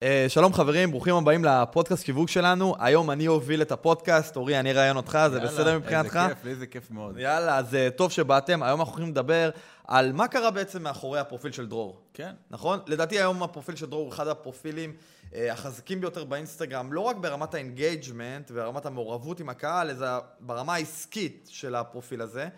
אה, 0.00 0.28
שלום 0.28 0.52
חברים, 0.52 0.90
ברוכים 0.90 1.14
הבאים 1.14 1.44
לפודקאסט 1.44 2.06
שיווק 2.06 2.28
שלנו. 2.28 2.74
היום 2.78 3.10
אני 3.10 3.28
אוביל 3.28 3.62
את 3.62 3.72
הפודקאסט, 3.72 4.36
אורי, 4.36 4.60
אני 4.60 4.70
אראיין 4.70 4.96
אותך, 4.96 5.18
זה 5.30 5.36
יאללה, 5.36 5.50
בסדר 5.50 5.78
מבחינתך? 5.78 6.16
איזה 6.16 6.34
כיף, 6.34 6.44
לי 6.44 6.54
זה 6.54 6.66
כיף 6.66 6.90
מאוד. 6.90 7.18
יאללה, 7.18 7.58
אז 7.58 7.74
אה, 7.74 7.96
טוב 7.96 8.12
שבאתם. 8.12 8.62
היום 8.62 8.80
אנחנו 8.80 8.92
הולכים 8.94 9.10
לדבר 9.10 9.50
על 9.86 10.12
מה 10.12 10.28
קרה 10.28 10.50
בעצם 10.50 10.82
מאחורי 10.82 11.20
הפרופיל 11.20 11.52
של 11.52 11.66
דרור. 11.66 12.00
כן. 12.14 12.32
נכון? 12.50 12.78
לדעתי 12.86 13.18
היום 13.18 13.42
הפרופיל 13.42 13.76
של 13.76 13.86
דרור 13.86 14.02
הוא 14.02 14.12
אחד 14.12 14.28
הפרופילים 14.28 14.92
אה, 15.30 15.34
החזקים 15.50 16.00
ביותר 16.00 16.24
באינסטגרם, 16.24 16.92
לא 16.92 17.00
רק 17.00 17.16
ברמת 17.16 17.54
ה 17.54 17.63
engagement 17.63 18.50
ורמת 18.54 18.86
המעורבות 18.86 19.40
עם 19.40 19.48
הקהל, 19.48 19.90
אלא 19.90 20.08
ברמה 20.40 20.74
העסקית 20.74 21.48
של 21.50 21.74
הפרופיל 21.74 22.20
הזה. 22.20 22.48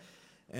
אה, 0.50 0.54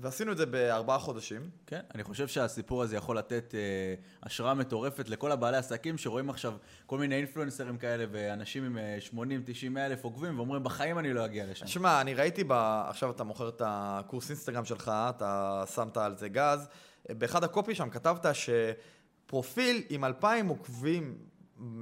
ועשינו 0.00 0.32
את 0.32 0.36
זה 0.36 0.46
בארבעה 0.46 0.98
חודשים. 0.98 1.50
כן, 1.66 1.80
אני 1.94 2.04
חושב 2.04 2.28
שהסיפור 2.28 2.82
הזה 2.82 2.96
יכול 2.96 3.18
לתת 3.18 3.54
אה, 3.54 3.94
השראה 4.22 4.54
מטורפת 4.54 5.08
לכל 5.08 5.32
הבעלי 5.32 5.56
עסקים 5.56 5.98
שרואים 5.98 6.30
עכשיו 6.30 6.54
כל 6.86 6.98
מיני 6.98 7.14
אינפלואנסרים 7.14 7.78
כאלה 7.78 8.04
ואנשים 8.10 8.64
עם 8.64 8.78
אה, 8.78 8.98
80-90 9.14 9.78
אלף 9.78 10.04
עוקבים 10.04 10.36
ואומרים 10.36 10.64
בחיים 10.64 10.98
אני 10.98 11.12
לא 11.12 11.24
אגיע 11.24 11.46
לשם. 11.46 11.66
שמע, 11.66 12.00
אני 12.00 12.14
ראיתי, 12.14 12.44
ב... 12.44 12.52
עכשיו 12.88 13.10
אתה 13.10 13.24
מוכר 13.24 13.48
את 13.48 13.62
הקורס 13.64 14.30
אינסטגרם 14.30 14.64
שלך, 14.64 14.92
אתה 15.08 15.64
שמת 15.74 15.96
על 15.96 16.16
זה 16.16 16.28
גז. 16.28 16.68
באחד 17.08 17.44
הקופי 17.44 17.74
שם 17.74 17.90
כתבת 17.90 18.26
שפרופיל 18.34 19.82
עם 19.88 20.04
2,000 20.04 20.48
עוקבים 20.48 21.18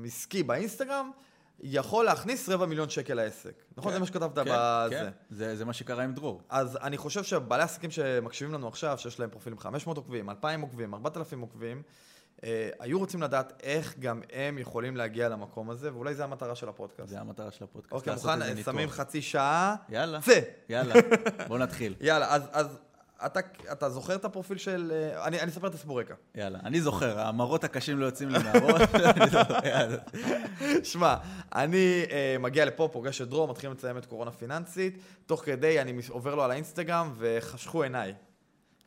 עסקי 0.04 0.42
באינסטגרם, 0.42 1.10
יכול 1.60 2.04
להכניס 2.04 2.48
רבע 2.48 2.66
מיליון 2.66 2.88
שקל 2.88 3.14
לעסק. 3.14 3.64
נכון? 3.76 3.92
כן, 3.92 3.94
זה 3.94 4.00
מה 4.00 4.06
שכתבת 4.06 4.38
כן, 4.38 4.44
בזה. 4.44 4.94
כן, 4.94 5.10
זה, 5.30 5.56
זה 5.56 5.64
מה 5.64 5.72
שקרה 5.72 6.04
עם 6.04 6.12
דרור. 6.14 6.42
אז 6.48 6.78
אני 6.82 6.96
חושב 6.96 7.22
שבעלי 7.24 7.62
עסקים 7.62 7.90
שמקשיבים 7.90 8.54
לנו 8.54 8.68
עכשיו, 8.68 8.98
שיש 8.98 9.20
להם 9.20 9.30
פרופילים 9.30 9.58
500 9.58 9.96
עוקבים, 9.96 10.30
2,000 10.30 10.60
עוקבים, 10.60 10.94
4,000 10.94 11.40
עוקבים, 11.40 11.82
אה, 12.44 12.70
היו 12.80 12.98
רוצים 12.98 13.22
לדעת 13.22 13.52
איך 13.62 13.98
גם 13.98 14.20
הם 14.32 14.58
יכולים 14.58 14.96
להגיע 14.96 15.28
למקום 15.28 15.70
הזה, 15.70 15.94
ואולי 15.94 16.14
זו 16.14 16.22
המטרה 16.22 16.54
של 16.54 16.68
הפודקאסט. 16.68 17.08
זה 17.08 17.20
המטרה 17.20 17.50
של 17.50 17.64
הפודקאסט. 17.64 17.92
אוקיי, 17.92 18.14
מוכן? 18.14 18.62
שמים 18.62 18.88
חצי 18.90 19.22
שעה. 19.22 19.76
יאללה, 19.88 20.20
צא! 20.20 20.40
יאללה, 20.68 20.94
בוא 21.48 21.58
נתחיל. 21.58 21.94
יאללה, 22.00 22.34
אז, 22.34 22.42
אז 22.52 22.78
אתה, 23.26 23.40
אתה 23.72 23.90
זוכר 23.90 24.14
את 24.14 24.24
הפרופיל 24.24 24.58
של... 24.58 24.92
אה, 24.94 25.26
אני, 25.26 25.40
אני 25.40 25.50
אספר 25.50 25.66
את 25.66 25.74
הסיפור 25.74 26.00
רקע. 26.00 26.14
יאללה, 26.34 26.58
אני 26.64 26.80
זוכר, 26.80 27.20
המראות 27.20 27.64
הקשים 27.64 27.98
לא 27.98 28.06
יוצאים 28.06 28.28
לי 28.28 28.38
מהראש. 28.38 28.82
שמע, 30.92 31.16
אני 31.54 32.04
uh, 32.06 32.38
מגיע 32.38 32.64
לפה, 32.64 32.88
פוגש 32.92 33.22
את 33.22 33.28
דרור, 33.28 33.48
מתחילים 33.48 33.76
לצלם 33.76 33.98
את 33.98 34.06
קורונה 34.06 34.30
פיננסית, 34.30 34.98
תוך 35.26 35.44
כדי 35.44 35.80
אני 35.80 36.00
עובר 36.08 36.34
לו 36.34 36.44
על 36.44 36.50
האינסטגרם 36.50 37.14
וחשכו 37.18 37.82
עיניי. 37.82 38.14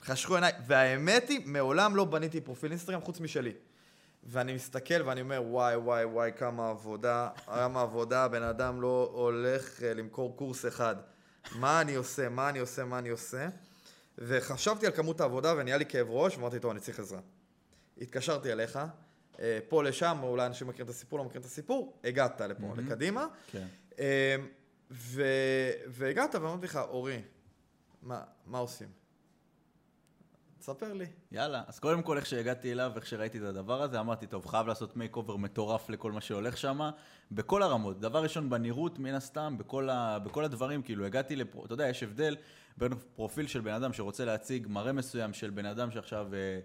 חשכו 0.02 0.36
עיניי, 0.36 0.52
והאמת 0.68 1.30
היא, 1.30 1.42
מעולם 1.46 1.96
לא 1.96 2.06
בניתי 2.06 2.42
פרופיל 2.42 2.72
אינסטגרם 2.72 3.02
חוץ 3.02 3.20
משלי. 3.20 3.54
ואני 4.24 4.54
מסתכל 4.54 5.02
ואני 5.06 5.22
אומר, 5.22 5.42
וואי, 5.46 5.76
וואי, 5.76 6.06
וואי, 6.06 6.32
כמה 6.38 6.70
עבודה, 6.70 7.30
כמה 7.46 7.82
עבודה, 7.82 8.28
בן 8.28 8.44
אדם 8.44 8.82
לא 8.82 9.10
הולך 9.14 9.84
אה, 9.84 9.94
למכור 9.94 10.38
קורס 10.38 10.66
אחד. 10.66 10.96
מה 11.56 11.82
אני 11.82 11.96
עושה, 11.96 12.30
מה 12.30 12.50
אני 12.50 12.60
עושה, 12.60 12.86
מה 12.86 13.00
אני 13.00 13.10
עושה? 13.10 13.48
וחשבתי 14.20 14.86
על 14.86 14.92
כמות 14.92 15.22
העבודה 15.22 15.54
ונהיה 15.58 15.78
לי 15.78 15.86
כאב 15.86 16.08
ראש, 16.10 16.38
ואמרתי, 16.38 16.60
טוב, 16.60 16.72
אני 16.72 16.80
צריך 16.80 17.00
עזרה. 17.00 17.20
התקשרתי 18.02 18.52
אליך, 18.52 18.80
אה, 19.40 19.60
פה 19.70 19.84
לשם, 19.84 20.20
אולי 20.24 20.46
אנשים 20.46 20.68
מכירים 20.68 20.86
את 20.86 20.90
הסיפור, 20.90 21.20
לא 21.20 21.26
מכירים 21.26 21.42
את 21.42 21.46
הסיפור, 21.46 22.00
הגעת 22.04 22.42
לפה, 22.42 22.62
מהמם. 22.62 22.80
לקדימה, 22.80 23.28
כן. 23.52 23.68
אה, 24.00 24.36
ו... 24.92 25.24
והגעת 25.88 26.36
ואמרתי 26.36 26.66
לך, 26.66 26.80
אורי, 26.90 27.22
מה, 28.02 28.22
מה 28.46 28.58
עושים? 28.58 28.88
תספר 30.60 30.94
לי. 30.94 31.06
יאללה, 31.32 31.64
אז 31.68 31.80
קודם 31.80 32.02
כל 32.02 32.18
איך 32.18 32.26
שהגעתי 32.26 32.72
אליו, 32.72 32.92
איך 32.96 33.06
שראיתי 33.06 33.38
את 33.38 33.44
הדבר 33.44 33.82
הזה, 33.82 34.00
אמרתי, 34.00 34.28
טוב, 34.28 34.46
חייב 34.46 34.68
לעשות 34.68 34.98
makeover 34.98 35.36
מטורף 35.36 35.90
לכל 35.90 36.12
מה 36.12 36.22
שהולך 36.22 36.58
שם, 36.58 36.90
בכל 37.32 37.64
הרמות. 37.64 38.00
דבר 38.00 38.24
ראשון, 38.24 38.50
בנראות, 38.50 39.00
מן 39.00 39.14
הסתם, 39.14 39.56
בכל, 39.58 39.90
ה, 39.90 40.20
בכל 40.20 40.44
הדברים, 40.44 40.82
כאילו, 40.82 41.06
הגעתי 41.06 41.36
לפרו... 41.36 41.66
אתה 41.66 41.74
יודע, 41.74 41.90
יש 41.90 42.04
הבדל 42.04 42.36
בין 42.80 42.92
פרופיל 43.16 43.48
של 43.48 43.62
בן 43.62 43.74
אדם 43.74 43.94
שרוצה 43.94 44.26
להציג 44.26 44.68
מראה 44.70 44.94
מסוים 44.94 45.34
של 45.34 45.50
בן 45.50 45.66
אדם 45.66 45.92
שעכשיו 45.92 46.28
אה, 46.34 46.60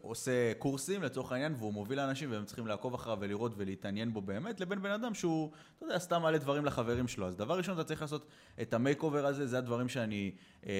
עושה 0.00 0.54
קורסים, 0.58 1.02
לצורך 1.02 1.32
העניין, 1.32 1.54
והוא 1.58 1.72
מוביל 1.72 1.98
לאנשים 1.98 2.32
והם 2.32 2.44
צריכים 2.44 2.66
לעקוב 2.66 2.94
אחריו 2.94 3.18
ולראות 3.20 3.52
ולהתעניין 3.56 4.12
בו 4.12 4.20
באמת, 4.20 4.60
לבין 4.60 4.82
בן 4.82 4.90
אדם 4.90 5.14
שהוא, 5.14 5.50
אתה 5.76 5.86
יודע, 5.86 5.98
סתם 5.98 6.22
מעלה 6.22 6.38
דברים 6.38 6.64
לחברים 6.64 7.08
שלו. 7.08 7.28
אז 7.28 7.36
דבר 7.36 7.56
ראשון, 7.58 7.74
אתה 7.74 7.84
צריך 7.84 8.02
לעשות 8.02 8.26
את 8.62 8.74
ה 8.74 9.02
makeover 9.02 9.26
הזה, 9.26 9.46
זה 9.46 9.58
הדברים 9.58 9.88
שאני 9.88 10.32
אה, 10.66 10.72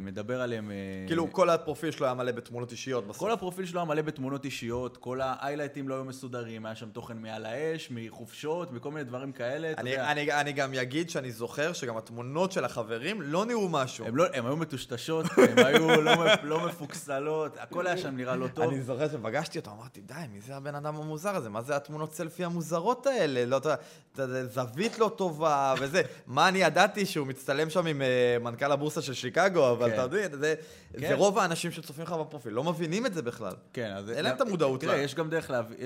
מדבר 0.00 0.40
עליהם. 0.40 0.70
אה, 0.70 0.76
כאילו, 1.06 1.32
כל 1.32 1.50
הפרופיל 1.50 1.90
שלו 1.90 2.06
היה 2.06 2.14
מלא 2.14 2.32
בתמונות 2.32 2.72
אישיות 2.72 3.04
בסוף. 3.04 3.18
כל 3.18 3.30
הפרופיל 3.30 3.66
שלו 3.66 3.80
היה 3.80 3.88
מלא 3.88 4.02
בתמונות 4.02 4.44
אישיות, 4.44 4.96
כל 4.96 5.20
ה 5.20 5.26
highlightים 5.26 5.88
לא 5.88 5.94
היו 5.94 6.04
מסודרים, 6.04 6.66
היה 6.66 6.74
שם 6.74 6.90
תוכן 6.90 7.18
מעל 7.18 7.46
האש, 7.46 7.88
מחופשות, 7.90 8.72
מכל 8.72 8.90
מיני 8.90 9.04
דברים 9.04 9.32
כאלה, 9.32 9.72
אני, 9.78 9.90
יודע. 9.90 10.12
אני, 10.12 10.32
אני 10.32 10.52
גם 10.52 10.74
אגיד 10.74 11.10
שאני 11.10 11.32
זוכר 11.32 11.72
שגם 11.72 11.96
התמונות 11.96 12.52
של 12.52 12.64
החברים 12.64 13.22
לא 13.22 13.46
נראו 13.46 13.68
משהו. 13.68 14.06
הם, 14.06 14.16
לא, 14.16 14.24
הם 14.34 14.46
היו 14.46 14.56
מטושטשות, 14.56 15.26
הם 15.36 15.66
היו 15.66 16.02
לא, 16.02 16.12
לא 16.42 16.66
מפוקסלות, 16.66 17.56
הכל 17.58 17.86
היה 17.86 17.96
שם 18.10 18.16
נראה 18.16 18.36
לא 18.36 18.48
טוב. 18.48 18.64
אני 18.68 18.82
זוכר 18.82 19.08
שפגשתי 19.08 19.58
אותו, 19.58 19.70
אמרתי, 19.70 20.00
די, 20.00 20.14
מי 20.32 20.40
זה 20.40 20.56
הבן 20.56 20.74
אדם 20.74 20.96
המוזר 20.96 21.36
הזה? 21.36 21.48
מה 21.48 21.62
זה 21.62 21.76
התמונות 21.76 22.14
סלפי 22.14 22.44
המוזרות 22.44 23.06
האלה? 23.06 23.44
לא, 23.44 23.56
אתה 23.56 23.76
יודע, 24.18 24.44
זווית 24.44 24.98
לא 24.98 25.12
טובה 25.16 25.74
וזה. 25.80 26.02
מה 26.26 26.48
אני 26.48 26.58
ידעתי 26.58 27.06
שהוא 27.06 27.26
מצטלם 27.26 27.70
שם 27.70 27.86
עם 27.86 28.02
אה, 28.02 28.36
מנכ"ל 28.40 28.72
הבורסה 28.72 29.02
של 29.02 29.14
שיקגו, 29.14 29.70
אבל 29.72 29.90
כן. 29.90 29.94
אתה 29.94 30.16
יודע, 30.16 30.36
זה, 30.36 30.54
כן. 31.00 31.14
רוב 31.16 31.38
האנשים 31.38 31.70
שצופים 31.70 32.04
לך 32.04 32.12
בפרופיל, 32.12 32.52
לא 32.52 32.64
מבינים 32.64 33.06
את 33.06 33.14
זה 33.14 33.22
בכלל. 33.22 33.52
כן, 33.72 33.92
אז... 33.96 34.10
אין 34.10 34.24
להם 34.24 34.36
את 34.36 34.40
המודעות 34.40 34.80
תראה. 34.80 34.96
יש 34.96 35.14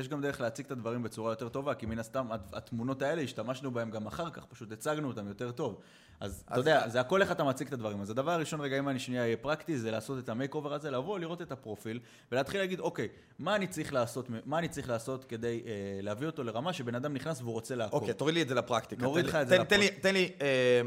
גם, 0.08 0.20
דרך 0.22 0.40
להציג 0.40 0.66
את 0.66 0.72
הדברים 0.72 1.02
בצורה 1.02 1.32
יותר 1.32 1.48
טובה, 1.48 1.74
כי 1.74 1.86
מן 1.86 1.98
הסתם 1.98 2.32
הת- 2.32 2.50
התמונות 2.52 3.02
האלה, 3.02 3.22
השתמשנו 3.22 3.70
בהן 3.70 3.90
גם 3.90 4.06
אחר 4.06 4.30
כך, 4.30 4.44
פשוט 4.44 4.72
הצגנו 4.72 5.08
אותן 5.08 5.28
יותר 5.28 5.50
טוב. 5.50 5.80
אז 6.20 6.44
אתה 6.48 6.60
יודע, 6.60 6.88
זה 6.88 7.00
הכל 7.00 7.22
איך 7.22 7.32
אתה 7.32 7.44
מציג 7.44 7.66
את 7.66 7.72
הדברים. 7.72 8.00
אז 8.00 8.10
הדבר 8.10 8.30
הראשון, 8.30 8.60
רגע, 8.60 8.78
אם 8.78 8.88
אני 8.88 8.98
שנייה 8.98 9.22
אהיה 9.22 9.36
פרקטי, 9.36 9.78
זה 9.78 9.90
לעשות 9.90 10.18
את 10.18 10.28
ה 10.28 10.54
makeover 10.54 10.74
הזה, 10.74 10.90
לבוא, 10.90 11.18
לראות 11.18 11.42
את 11.42 11.52
הפרופיל, 11.52 12.00
ולהתחיל 12.32 12.60
להגיד, 12.60 12.80
אוקיי, 12.80 13.08
מה 13.38 13.56
אני 13.56 13.66
צריך 13.66 13.92
לעשות, 13.92 14.26
מה 14.46 14.58
אני 14.58 14.68
צריך 14.68 14.88
לעשות 14.88 15.24
כדי 15.24 15.62
אה, 15.66 15.72
להביא 16.02 16.26
אותו 16.26 16.42
לרמה 16.44 16.72
שבן 16.72 16.94
אדם 16.94 17.14
נכנס 17.14 17.40
והוא 17.40 17.52
רוצה 17.52 17.74
לעקוב. 17.74 18.00
אוקיי, 18.00 18.14
תוריד 18.14 18.34
לי 18.34 18.42
את 18.42 18.48
זה 18.48 18.54
לפרקטיקה. 18.54 19.02
נוריד 19.02 19.26
לך 19.26 19.34
את 19.34 19.48
זה 19.48 19.56
תן- 19.58 19.64
תן 19.64 19.80
לי- 19.80 19.90
תן 19.90 20.12
לי 20.14 20.32
אה, 20.40 20.80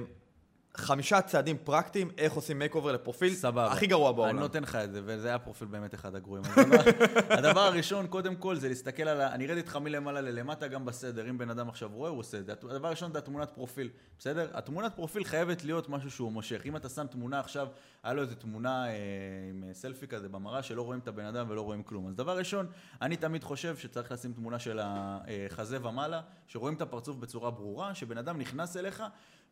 חמישה 0.78 1.22
צעדים 1.22 1.58
פרקטיים 1.64 2.12
איך 2.18 2.34
עושים 2.34 2.60
makeover 2.60 2.92
לפרופיל 2.92 3.34
סבבה. 3.34 3.72
הכי 3.72 3.88
גרוע 3.88 4.12
בעולם. 4.12 4.30
אני 4.30 4.40
נותן 4.40 4.64
לך 4.64 4.76
את 4.76 4.92
זה, 4.94 5.02
וזה 5.06 5.28
היה 5.28 5.40
פרופיל 5.40 5.68
באמת 5.68 5.94
אחד 5.94 6.16
הגרועים. 6.16 6.44
הדבר 7.30 7.60
הראשון, 7.60 8.08
קודם 8.08 8.36
כל, 8.36 8.56
זה 8.56 8.68
להסתכל 8.70 9.04
על 9.04 9.22
ה... 9.22 9.34
אני 9.34 9.46
ארד 9.48 9.58
איתך 9.58 9.76
מלמעלה 9.76 10.22
ללמטה 10.22 10.68
גם 10.68 10.86
בסדר, 10.86 11.30
אם 11.30 11.38
בן 11.38 11.50
אדם 11.50 11.70
עכשיו 11.70 11.90
רואה, 11.94 12.10
הוא 12.10 12.20
עושה 12.20 12.38
את 12.38 12.46
זה. 12.46 12.52
הדבר 12.70 12.88
הראשון 12.88 13.12
זה 13.14 13.18
התמונת 13.20 13.52
פרופיל, 13.52 13.90
בסדר? 14.20 14.48
התמונת 14.54 14.96
פרופיל 14.96 15.24
חייבת 15.24 15.64
להיות 15.64 15.90
משהו 15.90 16.12
שהוא 16.12 16.32
מושך. 16.32 16.62
אם 16.66 16.76
אתה 16.76 16.90
שם 16.90 17.08
תמונה 17.08 17.40
עכשיו, 17.40 17.68
היה 18.04 18.14
לו 18.14 18.22
איזה 18.22 18.36
תמונה 18.36 18.88
אה, 18.88 18.94
עם 19.50 19.64
אה, 19.68 19.74
סלפי 19.74 20.08
כזה 20.08 20.30
במראה, 20.30 20.64
שלא 20.64 20.82
רואים 20.82 21.00
את 21.00 21.08
הבן 21.08 21.26
אדם 21.26 21.46
ולא 21.50 21.62
רואים 21.62 21.84
כלום. 21.84 22.08
אז 22.08 22.16
דבר 22.16 22.38
ראשון, 22.38 22.68
אני 23.02 23.18
תמיד 23.18 23.44
חושב 23.44 23.78
שצריך 23.78 24.12
לשים 24.12 24.34
תמונה 24.34 24.60
של 24.60 24.80
החזה 24.84 25.88
ומעלה, 25.88 26.22
שרואים 26.48 26.76
את 26.76 26.82
הפרצוף 26.82 27.18
בצורה 27.18 27.52
ברורה, 27.52 27.96
שבן 27.96 28.18
אדם 28.18 28.38
נכנס 28.38 28.78
אליך, 28.78 29.04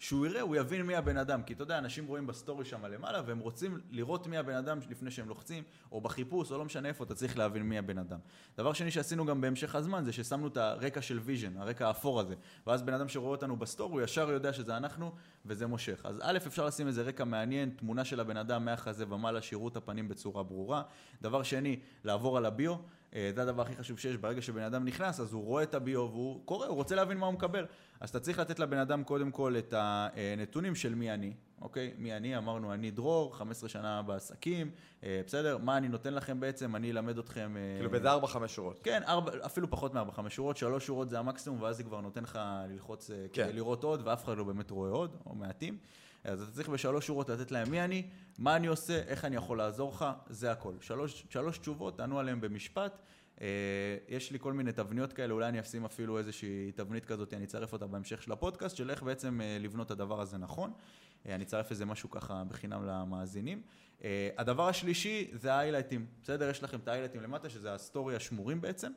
שהוא 0.01 0.25
יראה, 0.25 0.41
הוא 0.41 0.55
יבין 0.55 0.81
מי 0.81 0.95
הבן 0.95 1.17
אדם. 1.17 1.43
כי 1.43 1.53
אתה 1.53 1.63
יודע, 1.63 1.77
אנשים 1.77 2.07
רואים 2.07 2.27
בסטורי 2.27 2.65
שם 2.65 2.85
למעלה, 2.85 3.21
והם 3.25 3.39
רוצים 3.39 3.79
לראות 3.91 4.27
מי 4.27 4.37
הבן 4.37 4.55
אדם 4.55 4.79
לפני 4.89 5.11
שהם 5.11 5.29
לוחצים, 5.29 5.63
או 5.91 6.01
בחיפוש, 6.01 6.51
או 6.51 6.57
לא 6.57 6.65
משנה 6.65 6.87
איפה, 6.87 7.03
אתה 7.03 7.15
צריך 7.15 7.37
להבין 7.37 7.63
מי 7.63 7.77
הבן 7.77 7.97
אדם. 7.97 8.19
דבר 8.57 8.73
שני 8.73 8.91
שעשינו 8.91 9.25
גם 9.25 9.41
בהמשך 9.41 9.75
הזמן, 9.75 10.03
זה 10.03 10.11
ששמנו 10.11 10.47
את 10.47 10.57
הרקע 10.57 11.01
של 11.01 11.19
Vision, 11.19 11.57
הרקע 11.57 11.87
האפור 11.87 12.19
הזה. 12.19 12.35
ואז 12.67 12.81
בן 12.81 12.93
אדם 12.93 13.09
שרואה 13.09 13.31
אותנו 13.31 13.55
בסטורי, 13.55 13.93
הוא 13.93 14.01
ישר 14.01 14.31
יודע 14.31 14.53
שזה 14.53 14.77
אנחנו, 14.77 15.11
וזה 15.45 15.67
מושך. 15.67 16.01
אז 16.03 16.19
א', 16.23 16.37
אפשר 16.47 16.65
לשים 16.65 16.87
איזה 16.87 17.01
רקע 17.01 17.23
מעניין, 17.23 17.69
תמונה 17.69 18.05
של 18.05 18.19
הבן 18.19 18.37
אדם 18.41 18.65
מהחזה 18.65 19.05
ומעלה, 19.09 19.41
שיראו 19.41 19.67
את 19.67 19.75
הפנים 19.75 20.07
בצורה 20.07 20.43
ברורה. 20.43 20.81
דבר 21.21 21.43
שני, 21.43 21.79
לעבור 22.03 22.37
על 22.37 22.45
הביו. 22.45 22.75
אה, 23.15 23.31
זה 23.35 23.41
הדבר 23.41 23.61
הכי 23.61 23.75
חשוב 23.75 23.99
שיש, 23.99 24.17
ברגע 24.17 24.41
שבן 24.41 24.61
אדם 24.61 24.85
נכנס, 24.85 25.19
אז 25.19 25.33
הוא 25.33 25.45
רואה 25.45 25.63
את 25.63 25.73
הביו 25.73 26.09
והוא 26.11 26.45
קורא, 26.45 26.67
הוא 26.67 26.75
רוצה 26.75 26.95
להבין 26.95 27.17
מה 27.17 27.25
הוא 27.25 27.33
מקבל. 27.33 27.65
אז 27.99 28.09
אתה 28.09 28.19
צריך 28.19 28.39
לתת 28.39 28.59
לבן 28.59 28.77
אדם 28.77 29.03
קודם 29.03 29.31
כל 29.31 29.55
את 29.57 29.73
הנתונים 29.77 30.75
של 30.75 30.95
מי 30.95 31.11
אני, 31.11 31.33
אוקיי? 31.61 31.93
מי 31.97 32.13
אני, 32.17 32.37
אמרנו, 32.37 32.73
אני 32.73 32.91
דרור, 32.91 33.35
15 33.35 33.69
שנה 33.69 34.01
בעסקים, 34.01 34.71
אה, 35.03 35.21
בסדר? 35.25 35.57
מה 35.57 35.77
אני 35.77 35.87
נותן 35.87 36.13
לכם 36.13 36.39
בעצם? 36.39 36.75
אני 36.75 36.91
אלמד 36.91 37.17
אתכם... 37.17 37.57
אה, 37.57 37.75
כאילו 37.77 37.91
באיזה 37.91 38.11
ארבע, 38.11 38.27
חמש 38.27 38.55
שורות. 38.55 38.79
כן, 38.83 39.01
ארבע, 39.07 39.31
אפילו 39.45 39.69
פחות 39.69 39.93
מארבע, 39.93 40.11
חמש 40.11 40.35
שורות, 40.35 40.57
שלוש 40.57 40.85
שורות 40.85 41.09
זה 41.09 41.19
המקסימום, 41.19 41.61
ואז 41.61 41.77
זה 41.77 41.83
כבר 41.83 42.01
נותן 42.01 42.23
לך 42.23 42.39
ללחוץ 42.69 43.11
כן. 43.33 43.43
כדי 43.43 43.53
לראות 43.53 43.83
עוד, 43.83 44.01
ואף 44.07 44.23
אחד 44.23 44.37
לא 44.37 44.43
באמת 44.43 44.71
רואה 44.71 44.91
עוד, 44.91 45.15
או 45.25 45.35
מעטים. 45.35 45.77
אז 46.23 46.41
אתה 46.41 46.51
צריך 46.51 46.69
בשלוש 46.69 47.07
שורות 47.07 47.29
לתת 47.29 47.51
להם 47.51 47.71
מי 47.71 47.81
אני, 47.81 48.09
מה 48.39 48.55
אני 48.55 48.67
עושה, 48.67 49.01
איך 49.07 49.25
אני 49.25 49.35
יכול 49.35 49.57
לעזור 49.57 49.91
לך, 49.91 50.05
זה 50.29 50.51
הכל. 50.51 50.73
שלוש, 50.81 51.25
שלוש 51.29 51.57
תשובות, 51.57 51.97
תענו 51.97 52.19
עליהם 52.19 52.41
במשפט. 52.41 52.99
אה, 53.41 53.47
יש 54.07 54.31
לי 54.31 54.39
כל 54.39 54.53
מיני 54.53 54.71
תבניות 54.71 55.13
כאלה, 55.13 55.33
אולי 55.33 55.47
אני 55.47 55.59
אשים 55.59 55.85
אפילו 55.85 56.17
איזושהי 56.17 56.71
תבנית 56.75 57.05
כזאת, 57.05 57.33
אני 57.33 57.45
אצרף 57.45 57.73
אותה 57.73 57.87
בהמשך 57.87 58.23
של 58.23 58.31
הפודקאסט, 58.31 58.75
של 58.75 58.89
איך 58.89 59.03
בעצם 59.03 59.41
אה, 59.41 59.57
לבנות 59.59 59.87
את 59.87 59.91
הדבר 59.91 60.21
הזה 60.21 60.37
נכון. 60.37 60.73
אה, 61.25 61.35
אני 61.35 61.43
אצרף 61.43 61.71
איזה 61.71 61.85
משהו 61.85 62.09
ככה 62.09 62.43
בחינם 62.47 62.85
למאזינים. 62.85 63.61
הדבר 64.37 64.67
השלישי 64.67 65.31
זה 65.33 65.53
ה 65.53 65.57
highlightים, 65.57 66.05
בסדר? 66.23 66.49
יש 66.49 66.63
לכם 66.63 66.79
את 66.79 66.87
ה 66.87 66.90
highlightים 66.90 67.21
למטה, 67.21 67.49
שזה 67.49 67.73
הסטורי 67.73 68.15
השמורים 68.15 68.61
בעצם. 68.61 68.91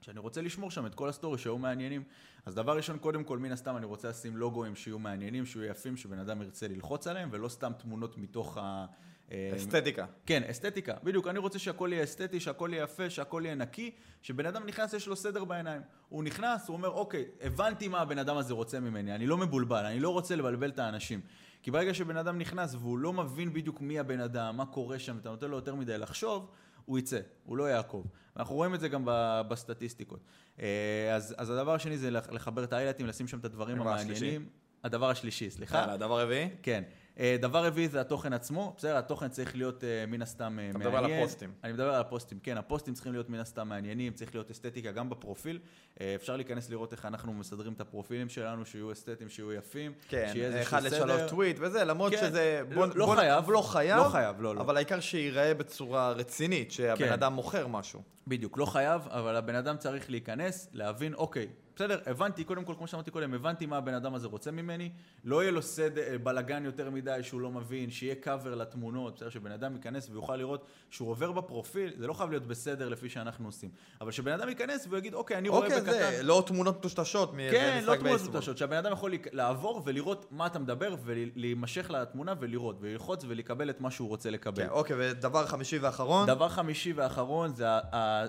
שאני 0.00 0.18
רוצה 0.18 0.42
לשמור 0.42 0.70
שם 0.70 0.86
את 0.86 0.94
כל 0.94 1.08
הסטורי 1.08 1.38
שהיו 1.38 1.58
מעניינים. 1.58 2.02
אז 2.46 2.54
דבר 2.54 2.76
ראשון, 2.76 2.98
קודם 2.98 3.24
כל, 3.24 3.38
מן 3.38 3.52
הסתם 3.52 3.76
אני 3.76 3.86
רוצה 3.86 4.08
לשים 4.08 4.36
לוגוים 4.36 4.76
שיהיו 4.76 4.98
מעניינים, 4.98 5.46
שיהיו 5.46 5.64
יפים, 5.64 5.96
שבן 5.96 6.18
אדם 6.18 6.42
ירצה 6.42 6.68
ללחוץ 6.68 7.06
עליהם, 7.06 7.28
ולא 7.32 7.48
סתם 7.48 7.72
תמונות 7.78 8.18
מתוך 8.18 8.58
ה... 8.58 8.86
אה, 9.32 9.52
אסתטיקה. 9.56 10.06
כן, 10.26 10.42
אסתטיקה, 10.50 10.94
בדיוק, 11.02 11.26
אני 11.26 11.38
רוצה 11.38 11.58
שהכל 11.58 11.90
יהיה 11.92 12.04
אסתטי, 12.04 12.40
שהכל 12.40 12.70
יהיה 12.72 12.84
יפה, 12.84 13.10
שהכל 13.10 13.42
יהיה 13.44 13.54
נקי, 13.54 13.90
שבן 14.22 14.46
אדם 14.46 14.66
נכנס, 14.66 14.92
יש 14.92 15.06
לו 15.06 15.16
סדר 15.16 15.44
בעיניים. 15.44 15.82
הוא 16.08 16.24
נכנס, 16.24 16.68
הוא 16.68 16.76
אומר, 16.76 16.90
אוקיי, 16.90 17.24
הבנתי 17.40 17.88
מה 17.88 18.00
הבן 18.00 18.18
אדם 18.18 18.36
הזה 18.36 18.54
רוצה 18.54 18.80
ממני, 18.80 19.14
אני 19.14 19.26
לא 19.26 19.36
מבולבל, 19.36 19.84
אני 19.84 20.00
לא 20.00 20.10
רוצה 20.10 20.36
לבלבל 20.36 20.70
את 20.70 20.78
האנשים. 20.78 21.20
כי 21.62 21.70
ברגע 21.70 21.94
שבן 21.94 22.16
אדם 22.16 22.38
נכנס 22.38 22.74
והוא 22.74 22.98
לא 22.98 23.12
מבין 23.12 23.52
בדיוק 23.52 23.80
מי 23.80 23.98
הבן 23.98 24.20
אדם, 24.20 24.56
מה 24.56 24.66
קורה 24.66 24.98
שם, 24.98 25.18
אתה 25.18 25.30
נותן 25.30 25.50
לו 25.50 25.56
יותר 25.56 25.74
מדי 25.74 25.98
לחשוב, 25.98 26.50
הוא 26.84 26.98
יצא, 26.98 27.18
הוא 27.44 27.56
לא 27.56 27.64
יעקוב. 27.70 28.06
אנחנו 28.36 28.54
רואים 28.54 28.74
את 28.74 28.80
זה 28.80 28.88
גם 28.88 29.02
בסטטיסטיקות. 29.48 30.20
אה, 30.60 30.66
אז, 31.14 31.34
אז 31.38 31.50
הדבר 31.50 31.74
השני 31.74 31.98
זה 31.98 32.10
לח- 32.10 32.30
לחבר 32.30 32.64
את 32.64 32.72
האיילייטים, 32.72 33.06
לשים 33.06 33.28
שם 33.28 33.38
את 33.38 33.44
הדברים 33.44 33.76
הדבר 33.76 33.90
המעניינים. 33.90 34.14
השלישי? 34.16 34.38
הדבר 34.84 35.10
השלישי, 35.10 35.50
סליחה. 35.50 35.78
יאללה, 35.78 35.96
דבר 35.96 36.20
רביעי. 36.22 36.48
כן. 36.62 36.82
אה, 37.18 37.36
דבר 37.40 37.64
רביעי 37.66 37.88
זה 37.88 38.00
התוכן 38.00 38.32
עצמו, 38.32 38.74
בסדר? 38.76 38.96
התוכן 38.96 39.28
צריך 39.28 39.56
להיות 39.56 39.84
אה, 39.84 40.04
מן 40.08 40.22
הסתם 40.22 40.44
אתה 40.44 40.50
מעניין. 40.50 40.76
מדבר 40.76 40.96
על 40.96 41.12
הפוסטים. 41.12 41.52
אני 41.64 41.72
מדבר 41.72 41.94
על 41.94 42.00
הפוסטים, 42.00 42.38
כן. 42.42 42.58
הפוסטים 42.58 42.94
צריכים 42.94 43.12
להיות 43.12 43.30
מן 43.30 43.38
הסתם 43.38 43.68
מעניינים, 43.68 44.12
צריך 44.12 44.34
להיות 44.34 44.50
אסתטיקה 44.50 44.92
גם 44.92 45.10
בפרופיל. 45.10 45.58
אה, 46.00 46.14
אפשר 46.14 46.36
להיכנס 46.36 46.70
לראות 46.70 46.92
איך 46.92 47.06
אנחנו 47.06 47.32
מסדרים 47.32 47.72
את 47.72 47.80
הפרופילים 47.80 48.28
שלנו, 48.28 48.66
שיהיו 48.66 48.92
אסתטיים, 48.92 49.28
שיהיו 49.30 49.52
יפים. 49.52 49.92
כן, 50.08 50.28
שיהיה 50.32 50.46
איזשהו 50.46 50.62
אחד 50.62 50.80
סדר. 50.88 51.04
לשלוש 51.04 51.30
טוויט 51.30 51.56
וזה, 51.60 51.84
למרות 51.84 52.12
כן, 52.12 52.18
שזה... 52.20 52.62
לא- 52.70 52.86
לא 52.94 53.06
בוא- 53.06 53.14
חייב. 53.16 53.50
לא 53.50 53.62
חייב. 53.62 53.96
לא 54.04 54.08
חייב, 54.08 54.40
לא, 54.40 54.54
לא. 54.54 54.60
אבל 54.60 54.76
העיקר 54.76 55.00
שייראה 55.00 55.54
בצורה 55.54 56.12
רצינית, 56.12 56.72
שהבן 56.72 56.96
כן. 57.06 57.12
אדם 57.12 57.32
מוכר 57.32 57.66
משהו. 57.66 58.02
בדיוק, 58.26 58.58
לא 58.58 58.66
חייב, 58.66 59.02
אבל 59.08 59.36
הבן 59.36 59.54
אדם 59.54 59.76
צריך 59.76 60.10
להיכנס, 60.10 60.68
להבין, 60.72 61.14
אוקיי, 61.14 61.46
בסדר, 61.76 62.00
הבנתי, 62.06 62.44
קודם 62.44 62.64
כל, 62.64 62.74
כמו 62.78 62.86
שאמרתי 62.86 63.10
קודם, 63.10 63.34
הבנתי 63.34 63.66
מה 63.66 63.76
הבן 63.76 63.94
אדם 63.94 64.14
הזה 64.14 64.26
רוצה 64.26 64.50
ממני, 64.50 64.90
לא 65.24 65.42
יהיה 65.42 65.52
לו 65.52 65.62
סד, 65.62 65.98
אה, 65.98 66.18
בלאגן 66.18 66.64
יותר 66.64 66.90
מדי 66.90 67.18
שהוא 67.22 67.40
לא 67.40 67.50
מבין, 67.50 67.90
שיהיה 67.90 68.14
קאבר 68.14 68.54
לתמונות, 68.54 69.14
בסדר, 69.16 69.28
שבן 69.28 69.52
אדם 69.52 69.74
ייכנס 69.74 70.08
ויוכל 70.10 70.36
לראות 70.36 70.66
שהוא 70.90 71.10
עובר 71.10 71.32
בפרופיל, 71.32 71.92
זה 71.98 72.06
לא 72.06 72.12
חייב 72.12 72.30
להיות 72.30 72.46
בסדר 72.46 72.88
לפי 72.88 73.08
שאנחנו 73.08 73.48
עושים, 73.48 73.70
אבל 74.00 74.10
שבן 74.10 74.32
אדם 74.32 74.48
ייכנס 74.48 74.86
ויגיד, 74.90 75.14
אוקיי, 75.14 75.36
אני 75.36 75.48
רואה 75.48 75.62
אוקיי, 75.62 75.80
בקטן... 75.80 75.92
זה 75.92 76.22
לא 76.22 76.42
תמונות 76.46 76.78
מטושטשות 76.78 77.32
כן, 77.50 77.82
לא 77.84 77.96
תמונות. 77.96 78.20
מטושטשות, 78.20 78.58
שהבן 78.58 78.76
אדם 78.76 78.92
יכול 78.92 79.12
לעבור 79.32 79.82
ולראות 79.84 80.26
מה 80.30 80.46
אתה 80.46 80.58
מדבר 80.58 80.94
ולהימשך 81.04 81.90
לתמונה 81.90 82.34
ולראות, 82.40 82.76
וללחוץ 82.80 83.24
ולקבל 83.28 83.70
את 83.70 83.80
מה 83.80 83.90
שהוא 83.90 84.08
רוצה 84.08 84.30
לקבל. 84.30 84.62
כן, 84.62 84.68
אוקיי, 84.68 84.96
ודבר 84.98 85.46
חמישי 85.46 85.78
ואחרון. 85.78 86.26
דבר 86.26 86.48
חמישי 86.48 86.92
ואחרון, 86.92 87.52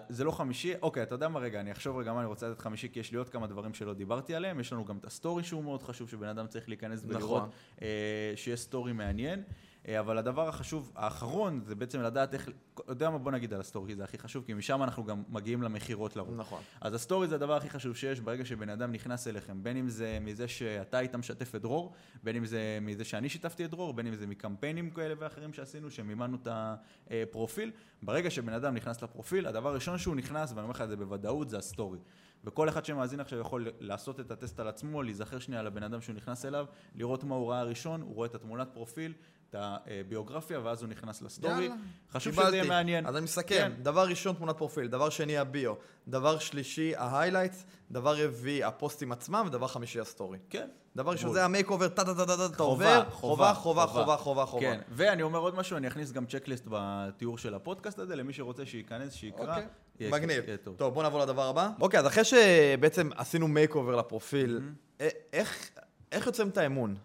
זה, 0.09 0.23
לא 0.23 0.31
חמישי, 0.31 0.73
אוקיי, 0.81 1.03
אתה 1.03 1.15
יודע 1.15 1.27
מה? 1.27 1.39
רגע, 1.39 1.59
אני 1.59 1.71
אחשוב 1.71 1.97
רגע 1.97 2.13
מה 2.13 2.19
אני 2.19 2.27
רוצה 2.27 2.49
לתת 2.49 2.61
חמישי, 2.61 2.89
כי 2.93 2.99
יש 2.99 3.11
לי 3.11 3.17
עוד 3.17 3.29
כמה 3.31 3.47
דברים 3.47 3.73
שלא 3.73 3.93
דיברתי 3.93 4.35
עליהם, 4.35 4.59
יש 4.59 4.73
לנו 4.73 4.85
גם 4.85 4.97
את 4.97 5.05
הסטורי 5.05 5.43
שהוא 5.43 5.63
מאוד 5.63 5.83
חשוב, 5.83 6.09
שבן 6.09 6.27
אדם 6.27 6.47
צריך 6.47 6.69
להיכנס 6.69 7.03
נכון. 7.03 7.15
ולראות 7.15 7.49
אה, 7.81 7.87
שיש 8.35 8.59
סטורי 8.59 8.93
מעניין. 8.93 9.43
אה, 9.87 9.99
אבל 9.99 10.17
הדבר 10.17 10.47
החשוב, 10.47 10.91
האחרון, 10.95 11.61
זה 11.65 11.75
בעצם 11.75 12.01
לדעת 12.01 12.33
איך, 12.33 12.49
יודע 12.87 13.09
מה, 13.09 13.17
בוא 13.17 13.31
נגיד 13.31 13.53
על 13.53 13.59
הסטורי, 13.59 13.87
כי 13.87 13.95
זה 13.95 14.03
הכי 14.03 14.17
חשוב, 14.17 14.43
כי 14.45 14.53
משם 14.53 14.83
אנחנו 14.83 15.03
גם 15.03 15.23
מגיעים 15.29 15.63
למכירות 15.63 16.15
לרוב. 16.15 16.35
נכון. 16.37 16.61
אז 16.81 16.93
הסטורי 16.93 17.27
זה 17.27 17.35
הדבר 17.35 17.55
הכי 17.55 17.69
חשוב 17.69 17.95
שיש 17.95 18.19
ברגע 18.19 18.45
שבן 18.45 18.69
אדם 18.69 18.91
נכנס 18.91 19.27
אליכם, 19.27 19.63
בין 19.63 19.77
אם 19.77 19.89
זה 19.89 20.17
מזה 20.21 20.47
שאתה 20.47 20.97
היית 20.97 21.15
משתף 21.15 21.55
את 21.55 21.61
דרור, 21.61 21.93
בין 22.23 22.35
אם 22.35 22.45
זה 22.45 22.77
מזה 22.81 23.03
שאני 23.03 23.29
שיתפתי 23.29 23.65
את 23.65 23.69
דרור, 23.69 23.93
בין 23.93 24.07
אם 24.07 24.15
זה 24.15 24.27
מקמפיינים 24.27 24.89
כאלה 24.89 25.13
ואחרים 25.19 25.53
שעשינו, 25.53 25.91
שמימנו 25.91 26.37
את 26.43 26.47
הפרופיל. 26.51 27.71
ברגע 28.03 28.29
שבן 28.29 28.53
אדם 28.53 28.75
נכנס 28.75 29.01
לפרופיל, 29.01 29.47
הדבר 29.47 29.69
הראשון 29.69 29.97
שהוא 29.97 30.15
נכנס, 30.15 30.49
ואני 30.49 30.61
אומר 30.61 30.71
לך 30.71 30.81
את 30.81 30.89
זה 30.89 30.95
בוודאות, 30.95 31.49
זה 31.49 31.57
הסטורי. 31.57 31.99
וכל 32.43 32.69
אחד 32.69 32.85
שמאזין 32.85 33.19
עכשיו 33.19 33.39
יכול 33.39 33.67
לעשות 33.79 34.19
את 34.19 34.31
הטסט 34.31 34.59
על 34.59 34.67
עצמו, 34.67 35.03
להיזכר 35.03 35.39
שנייה 35.39 35.59
על 35.59 35.67
הבן 35.67 35.83
אדם 35.83 36.01
שהוא 36.01 36.15
נכנס 36.15 36.45
אליו, 36.45 36.65
לראות 36.95 37.23
מה 37.23 37.35
הוא 37.35 37.51
ראה 37.51 37.63
ראשון, 37.63 38.01
הוא 38.01 38.15
רואה 38.15 38.27
את 38.27 38.35
התמונת 38.35 38.67
פרופיל, 38.73 39.13
את 39.49 39.55
הביוגרפיה, 39.59 40.59
ואז 40.63 40.81
הוא 40.81 40.89
נכנס 40.89 41.21
לסטורי. 41.21 41.63
יאללה, 41.63 41.75
חשוב 42.11 42.33
קיבלתי. 42.33 42.47
שזה 42.47 42.57
יהיה 42.57 42.69
מעניין. 42.69 43.05
אז 43.05 43.15
אני 43.15 43.23
מסכם, 43.23 43.43
כן. 43.49 43.71
דבר 43.81 44.07
ראשון 44.07 44.35
תמונת 44.35 44.57
פרופיל, 44.57 44.87
דבר 44.87 45.09
שני 45.09 45.37
ה 45.37 45.45
bio, 45.45 45.73
דבר 46.07 46.39
שלישי 46.39 46.95
ה 46.95 47.01
highlights, 47.01 47.65
דבר 47.91 48.25
רביעי 48.25 48.63
הפוסטים 48.63 49.11
עצמם, 49.11 49.43
ודבר 49.47 49.67
חמישי 49.67 49.99
הסטורי. 49.99 50.37
כן. 50.49 50.69
דבר 50.95 51.11
ראשון. 51.11 51.33
זה 51.33 51.45
ה 51.45 51.69
makeover, 51.69 51.87
טה 51.87 52.05
טה 52.05 52.15
טה 52.15 52.25
טה 52.25 52.37
טה, 52.37 52.45
אתה 52.45 52.63
עובר, 52.63 53.03
חובה, 53.09 53.53
חובה, 53.53 53.87
חובה, 53.87 54.17
חובה, 54.17 54.45
חובה. 54.45 54.61
כן, 54.61 54.81
ואני 54.91 55.21
אומר 55.21 55.39
עוד 55.39 55.55
משהו, 55.55 55.77
אני 55.77 55.87
אכניס 55.87 56.11
גם 56.11 56.25
checklist 56.25 56.65
בתיאור 56.69 57.37
של 57.37 57.53
הפודקאסט 57.53 57.99
הזה, 57.99 58.15
למי 58.15 58.33
שרוצה 58.33 58.65
שייכנס, 58.65 59.13
שיקרא. 59.13 59.59
יהיה- 60.01 60.11
מגניב. 60.11 60.43
יהיה 60.47 60.57
טוב. 60.57 60.75
טוב, 60.77 60.93
בוא 60.93 61.03
נעבור 61.03 61.19
לדבר 61.21 61.47
הבא. 61.47 61.69
אוקיי, 61.81 61.99
אז 61.99 62.07
אחרי 62.07 62.23
שבעצם 62.23 63.09
עשינו 63.15 63.47
makeover 63.47 63.95
לפרופיל, 63.95 64.59
א- 65.01 65.03
איך 65.33 65.69
איך 66.11 66.25
יוצרים 66.27 66.47
את 66.49 66.57
האמון? 66.57 66.95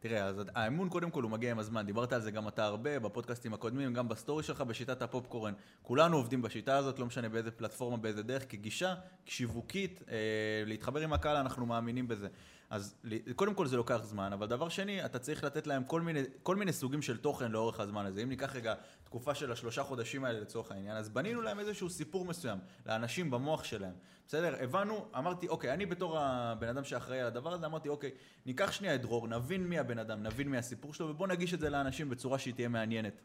תראה, 0.00 0.24
אז 0.24 0.36
האמון 0.54 0.88
קודם 0.88 1.10
כל 1.10 1.22
הוא 1.22 1.30
מגיע 1.30 1.50
עם 1.50 1.58
הזמן, 1.58 1.86
דיברת 1.86 2.12
על 2.12 2.20
זה 2.20 2.30
גם 2.30 2.48
אתה 2.48 2.64
הרבה, 2.64 2.98
בפודקאסטים 2.98 3.54
הקודמים, 3.54 3.94
גם 3.94 4.08
בסטורי 4.08 4.42
שלך, 4.42 4.60
בשיטת 4.60 5.02
הפופקורן. 5.02 5.52
כולנו 5.82 6.16
עובדים 6.16 6.42
בשיטה 6.42 6.76
הזאת, 6.76 6.98
לא 6.98 7.06
משנה 7.06 7.28
באיזה 7.28 7.50
פלטפורמה, 7.50 7.96
באיזה 7.96 8.22
דרך, 8.22 8.44
כגישה, 8.48 8.94
שיווקית, 9.24 10.02
אה, 10.10 10.16
להתחבר 10.66 11.00
עם 11.00 11.12
הקהל, 11.12 11.36
אנחנו 11.36 11.66
מאמינים 11.66 12.08
בזה. 12.08 12.28
אז 12.70 12.94
קודם 13.36 13.54
כל 13.54 13.66
זה 13.66 13.76
לוקח 13.76 14.00
זמן, 14.04 14.32
אבל 14.32 14.46
דבר 14.46 14.68
שני, 14.68 15.04
אתה 15.04 15.18
צריך 15.18 15.44
לתת 15.44 15.66
להם 15.66 15.84
כל 15.84 16.00
מיני, 16.00 16.22
כל 16.42 16.56
מיני 16.56 16.72
סוגים 16.72 17.02
של 17.02 17.16
תוכן 17.16 17.52
לאורך 17.52 17.80
הזמן 17.80 18.06
הזה. 18.06 18.22
אם 18.22 18.28
ניקח 18.28 18.56
רגע 18.56 18.74
תקופה 19.10 19.34
של 19.34 19.52
השלושה 19.52 19.82
חודשים 19.82 20.24
האלה 20.24 20.40
לצורך 20.40 20.72
העניין, 20.72 20.96
אז 20.96 21.08
בנינו 21.08 21.42
להם 21.42 21.60
איזשהו 21.60 21.90
סיפור 21.90 22.24
מסוים, 22.24 22.58
לאנשים 22.86 23.30
במוח 23.30 23.64
שלהם. 23.64 23.92
בסדר? 24.26 24.56
הבנו, 24.60 25.06
אמרתי, 25.18 25.48
אוקיי, 25.48 25.74
אני 25.74 25.86
בתור 25.86 26.18
הבן 26.18 26.68
אדם 26.68 26.84
שאחראי 26.84 27.20
על 27.20 27.26
הדבר 27.26 27.52
הזה, 27.52 27.66
אמרתי, 27.66 27.88
אוקיי, 27.88 28.10
ניקח 28.46 28.72
שנייה 28.72 28.94
את 28.94 29.02
דרור, 29.02 29.28
נבין 29.28 29.66
מי 29.66 29.78
הבן 29.78 29.98
אדם, 29.98 30.22
נבין 30.22 30.48
מי 30.48 30.58
הסיפור 30.58 30.94
שלו, 30.94 31.08
ובוא 31.08 31.26
נגיש 31.26 31.54
את 31.54 31.60
זה 31.60 31.70
לאנשים 31.70 32.10
בצורה 32.10 32.38
שהיא 32.38 32.54
תהיה 32.54 32.68
מעניינת. 32.68 33.20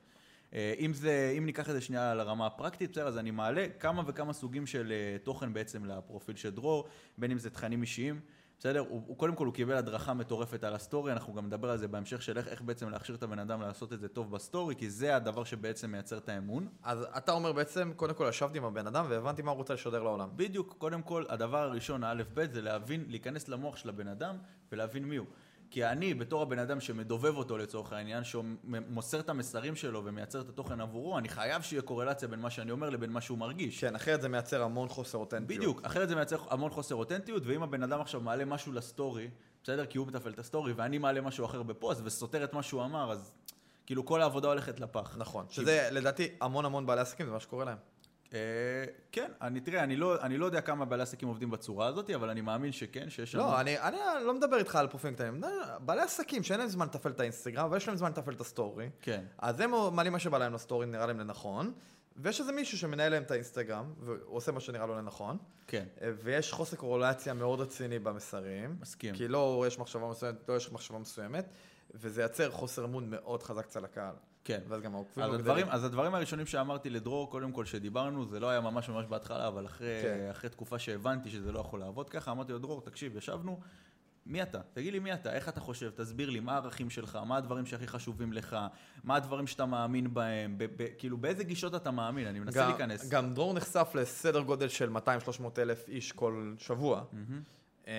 אה, 0.54 0.74
אם 0.80 0.94
זה, 0.94 1.34
אם 1.38 1.46
ניקח 1.46 1.70
את 1.70 1.74
זה 1.74 1.82
שנייה 1.82 2.14
לרמה 2.14 2.46
הפרקטית, 2.48 2.92
בסדר, 2.92 3.08
אז 3.08 3.18
אני 3.18 3.32
מעלה 3.32 3.68
כמה 3.80 4.04
וכמה 4.08 4.34
סוגים 4.34 4.68
של 4.68 4.92
אה, 4.92 5.18
תוכן 5.24 5.54
בעצם 5.54 5.86
לפרופיל 5.86 6.36
של 6.36 6.50
דרור, 6.50 6.88
בין 7.18 7.32
אם 7.32 7.38
זה 7.38 7.50
תכנים 7.50 7.82
אישיים, 7.82 8.20
בסדר? 8.60 8.80
הוא, 8.80 9.04
הוא 9.08 9.18
קודם 9.18 9.36
כל 9.36 9.46
הוא 9.46 9.54
קיבל 9.54 9.74
הדרכה 9.76 10.14
מטורפת 10.14 10.64
על 10.64 10.76
הסטורי, 10.76 11.12
אנחנו 11.12 11.34
גם 11.34 11.46
נדבר 11.46 11.70
על 11.70 11.78
זה 11.78 11.88
בהמשך 11.88 12.22
של 12.22 12.38
איך, 12.38 12.48
איך 12.48 12.62
בעצם 12.62 12.90
להכשיר 12.90 13.16
את 13.16 13.24
הבן 13.24 13.40
אדם 13.40 13.62
לעשות 13.62 13.94
את 13.94 14.00
זה 14.00 14.08
טוב 14.08 14.32
בסטורי, 14.32 14.76
כי 14.76 14.90
זה 14.90 15.16
הדבר 15.16 15.44
שבעצם 15.44 15.92
מייצר 15.92 16.18
את 16.18 16.30
האמון. 16.30 16.68
אז 16.84 17.06
אתה 17.18 17.32
אומר 17.32 17.54
בעצם, 17.54 17.92
קודם 17.96 18.14
כל 18.14 18.26
ישבתי 18.30 18.58
עם 18.58 18.64
הבן 18.64 18.88
אדם 18.88 19.06
והבנתי 19.10 19.42
מה 19.42 19.52
הוא 19.52 19.58
רוצה 19.58 19.74
לשדר 19.74 20.04
לעולם. 20.04 20.30
בדיוק, 20.36 20.76
קודם 20.78 21.02
כל, 21.02 21.24
הדבר 21.30 21.58
הראשון, 21.58 22.04
האלף-בית, 22.04 22.54
זה 22.54 22.62
להבין, 22.62 23.06
להיכנס 23.08 23.48
למוח 23.48 23.78
של 23.78 23.90
הבן 23.90 24.08
אדם 24.08 24.38
ולהבין 24.72 25.06
מי 25.06 25.16
הוא. 25.16 25.28
כי 25.76 25.86
אני, 25.86 26.14
בתור 26.14 26.42
הבן 26.42 26.60
אדם 26.60 26.80
שמדובב 26.80 27.38
אותו 27.38 27.58
לצורך 27.58 27.94
העניין, 27.94 28.24
שמוסר 28.24 29.20
את 29.20 29.30
המסרים 29.30 29.76
שלו 29.76 30.06
ומייצר 30.06 30.42
את 30.42 30.50
התוכן 30.50 30.82
עבורו, 30.82 31.18
אני 31.18 31.30
חייב 31.30 31.62
שיהיה 31.62 31.82
קורלציה 31.82 32.28
בין 32.28 32.40
מה 32.40 32.50
שאני 32.50 32.72
אומר 32.72 32.90
לבין 32.90 33.10
מה 33.10 33.22
שהוא 33.22 33.38
מרגיש. 33.38 33.82
כן, 33.82 33.96
אחרת 33.96 34.22
זה 34.22 34.30
מייצר 34.30 34.64
המון 34.64 34.90
חוסר 34.90 35.18
אותנטיות. 35.18 35.60
בדיוק, 35.60 35.86
אחרת 35.86 36.10
זה 36.10 36.16
מייצר 36.16 36.38
המון 36.50 36.70
חוסר 36.70 36.96
אותנטיות, 36.96 37.44
ואם 37.46 37.64
הבן 37.64 37.84
אדם 37.84 38.02
עכשיו 38.02 38.22
מעלה 38.22 38.46
משהו 38.46 38.72
לסטורי, 38.72 39.30
בסדר? 39.64 39.86
כי 39.86 39.98
הוא 39.98 40.08
מתפעל 40.08 40.34
את 40.34 40.40
הסטורי, 40.40 40.74
ואני 40.74 40.98
מעלה 40.98 41.22
משהו 41.22 41.46
אחר 41.46 41.64
בפוסט 41.64 42.02
וסותר 42.04 42.44
את 42.44 42.54
מה 42.54 42.64
שהוא 42.64 42.84
אמר, 42.84 43.12
אז 43.12 43.32
כאילו 43.86 44.06
כל 44.06 44.22
העבודה 44.22 44.48
הולכת 44.48 44.80
לפח. 44.80 45.16
נכון, 45.18 45.46
שזה 45.50 45.90
לדעתי 45.92 46.28
המון 46.42 46.66
המון 46.66 46.86
בעלי 46.86 47.02
עסקים, 47.02 47.26
זה 47.26 47.32
מה 47.32 47.40
שקורה 47.40 47.66
להם. 47.66 47.78
אה, 48.36 48.86
כן, 49.12 49.32
אני, 49.42 49.60
תראה, 49.60 49.84
אני 49.84 49.96
לא, 49.96 50.22
אני 50.22 50.38
לא 50.38 50.46
יודע 50.46 50.62
כמה 50.62 50.86
בעלי 50.86 51.04
עסקים 51.04 51.28
עובדים 51.28 51.52
בצורה 51.52 51.88
הזאת, 51.88 52.10
אבל 52.10 52.30
אני 52.30 52.42
מאמין 52.42 52.72
שכן, 52.72 53.10
שיש 53.10 53.36
לא, 53.36 53.62
אני, 53.62 53.80
אני 53.80 53.98
לא 54.26 54.34
מדבר 54.34 54.58
איתך 54.58 54.76
על 54.76 54.88
פרופילים 54.88 55.16
קטנים, 55.16 55.42
בעלי 55.80 56.02
עסקים 56.02 56.44
שאין 56.44 56.60
להם 56.60 56.70
זמן 56.70 56.86
לתפעל 56.86 57.12
את 57.12 57.20
האינסטגרם, 57.20 57.72
ויש 57.72 57.88
להם 57.88 57.98
זמן 57.98 58.10
לתפעל 58.10 58.34
את 58.34 58.42
הסטורי, 58.42 58.90
כן. 59.02 59.24
אז 59.38 59.60
הם 59.60 59.72
מעלים 59.94 60.14
מה 60.14 60.20
שבא 60.20 60.38
להם 60.38 60.54
לסטורי, 60.54 60.86
נראה 60.86 61.06
להם 61.06 61.20
לנכון, 61.20 61.74
ויש 62.18 62.40
איזה 62.40 62.52
מישהו 62.52 62.78
שמנהל 62.78 63.12
להם 63.12 63.24
את 63.24 63.32
האינסטגרם, 63.32 63.94
והוא 64.00 64.18
עושה 64.38 64.52
מה 64.52 64.60
שנראה 64.60 64.86
לו 64.86 64.96
לנכון, 64.96 65.38
כן, 65.68 65.86
ויש 66.24 66.52
חוסר 66.52 66.78
קורולציה 66.78 67.34
מאוד 67.34 67.62
רציני 67.62 68.00
במסרים. 68.00 68.78
מסכים. 68.82 69.16
כי 69.16 69.28
לא 69.28 69.64
יש 69.68 69.80
מחשבה 69.80 70.10
מסוימת, 70.10 70.50
לא 70.50 70.54
יש 70.54 70.72
מחשבה 70.72 71.00
מסוימת, 71.00 71.46
וזה 71.94 72.22
יוצר 72.22 72.52
חוסר 72.52 72.86
אמון 72.86 73.10
מאוד 73.10 73.44
חזק 73.44 73.66
אצל 73.66 73.86
הקהל. 73.86 74.16
כן. 74.46 74.60
ואז 74.68 74.82
גם 74.82 74.96
העוקבים 74.96 75.26
אז 75.26 75.34
הדברים. 75.34 75.68
אז 75.70 75.84
הדברים 75.84 76.16
הראשונים 76.16 76.46
שאמרתי 76.46 76.90
לדרור, 76.90 77.30
קודם 77.32 77.52
כל 77.52 77.66
שדיברנו, 77.66 78.26
זה 78.26 78.40
לא 78.40 78.50
היה 78.50 78.62
ממש 78.62 78.90
ממש 78.90 79.06
בהתחלה, 79.06 79.48
אבל 79.48 79.66
אחרי, 79.66 80.00
כן. 80.02 80.28
אחרי 80.32 80.50
תקופה 80.50 80.80
שהבנתי 80.80 81.30
שזה 81.30 81.52
לא 81.52 81.60
יכול 81.60 81.80
לעבוד 81.80 82.10
ככה, 82.10 82.32
אמרתי 82.32 82.52
לו, 82.54 82.60
דרור, 82.60 82.82
תקשיב, 82.82 83.18
ישבנו, 83.18 83.60
מי 84.26 84.42
אתה? 84.44 84.60
תגיד 84.74 84.94
לי 84.94 85.00
מי 85.00 85.14
אתה, 85.14 85.34
איך 85.34 85.50
אתה 85.50 85.60
חושב, 85.60 85.92
תסביר 85.96 86.30
לי 86.30 86.40
מה 86.40 86.54
הערכים 86.54 86.90
שלך, 86.90 87.16
מה 87.16 87.38
הדברים 87.38 87.66
שהכי 87.66 87.88
חשובים 87.88 88.34
לך, 88.34 88.58
מה 89.04 89.16
הדברים 89.16 89.48
שאתה 89.48 89.66
מאמין 89.66 90.14
בהם, 90.14 90.58
ב- 90.58 90.66
ב- 90.78 90.88
כאילו 90.98 91.18
באיזה 91.18 91.44
גישות 91.44 91.76
אתה 91.76 91.92
מאמין, 91.92 92.28
אני 92.28 92.40
מנסה 92.40 92.60
גם- 92.60 92.70
להיכנס. 92.70 93.10
גם 93.10 93.34
דרור 93.34 93.54
נחשף 93.54 93.92
לסדר 93.96 94.42
גודל 94.42 94.68
של 94.68 94.90
200-300 94.90 95.00
אלף 95.60 95.88
איש 95.90 96.12
כל 96.12 96.54
שבוע. 96.58 97.04
אמ, 97.88 97.92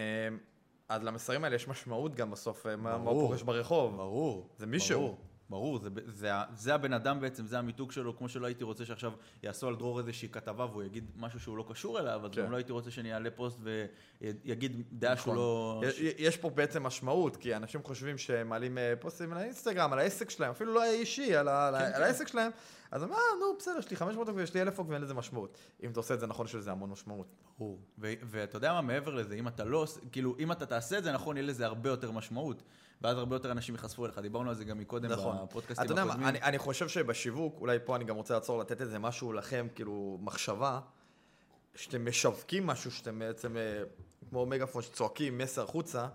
אז 0.89 1.03
למסרים 1.03 1.45
האלה 1.45 1.57
יש 1.57 1.69
משמעות 1.69 2.15
גם 2.15 2.31
בסוף, 2.31 2.67
אה, 2.67 2.77
מה 2.77 2.83
מה 2.99 3.05
ברור. 3.05 3.21
הוא 3.23 3.29
פוגש 3.29 3.43
ברחוב. 3.43 3.97
ברור. 3.97 4.49
זה 4.59 4.67
מישהו. 4.67 5.01
ברור. 5.01 5.19
ברור, 5.51 5.79
זה, 5.79 5.89
זה, 6.07 6.31
זה 6.57 6.75
הבן 6.75 6.93
אדם 6.93 7.21
בעצם, 7.21 7.47
זה 7.47 7.59
המיתוג 7.59 7.93
שלו, 7.93 8.17
כמו 8.17 8.29
שלא 8.29 8.47
הייתי 8.47 8.65
רוצה 8.65 8.85
שעכשיו 8.85 9.13
יעשו 9.43 9.69
על 9.69 9.77
דרור 9.77 9.99
איזושהי 9.99 10.29
כתבה 10.29 10.65
והוא 10.65 10.83
יגיד 10.83 11.05
משהו 11.17 11.41
שהוא 11.41 11.57
לא 11.57 11.65
קשור 11.71 11.99
אליו, 11.99 12.21
אז 12.27 12.31
כן. 12.35 12.43
גם 12.45 12.51
לא 12.51 12.57
הייתי 12.57 12.73
רוצה 12.73 12.91
שאני 12.91 13.15
אעלה 13.15 13.31
פוסט 13.31 13.59
ויגיד 14.21 14.83
דעה 14.93 15.17
שהוא 15.17 15.23
נכון. 15.35 15.37
לא... 15.37 15.83
יש- 15.87 16.01
יש 16.19 16.37
פה 16.37 16.51
בעצם 16.51 16.83
משמעות, 16.83 17.37
כי 17.37 17.57
אנשים 17.57 17.83
חושבים 17.83 18.19
שהם 18.19 18.49
מעלים 18.49 18.79
אה, 18.79 18.95
פוסטים 19.01 19.33
על 19.33 19.39
האינסטגרם, 19.39 19.93
על 19.93 19.99
העסק 19.99 20.31
שלהם, 20.31 20.51
אפילו 20.51 20.75
לא 20.75 20.83
האישי, 20.83 21.37
על 21.37 21.49
ה- 21.49 21.71
כן, 21.79 21.93
על 21.95 22.03
העסק 22.03 22.29
שלהם, 22.29 22.51
אז 22.91 23.03
הם, 23.03 23.13
אה, 23.13 23.19
נו, 23.41 23.57
בסדר, 23.59 23.79
יש 23.79 23.91
לי 23.91 23.97
500 23.97 24.29
עוקבים, 24.29 24.45
יש 24.45 24.55
לי 24.55 24.61
1,000 24.63 24.79
עוקבים, 24.79 24.95
אין 24.95 25.03
לזה 25.03 25.15
משמעות. 25.15 25.59
אם 25.83 25.91
אתה 25.91 26.01
עושה 26.01 26.15
את 26.15 26.21
זה 26.21 26.27
נכון, 26.27 26.47
יש 26.47 26.55
לזה 26.55 26.71
המון 26.73 26.91
משמעות. 26.91 27.27
ברור. 27.59 27.81
ו- 27.99 28.13
ואתה 28.23 28.57
יודע 28.57 28.73
מה, 28.73 28.81
מעבר 28.81 29.15
לזה, 29.15 29.35
אם 29.35 29.49
אתה 29.49 29.65
לא, 29.65 29.87
כאילו, 30.13 30.37
אם 30.39 30.53
אתה 30.53 30.67
תעשה 30.67 30.99
את 30.99 31.05
זה 31.05 31.13
נכון, 31.13 31.37
יהיה 31.37 31.47
לזה 31.47 31.67
הרבה 31.67 31.91
יותר 31.91 32.11
משמעות. 32.11 32.63
ואז 33.03 33.19
הרבה 33.19 33.37
יותר 33.37 33.53
אנשים 33.53 33.75
ייחשפו 33.75 34.07
אליך. 34.07 34.19
דיברנו 34.19 34.49
על 34.49 34.55
זה 34.55 34.65
גם 34.65 34.79
מקודם 34.79 35.11
נכון. 35.11 35.37
בפודקאסטים 35.43 35.85
אתה 35.85 35.93
יודע 35.93 36.05
מה, 36.05 36.11
הקודמים. 36.11 36.29
אני, 36.29 36.43
אני 36.43 36.59
חושב 36.59 36.89
שבשיווק, 36.89 37.61
אולי 37.61 37.79
פה 37.85 37.97
אני 37.97 38.05
גם 38.05 38.17
רוצה 38.17 38.35
לעצור 38.35 38.59
לתת 38.59 38.81
איזה 38.81 38.99
משהו 38.99 39.33
לכם, 39.33 39.67
כאילו, 39.75 40.19
מחשבה, 40.21 40.81
שאתם 41.75 42.09
משווקים 42.09 42.67
משהו 42.67 42.91
שאתם 42.91 43.19
בעצם, 43.19 43.57
אה, 43.57 43.83
כמו 44.29 44.47
מגאפון 44.47 44.83
שצועקים 44.83 45.39
מסר 45.39 45.63
החוצה, 45.63 46.09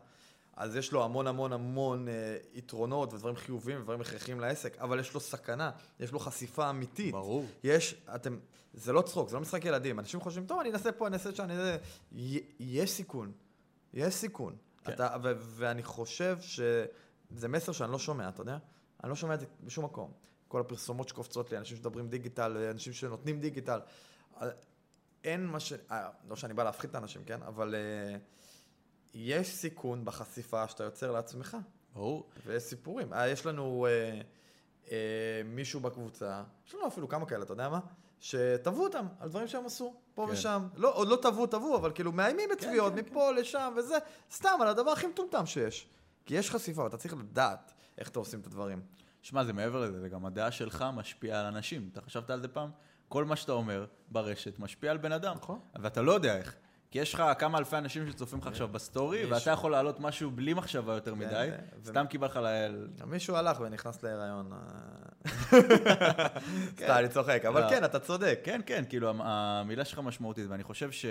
אז 0.55 0.75
יש 0.75 0.91
לו 0.91 1.03
המון 1.03 1.27
המון 1.27 1.53
המון 1.53 2.07
אה, 2.07 2.38
יתרונות 2.53 3.13
ודברים 3.13 3.36
חיוביים 3.36 3.79
ודברים 3.79 4.01
הכרחיים 4.01 4.39
לעסק, 4.39 4.77
אבל 4.77 5.00
יש 5.00 5.13
לו 5.13 5.19
סכנה, 5.19 5.71
יש 6.00 6.12
לו 6.12 6.19
חשיפה 6.19 6.69
אמיתית. 6.69 7.12
ברור. 7.12 7.45
יש, 7.63 7.95
אתם, 8.15 8.38
זה 8.74 8.94
לא 8.94 9.01
צחוק, 9.01 9.30
זה 9.30 9.36
לא 9.36 9.42
משחק 9.42 9.66
ילדים. 9.66 10.00
אנשים 10.00 10.22
חושבים, 10.22 10.46
טוב, 10.46 10.60
אני 10.60 10.72
אנסה 10.72 10.92
פה, 10.92 11.08
אני 11.08 11.16
אנסה 11.16 11.36
שם, 11.36 11.44
אני 11.44 11.54
אנסה... 11.54 11.78
יש 12.60 12.92
סיכון. 12.92 13.32
יש 13.94 14.13
סיכון. 14.13 14.56
כן. 14.84 14.94
אתה, 14.94 15.16
ו- 15.24 15.32
ואני 15.40 15.84
חושב 15.84 16.38
שזה 16.42 17.48
מסר 17.48 17.72
שאני 17.72 17.92
לא 17.92 18.00
שומע, 18.00 18.30
אתה 18.30 18.42
יודע? 18.42 18.58
אני 19.04 19.10
לא 19.10 19.16
שומע 19.16 19.34
את 19.34 19.40
זה 19.40 19.46
בשום 19.63 19.86
מקום. 19.86 20.12
כל 20.48 20.62
הפרסומות 20.62 21.10
שקופצות 21.10 21.51
לי, 21.51 21.58
אנשים 21.58 21.78
שמדברים 21.78 22.08
דיגיטל, 22.08 22.58
אנשים 22.72 22.94
שנותנים 22.94 23.40
דיגיטל. 23.40 23.80
אה, 24.42 24.50
אין 25.24 25.46
מה 25.46 25.60
ש... 25.60 25.74
אה, 25.92 26.10
לא 26.30 26.36
שאני 26.36 26.54
בא 26.54 26.63
להפחית 26.63 26.90
את 26.90 26.96
האנשים, 26.96 27.24
כן? 27.24 27.44
אבל 27.44 27.75
אה, 27.75 28.18
יש 29.13 29.48
סיכון 29.48 30.06
בחשיפה 30.06 30.68
שאתה 30.68 30.84
יוצר 30.84 31.12
לעצמך. 31.12 31.58
ברור. 31.94 32.30
ויש 32.46 32.63
סיפורים. 32.63 33.13
אה, 33.13 33.30
יש 33.30 33.46
לנו 33.46 33.88
אה, 33.90 34.22
אה, 34.92 35.42
מישהו 35.46 35.80
בקבוצה, 35.80 36.44
יש 36.68 36.75
לנו 36.75 36.88
אפילו 36.88 37.08
כמה 37.08 37.25
כאלה, 37.25 37.44
אתה 37.44 37.54
יודע 37.54 37.70
מה? 37.70 37.80
שתבעו 38.22 38.84
אותם 38.84 39.06
על 39.20 39.30
דברים 39.30 39.48
שהם 39.48 39.66
עשו, 39.66 39.94
פה 40.13 40.25
כן. 40.28 40.34
ושם. 40.34 40.68
לא, 40.75 40.96
עוד 40.96 41.08
לא 41.08 41.16
תבעו, 41.22 41.48
תבעו, 41.48 41.75
אבל 41.75 41.92
כאילו 41.92 42.12
מאיימים 42.12 42.50
בתביעות, 42.51 42.94
כן, 42.94 43.01
כן. 43.04 43.12
מפה 43.12 43.32
לשם 43.32 43.74
וזה, 43.78 43.96
סתם, 44.32 44.58
על 44.62 44.68
הדבר 44.68 44.92
הכי 44.92 45.08
מטומטם 45.08 45.46
שיש. 45.46 45.88
כי 46.25 46.36
יש 46.36 46.51
חשיפה, 46.51 46.84
ואתה 46.84 46.98
צריך 46.98 47.13
לדעת 47.13 47.74
איך 47.98 48.10
אתה 48.10 48.20
עושים 48.20 48.40
את 48.40 48.46
הדברים. 48.46 48.82
שמע, 49.22 49.44
זה 49.44 49.54
מעבר 49.54 49.82
לזה, 49.82 50.00
זה 50.00 50.10
גם 50.10 50.25
הדעה 50.25 50.51
שלך 50.51 50.86
משפיעה 50.94 51.40
על 51.40 51.46
אנשים. 51.46 51.90
אתה 51.94 52.01
חשבת 52.01 52.30
על 52.30 52.42
זה 52.42 52.48
פעם? 52.48 52.70
כל 53.08 53.25
מה 53.25 53.36
שאתה 53.36 53.51
אומר 53.51 53.86
ברשת 54.10 54.60
משפיע 54.60 54.92
על 54.92 54.98
בן 54.98 55.12
אדם. 55.12 55.36
נכון. 55.36 55.60
ואתה 55.82 56.01
לא 56.01 56.12
יודע 56.12 56.38
איך. 56.38 56.56
כי 56.92 57.00
יש 57.00 57.13
לך 57.13 57.24
כמה 57.40 57.58
אלפי 57.58 57.78
אנשים 57.78 58.12
שצופים 58.12 58.40
לך 58.40 58.48
עכשיו 58.48 58.68
בסטורי, 58.68 59.20
יש. 59.20 59.32
ואתה 59.32 59.51
יכול 59.51 59.72
להעלות 59.72 60.00
משהו 60.00 60.32
בלי 60.32 60.54
מחשבה 60.54 60.94
יותר 60.94 61.16
מדי, 61.16 61.50
ו- 61.51 61.86
סתם 61.86 62.06
כי 62.10 62.18
בא 62.18 62.28
לך 62.28 62.40
ל... 62.44 62.48
מישהו 63.06 63.36
הלך 63.36 63.60
ונכנס 63.60 64.04
להיריון. 64.04 64.51
סתם, 66.78 66.94
אני 67.00 67.10
צוחק, 67.10 67.46
אבל 67.46 67.62
לא. 67.63 67.70
כן, 67.70 67.86
אתה 67.86 68.00
צודק. 68.00 68.40
כן, 68.44 68.62
כן, 68.66 68.84
כאילו 68.90 69.10
המ- 69.10 69.22
המילה 69.22 69.86
שלך 69.86 70.00
משמעותית, 70.00 70.46
ואני 70.50 70.63
חושב 70.63 70.92
ש... 70.92 71.06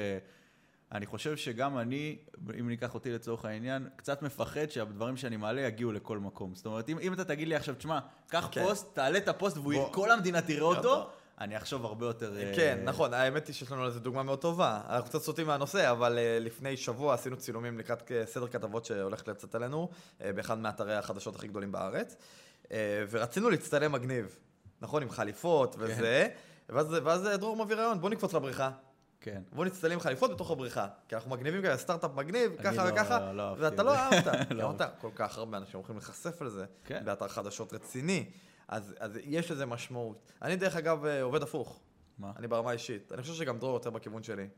אני 0.93 1.07
חושב 1.07 1.37
שגם 1.37 1.79
אני, 1.79 2.19
אם 2.61 2.69
ניקח 2.69 2.95
אותי 2.95 3.13
לצורך 3.13 3.45
העניין, 3.45 3.89
קצת 3.97 4.23
מפחד 4.23 4.71
שהדברים 4.71 5.17
שאני 5.17 5.37
מעלה 5.37 5.61
יגיעו 5.61 5.93
לכל 5.93 6.19
מקום. 6.19 6.55
זאת 6.55 6.67
אומרת, 6.67 6.89
אם, 6.89 6.99
אם 6.99 7.13
אתה 7.13 7.25
תגיד 7.25 7.49
לי 7.49 7.55
עכשיו, 7.55 7.75
תשמע, 7.75 7.99
קח 8.29 8.49
כן. 8.51 8.65
פוסט, 8.65 8.95
תעלה 8.95 9.19
את 9.19 9.29
הפוסט 9.29 9.57
בוא. 9.57 9.75
וכל 9.75 10.11
המדינה 10.11 10.41
תראה 10.43 10.63
אותו. 10.63 11.11
אני 11.41 11.57
אחשוב 11.57 11.85
הרבה 11.85 12.07
יותר... 12.07 12.37
אה, 12.37 12.53
כן, 12.57 12.81
נכון, 12.85 13.15
האמת 13.15 13.47
היא 13.47 13.55
שיש 13.55 13.73
לנו 13.73 13.85
לזה 13.85 14.01
דוגמה 14.01 14.23
מאוד 14.23 14.41
טובה. 14.41 14.81
אנחנו 14.89 15.09
קצת 15.09 15.23
סוטים 15.23 15.47
מהנושא, 15.47 15.91
אבל 15.91 16.19
אה, 16.19 16.39
לפני 16.41 16.77
שבוע 16.77 17.15
עשינו 17.15 17.37
צילומים 17.37 17.79
לקראת 17.79 18.13
סדר 18.25 18.49
כתבות 18.49 18.85
שהולך 18.85 19.29
לצאת 19.29 19.55
עלינו, 19.55 19.89
אה, 20.25 20.33
באחד 20.33 20.59
מאתרי 20.59 20.95
החדשות 20.95 21.37
הכי 21.37 21.49
גדולים 21.49 21.73
בארץ, 21.73 22.17
ורצינו 23.11 23.51
להצטלם 23.51 23.93
מגניב, 23.93 24.39
נכון, 24.81 25.03
עם 25.03 25.11
חליפות 25.11 25.75
כן. 25.75 25.81
וזה, 25.83 26.29
ואז, 26.69 26.97
ואז 27.05 27.27
אה, 27.27 27.37
דרור 27.37 27.65
מביא 27.65 27.77
רעיון, 27.77 28.01
בוא 28.01 28.11
נקפוץ 28.11 28.35
לבריכה. 28.35 28.71
כן. 29.21 29.43
בוא 29.53 29.65
נצטלם 29.65 29.93
עם 29.93 30.01
חליפות 30.01 30.31
בתוך 30.31 30.51
הבריכה, 30.51 30.89
כי 31.09 31.15
אנחנו 31.15 31.31
מגניבים 31.31 31.63
כאלה, 31.63 31.77
סטארט-אפ 31.77 32.11
מגניב, 32.15 32.53
ככה 32.63 32.85
לא- 32.85 32.93
וככה, 32.93 33.33
לא 33.33 33.43
אהבתי 33.43 33.63
ואתה 33.63 33.83
את 33.83 33.87
לא. 33.87 33.95
אהבת, 33.97 34.51
לא 34.51 34.65
אמרת, 34.65 34.83
כל 35.01 35.11
כך 35.15 35.39
הרבה 35.39 35.59
אנשים 35.59 35.77
הולכים 35.77 35.97
להיחשף 35.97 36.43
לזה, 36.43 36.65
כן. 36.85 37.05
באתר 37.05 37.29
חדשות 37.29 37.73
רציני, 37.73 38.31
אז, 38.69 38.95
אז 38.99 39.19
יש 39.23 39.51
לזה 39.51 39.67
משמעות. 39.67 40.33
אני 40.43 40.57
דרך 40.57 40.77
אגב 40.77 41.05
אה, 41.05 41.23
עובד 41.23 41.43
הפוך. 41.43 41.81
מה? 42.19 42.33
אני 42.37 42.49
ברמה 42.49 42.73
אישית. 42.73 43.13
אני 43.13 43.23
חושב 43.23 43.35
שגם 43.35 43.59
דרור 43.59 43.75
יותר 43.75 43.91
בכיוון 43.91 44.23
שלי. 44.23 44.49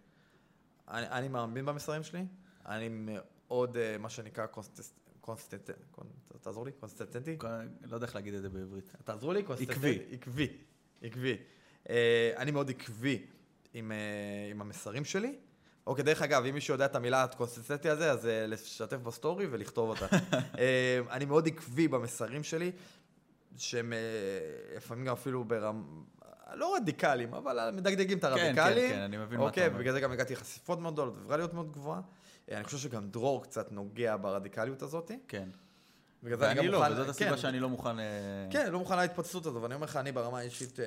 אני, 0.88 1.08
אני 1.08 1.28
מאמין 1.28 1.66
במסרים 1.66 2.02
שלי, 2.02 2.24
אני 2.66 2.88
מאוד, 2.90 3.76
אה, 3.76 3.96
מה 3.98 4.08
שנקרא, 4.08 4.46
constant... 4.46 4.86
constant... 5.22 5.70
קונ- 5.90 6.38
תעזור 6.40 6.64
לי? 6.64 6.72
קונסטנטנטי? 6.72 7.36
לא 7.84 7.94
יודע 7.94 8.06
איך 8.06 8.14
להגיד 8.14 8.34
את 8.34 8.42
זה 8.42 8.48
בעברית. 8.48 8.94
תעזרו 9.04 9.32
לי? 9.32 9.42
constant... 9.42 9.70
עקבי. 9.70 9.98
עקבי. 10.12 10.48
עקבי. 11.02 11.36
אה, 11.90 12.32
אני 12.36 12.50
מאוד 12.50 12.70
עקבי 12.70 13.26
עם, 13.74 13.92
אה, 13.92 13.96
עם 14.50 14.60
המסרים 14.60 15.04
שלי. 15.04 15.34
אוקיי, 15.86 16.04
דרך 16.04 16.22
אגב, 16.22 16.44
אם 16.44 16.54
מישהו 16.54 16.74
יודע 16.74 16.84
את 16.84 16.96
המילה 16.96 17.22
הקונסטנטי 17.22 17.88
הזה, 17.88 18.12
אז 18.12 18.26
אה, 18.26 18.46
לשתף 18.46 18.96
בסטורי 18.96 19.46
ולכתוב 19.50 19.88
אותה. 19.88 20.06
אני 21.14 21.24
מאוד 21.24 21.46
עקבי 21.46 21.88
במסרים 21.88 22.42
שלי, 22.42 22.72
שהם 23.56 23.92
לפעמים 24.76 25.04
גם 25.04 25.12
אפילו 25.12 25.44
ברמה... 25.44 25.82
לא 26.54 26.76
רדיקליים, 26.76 27.34
אבל 27.34 27.70
מדגדגים 27.70 28.18
את 28.18 28.24
כן, 28.24 28.30
הרדיקליים. 28.30 28.90
כן, 28.90 28.96
כן, 28.96 29.00
אני 29.00 29.16
מבין 29.16 29.38
מה 29.38 29.44
אתה 29.44 29.50
אוקיי, 29.50 29.66
אומר. 29.66 29.78
בגלל 29.78 29.92
זה 29.92 30.00
גם 30.00 30.12
הגעתי 30.12 30.34
לחשיפות 30.34 30.78
מאוד 30.78 30.94
גדולות 30.94 31.14
וויראליות 31.16 31.54
מאוד 31.54 31.72
גבוהה. 31.72 32.00
אני 32.56 32.64
חושב 32.64 32.78
שגם 32.78 33.10
דרור 33.10 33.42
קצת 33.42 33.72
נוגע 33.72 34.16
ברדיקליות 34.16 34.82
הזאת. 34.82 35.10
כן. 35.28 35.48
בגלל 36.22 36.38
זה 36.38 36.50
אני 36.50 36.54
גם 36.54 36.58
ואני 36.60 36.72
לא, 36.72 36.78
מוכן... 36.78 36.92
וזאת 36.92 37.08
הסיבה 37.08 37.30
כן, 37.30 37.36
שאני 37.36 37.60
לא 37.60 37.68
מוכן... 37.68 37.98
אה, 37.98 38.04
כן, 38.50 38.72
לא 38.72 38.78
מוכן 38.78 38.96
להתפצלות 38.96 39.46
הזו, 39.46 39.62
ואני 39.62 39.74
אומר 39.74 39.84
לך, 39.84 39.96
אני 39.96 40.12
ברמה 40.12 40.38
האישית, 40.38 40.80
אה, 40.80 40.84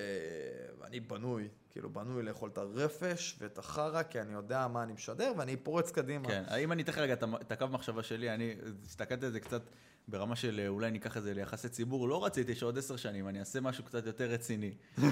אני 0.88 1.00
בנוי, 1.00 1.48
כאילו 1.72 1.90
בנוי 1.90 2.24
לאכול 2.24 2.50
את 2.50 2.58
הרפש 2.58 3.36
ואת 3.40 3.58
החרא, 3.58 4.04
כי 4.04 4.22
אני 4.22 4.34
יודע 4.34 4.68
מה 4.68 4.84
אני 4.84 4.94
משדר, 4.94 5.34
ואני 5.38 5.58
פורץ 5.58 5.92
קדימה. 5.92 6.28
כן, 6.28 6.44
אם 6.60 6.72
אני 6.72 6.84
אתן 6.84 6.92
לך 6.92 6.98
רגע 6.98 7.14
את 7.42 7.52
הקו 7.52 7.68
מחשבה 7.68 8.04
שלי, 8.04 8.34
אני 8.34 8.56
הסתכלתי 8.86 9.26
על 9.26 9.32
זה 9.32 9.40
קצת 9.40 9.62
ברמה 10.08 10.36
של 10.36 10.60
אה, 10.60 10.68
אולי 10.68 10.92
ניקח 10.92 11.18
את 11.18 11.24
זה 11.24 11.34
ליחסי 11.34 11.70
ציבור, 11.70 12.08
לא 12.10 12.26
רציתי 12.26 12.56
שעוד 12.56 12.78
עשר 12.78 12.96
שנים 12.96 13.28
אני 13.28 13.40
אעשה 13.40 13.62
משהו 13.62 13.84
קצת 13.84 14.06
יותר 14.06 14.26
רציני. 14.26 14.72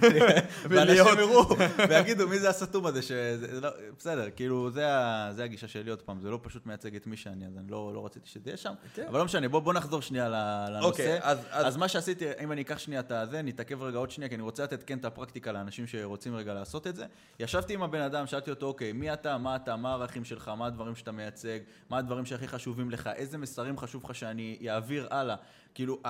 ואנשים 0.70 1.06
יראו 1.20 1.46
ויגידו 1.90 2.28
מי 2.28 2.40
זה 2.40 2.50
הסתום 2.50 2.86
הזה, 2.86 3.02
שזה 3.02 3.62
לא- 3.62 3.70
בסדר, 4.00 4.30
כאילו 4.36 4.72
זה 4.72 4.86
זה 5.32 5.44
הגישה 5.44 5.68
שלי 5.68 5.90
עוד 5.90 6.02
פעם, 6.02 6.20
זה 6.22 6.30
לא 6.30 6.40
פשוט 6.42 6.66
מייצג 6.66 6.96
את 6.96 7.08
מי 7.08 7.18
שאני, 7.18 7.48
אז 7.48 7.58
אני 7.58 7.72
לא 7.72 7.92
לא 7.96 8.06
רציתי 8.06 8.30
שזה 8.30 8.50
יהיה 8.50 8.58
שם, 8.58 8.74
כן. 8.96 9.06
אבל 9.10 9.20
לא 9.20 9.26
משנה, 9.26 9.50
בוא 9.50 9.60
בוא 9.60 9.74
נחזור 9.74 10.02
שנייה 10.02 10.30
לנושא. 10.30 10.86
אוקיי, 10.88 11.20
אז- 11.22 11.38
אז- 11.52 11.68
אז 11.68 11.78
מה 11.78 11.88
שעשיתי, 11.88 12.26
אם 12.44 12.52
אני 12.52 12.62
אקח 12.62 12.78
שנייה 12.78 13.02
את 13.02 13.12
הזה, 13.12 13.42
נתעכב 13.42 13.84
רגע 13.84 13.98
עוד 13.98 14.12
שנייה, 14.12 14.30
כי 14.30 14.36
אני 14.36 14.44
רוצה 14.44 14.64
לתת 14.64 14.84
כן 14.84 14.98
את 14.98 15.06
הפרקטיקה 15.06 15.52
לאנשים 15.52 15.88
שרוצים 15.88 16.36
רגע 16.36 16.54
לעשות 16.54 16.88
את 16.88 16.96
זה. 16.96 17.06
ישבתי 17.40 17.74
עם 17.74 17.84
הבן 17.84 18.02
אדם, 18.02 18.28
שאלתי 18.28 18.50
אותו, 18.50 18.66
אוקיי, 18.66 18.92
מי 18.92 19.14
אתה, 19.14 19.38
מה 19.38 19.56
אתה, 19.56 19.76
מה 19.76 19.90
הערכים 19.90 20.26
שלך, 20.26 20.48
מה 20.58 20.66
הדברים 20.66 20.96
שאתה 20.96 21.12
מייצג, 21.12 21.60
מה 21.90 21.98
הדברים 21.98 22.26
שהכי 22.26 22.48
חשובים 22.48 22.92
לך, 22.92 23.10
איזה 23.16 23.38
מסרים 23.38 23.78
חשוב 23.78 24.04
לך 24.04 24.16
שאני 24.16 24.58
אעביר 24.70 24.83
הלאה. 25.12 25.36
כאילו, 25.74 26.02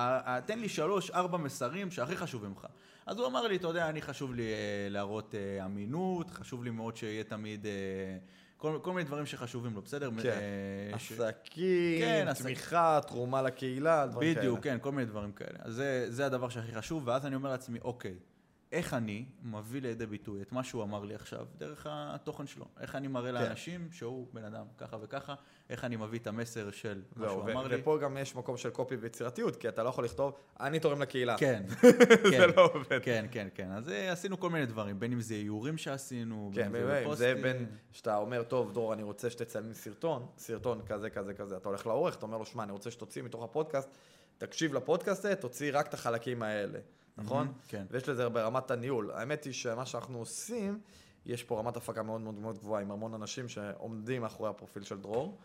תן 0.46 0.58
לי 0.58 0.68
שלוש, 0.68 1.10
ארבע 1.10 1.38
מסרים 1.38 1.90
שהכי 1.90 2.16
חשובים 2.16 2.54
לך. 2.58 2.66
אז 3.06 3.18
הוא 3.18 3.26
אמר 3.26 3.46
לי, 3.46 3.56
אתה 3.56 3.66
יודע, 3.66 3.88
אני 3.88 4.02
חשוב 4.02 4.34
לי 4.34 4.42
אה, 4.42 4.48
להראות 4.90 5.34
אה, 5.34 5.64
אמינות, 5.64 6.30
חשוב 6.30 6.64
לי 6.64 6.70
מאוד 6.70 6.96
שיהיה 6.96 7.24
תמיד... 7.24 7.66
אה, 7.66 7.72
כל, 8.56 8.78
כל 8.82 8.92
מיני 8.92 9.04
דברים 9.06 9.26
שחשובים 9.26 9.74
לו, 9.74 9.82
בסדר? 9.82 10.10
כן. 10.22 10.38
ש- 10.98 11.12
עסקים, 11.12 12.00
כן, 12.00 12.26
עסק- 12.28 12.42
תמיכה, 12.42 13.00
תרומה 13.06 13.42
לקהילה, 13.42 14.06
דברים 14.06 14.34
כאלה. 14.34 14.46
בדיוק, 14.46 14.64
כן, 14.64 14.78
כל 14.80 14.92
מיני 14.92 15.06
דברים 15.06 15.32
כאלה. 15.32 15.58
אז 15.62 15.74
זה, 15.74 16.06
זה 16.08 16.26
הדבר 16.26 16.48
שהכי 16.48 16.74
חשוב, 16.74 17.02
ואז 17.08 17.26
אני 17.26 17.34
אומר 17.34 17.50
לעצמי, 17.50 17.78
אוקיי, 17.82 18.14
איך 18.72 18.94
אני 18.94 19.24
מביא 19.42 19.82
לידי 19.82 20.06
ביטוי 20.06 20.42
את 20.42 20.52
מה 20.52 20.64
שהוא 20.64 20.82
אמר 20.82 21.04
לי 21.04 21.14
עכשיו, 21.14 21.46
דרך 21.58 21.86
התוכן 21.90 22.46
שלו. 22.46 22.64
איך 22.80 22.94
אני 22.94 23.08
מראה 23.08 23.32
לאנשים 23.32 23.88
שהוא 23.92 24.26
בן 24.32 24.44
אדם 24.44 24.64
ככה 24.78 24.96
וככה, 25.02 25.34
איך 25.74 25.84
אני 25.84 25.96
מביא 25.96 26.18
את 26.18 26.26
המסר 26.26 26.70
של 26.70 27.02
מה 27.16 27.28
שהוא 27.28 27.42
אמר 27.42 27.66
לי. 27.66 27.80
ופה 27.80 27.98
גם 27.98 28.16
יש 28.16 28.36
מקום 28.36 28.56
של 28.56 28.70
קופי 28.70 28.96
ויצירתיות, 28.96 29.56
כי 29.56 29.68
אתה 29.68 29.82
לא 29.82 29.88
יכול 29.88 30.04
לכתוב, 30.04 30.32
אני 30.60 30.80
תורם 30.80 31.02
לקהילה. 31.02 31.38
כן, 31.38 31.62
זה 31.68 32.30
כן, 32.30 32.50
לא 32.56 32.70
עובד. 32.74 32.98
כן, 33.02 33.26
כן, 33.30 33.48
כן. 33.54 33.70
אז 33.70 33.88
אה, 33.88 34.12
עשינו 34.12 34.40
כל 34.40 34.50
מיני 34.50 34.66
דברים, 34.66 35.00
בין 35.00 35.12
אם 35.12 35.20
זה 35.20 35.34
איורים 35.34 35.78
שעשינו, 35.78 36.50
כן, 36.54 36.72
בין 36.72 36.82
אם 36.82 36.88
באמת, 36.88 37.16
זה 37.16 37.34
בפוסטים. 37.34 37.42
בין, 37.42 37.66
שאתה 37.92 38.16
אומר, 38.16 38.42
טוב, 38.42 38.72
דרור, 38.72 38.92
אני 38.92 39.02
רוצה 39.02 39.30
שתצלם 39.30 39.72
סרטון, 39.72 40.26
סרטון 40.38 40.82
כזה, 40.86 41.10
כזה, 41.10 41.34
כזה. 41.34 41.56
אתה 41.56 41.68
הולך 41.68 41.86
לעורך, 41.86 42.16
אתה 42.16 42.26
אומר 42.26 42.38
לו, 42.38 42.46
שמע, 42.46 42.62
אני 42.62 42.72
רוצה 42.72 42.90
שתוציא 42.90 43.22
מתוך 43.22 43.44
הפודקאסט, 43.44 43.88
תקשיב 44.38 44.74
לפודקאסט 44.74 45.24
הזה, 45.24 45.34
תוציא 45.36 45.70
רק 45.74 45.86
את 45.86 45.94
החלקים 45.94 46.42
האלה, 46.42 46.78
נכון? 47.16 47.52
כן. 47.68 47.84
ויש 47.90 48.08
לזה 48.08 48.28
ברמת 48.28 48.70
הניהול. 48.70 49.10
האמת 49.14 49.44
היא 49.44 49.52
שמה 49.52 49.86
שאנחנו 49.86 50.18
עושים, 50.18 50.78
יש 51.26 51.44
פה 51.44 51.58
רמת 51.58 51.76
הפקה 51.76 52.02
מאוד 52.02 52.20
מאוד 52.20 52.34
מאוד 52.34 52.58
גבוהה, 52.58 52.82
עם 52.82 52.90
המון 52.90 53.14
אנשים 53.14 53.48
שעומדים 53.48 54.22
מאחורי 54.22 54.50
הפרופיל 54.50 54.82
של 54.82 55.00
דרור, 55.00 55.38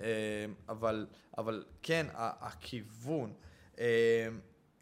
אה, 0.00 0.46
אבל, 0.68 1.06
אבל 1.38 1.64
כן, 1.82 2.06
הכיוון, 2.14 3.32
אה, 3.78 4.28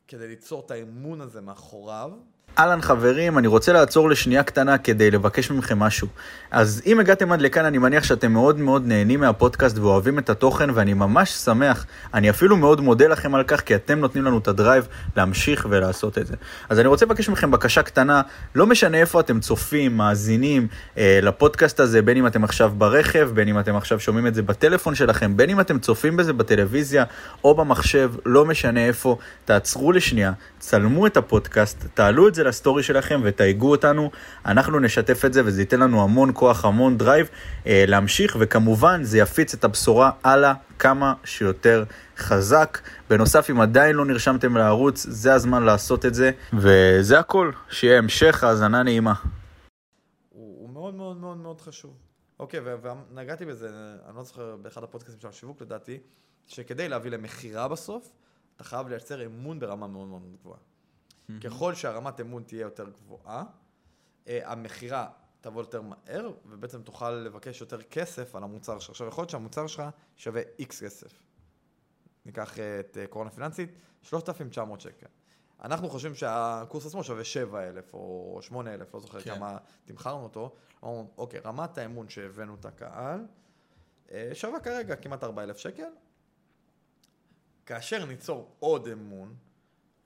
כדי 0.09 0.29
ליצור 0.29 0.63
את 0.67 0.71
האמון 0.71 1.21
הזה 1.21 1.41
מאחוריו. 1.41 2.13
אהלן 2.59 2.81
חברים, 2.83 3.39
אני 3.39 3.47
רוצה 3.47 3.73
לעצור 3.73 4.11
לשנייה 4.11 4.43
קטנה 4.43 4.79
כדי 4.79 5.11
לבקש 5.11 5.51
מכם 5.51 5.79
משהו. 5.79 6.09
אז 6.51 6.83
אם 6.87 7.01
הגעתם 7.01 7.33
עד 7.33 7.41
לכאן, 7.41 7.65
אני 7.65 7.79
מניח 7.79 8.05
שאתם 8.05 8.33
מאוד 8.33 8.59
מאוד 8.59 8.87
נהנים 8.87 9.21
מהפודקאסט 9.21 9.79
ואוהבים 9.79 10.19
את 10.19 10.31
התוכן, 10.31 10.71
ואני 10.71 10.95
ממש 10.95 11.31
שמח. 11.31 11.87
אני 12.15 12.31
אפילו 12.31 12.57
מאוד 12.57 12.81
מודה 12.81 13.09
לכם 13.09 13.35
על 13.35 13.45
כך, 13.45 13.61
כי 13.61 13.75
אתם 13.75 13.99
נותנים 13.99 14.25
לנו 14.25 14.39
את 14.39 14.49
הדרייב 14.49 14.89
להמשיך 15.17 15.67
ולעשות 15.71 16.19
את 16.19 16.27
זה. 16.27 16.35
אז 16.69 16.81
אני 16.81 16.89
רוצה 16.89 17.07
לבקש 17.07 17.29
מכם 17.29 17.51
בקשה 17.51 17.83
קטנה, 17.83 18.23
לא 18.55 18.67
משנה 18.67 18.99
איפה 18.99 19.21
אתם 19.21 19.41
צופים, 19.41 19.97
מאזינים 19.97 20.67
אה, 20.99 21.19
לפודקאסט 21.23 21.81
הזה, 21.81 22.03
בין 22.03 22.17
אם 22.17 22.27
אתם 22.27 22.45
עכשיו 22.45 22.73
ברכב, 22.79 23.31
בין 23.35 23.49
אם 23.49 23.59
אתם 23.59 23.77
עכשיו 23.77 24.01
שומעים 24.01 24.27
את 24.27 24.35
זה 24.35 24.43
בטלפון 24.43 24.95
שלכם, 24.95 25.37
בין 25.37 25.51
אם 25.51 25.61
אתם 25.61 25.79
צופים 25.79 26.17
בזה 26.17 26.33
בטלוויזיה 26.33 27.05
או 27.45 27.55
במחשב, 27.55 28.13
לא 28.27 28.45
משנה 28.45 28.87
איפה, 28.87 29.17
תעצרו 29.45 29.93
לשנייה, 29.93 30.33
צלמו 30.59 31.07
את 31.07 31.17
הפודקאסט, 31.17 31.85
תעלו 31.95 32.29
את 32.29 32.34
זה 32.35 32.45
לסטורי 32.45 32.83
שלכם 32.83 33.21
ותייגו 33.25 33.71
אותנו, 33.71 34.11
אנחנו 34.47 34.81
נשתף 34.81 35.25
את 35.25 35.33
זה 35.33 35.43
וזה 35.45 35.63
ייתן 35.63 35.81
לנו 35.81 36.03
המון 36.03 36.31
כוח, 36.35 36.65
המון 36.65 36.99
drive 36.99 37.29
אה, 37.67 37.85
להמשיך, 37.87 38.37
וכמובן 38.41 39.03
זה 39.03 39.19
יפיץ 39.19 39.55
את 39.55 39.65
הבשורה 39.65 40.11
הלאה 40.25 40.55
כמה 40.79 41.15
שיותר 41.25 41.85
חזק. 42.17 42.79
בנוסף, 43.11 43.51
אם 43.51 43.61
עדיין 43.61 43.97
לא 43.97 44.05
נרשמתם 44.05 44.57
לערוץ, 44.57 45.07
זה 45.09 45.35
הזמן 45.35 45.63
לעשות 45.63 46.07
את 46.07 46.15
זה, 46.15 46.31
וזה 46.53 47.19
הכל, 47.19 47.51
שיהיה 47.71 47.99
המשך 47.99 48.45
האזנה 48.45 48.83
נעימה. 48.83 49.15
הוא, 50.29 50.71
מאוד 50.71 50.95
מאוד 50.95 51.17
מאוד 51.17 51.37
מאוד 51.37 51.61
חשוב. 51.61 51.95
אוקיי, 52.39 52.61
ונגעתי 53.11 53.45
בזה, 53.45 53.69
אני 54.09 54.17
לא 54.17 54.23
זוכר, 54.23 54.57
באחד 54.57 54.85
הפודקאסטים 54.85 55.21
של 55.21 55.29
השיווק 55.29 55.63
לדעתי, 55.63 55.99
שכדי 56.47 56.89
להביא 56.89 57.11
למכירה 57.11 57.69
בסוף, 57.69 58.11
אתה 58.57 58.65
חייב 58.65 58.89
לייצר 58.89 59.27
אמון 59.27 59.59
ברמה 59.59 59.87
מאוד 59.87 60.09
מאוד 60.09 60.23
גבוהה. 60.41 60.59
ככל 61.41 61.75
שהרמת 61.75 62.21
אמון 62.21 62.43
תהיה 62.43 62.61
יותר 62.61 62.91
גבוהה, 62.91 63.45
אה, 64.29 64.53
המכירה 64.53 65.09
תבוא 65.41 65.63
יותר 65.63 65.83
מהר, 65.83 66.31
ובעצם 66.47 66.83
תוכל 66.83 67.11
לבקש 67.11 67.61
יותר 67.61 67.83
כסף 67.83 68.35
על 68.35 68.43
המוצר 68.43 68.79
שלך. 68.79 68.91
עכשיו, 68.91 69.09
יכול 69.09 69.23
להיות 69.23 69.31
שהמוצר 69.31 69.67
שלך 69.67 69.83
שווה 70.17 70.43
איקס 70.59 70.83
כסף. 70.83 71.13
ניקח 72.27 72.59
אה, 72.59 72.81
את 72.81 72.99
אה, 73.01 73.07
קורונה 73.07 73.31
פיננסית, 73.31 73.71
3,900 74.03 74.81
שקל. 74.81 75.07
אנחנו 75.63 75.91
חושבים 75.91 76.15
שהקורס 76.15 76.87
עצמו 76.87 77.05
שווה 77.05 77.25
7,000 77.25 77.95
או 77.95 78.39
8,000, 78.43 78.89
לא 78.95 79.01
זוכר 79.01 79.21
כן. 79.21 79.35
כמה 79.35 79.59
תמכרנו 79.85 80.23
אותו. 80.23 80.55
אמרנו, 80.85 81.11
אוקיי, 81.19 81.41
רמת 81.41 81.79
האמון 81.79 82.09
שהבאנו 82.09 82.55
את 82.55 82.65
הקהל, 82.65 83.27
שווה 84.33 84.61
כרגע 84.61 84.97
כמעט 84.97 85.25
4,000 85.25 85.59
שקל. 85.59 85.89
כאשר 87.67 88.05
ניצור 88.05 88.57
עוד 88.59 88.89
אמון, 88.89 89.35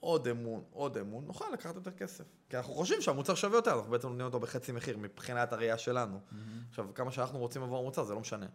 עוד 0.01 0.29
אמון, 0.29 0.63
עוד 0.71 0.99
אמון, 0.99 1.25
נוכל 1.27 1.45
לקחת 1.53 1.75
יותר 1.75 1.91
כסף. 1.91 2.25
כי 2.49 2.57
אנחנו 2.57 2.75
חושבים 2.75 3.01
שהמוצר 3.01 3.35
שווה 3.35 3.59
יותר, 3.59 3.73
אנחנו 3.75 3.91
בעצם 3.91 4.09
נותנים 4.09 4.27
אותו 4.27 4.41
בחצי 4.41 4.73
מחיר 4.73 4.99
מבחינת 4.99 5.53
הראייה 5.53 5.79
שלנו. 5.79 6.21
עכשיו, 6.69 6.95
כמה 6.95 7.13
שאנחנו 7.13 7.39
רוצים 7.39 7.63
עבור 7.63 7.79
המוצר 7.79 8.05
זה 8.05 8.15
לא 8.15 8.21
משנה. 8.21 8.47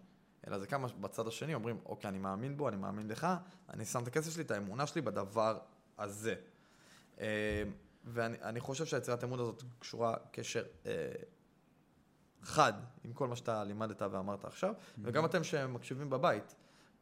אלא 0.47 0.59
זה 0.59 0.67
כמה 0.67 0.87
בצד 1.01 1.27
השני 1.27 1.53
אומרים, 1.53 1.77
אוקיי, 1.85 2.09
אני 2.09 2.17
מאמין 2.17 2.57
בו, 2.57 2.69
אני 2.69 2.77
מאמין 2.77 3.07
לך, 3.07 3.27
אני 3.69 3.85
שם 3.85 4.03
את 4.03 4.07
הכסף 4.07 4.33
שלי, 4.33 4.43
את 4.43 4.51
האמונה 4.51 4.87
שלי 4.87 5.01
בדבר 5.01 5.59
הזה. 5.97 6.35
אה, 7.19 7.63
ואני 8.03 8.37
אני 8.41 8.59
חושב 8.59 8.85
שהיצירת 8.85 9.23
אמון 9.23 9.39
הזאת 9.39 9.63
קשורה 9.79 10.15
קשר 10.31 10.63
אה, 10.85 10.91
חד 12.41 12.73
עם 13.03 13.13
כל 13.13 13.27
מה 13.27 13.35
שאתה 13.35 13.63
לימדת 13.63 14.01
ואמרת 14.01 14.45
עכשיו, 14.45 14.73
וגם 15.03 15.25
אתם 15.25 15.43
שמקשיבים 15.43 16.09
בבית, 16.09 16.55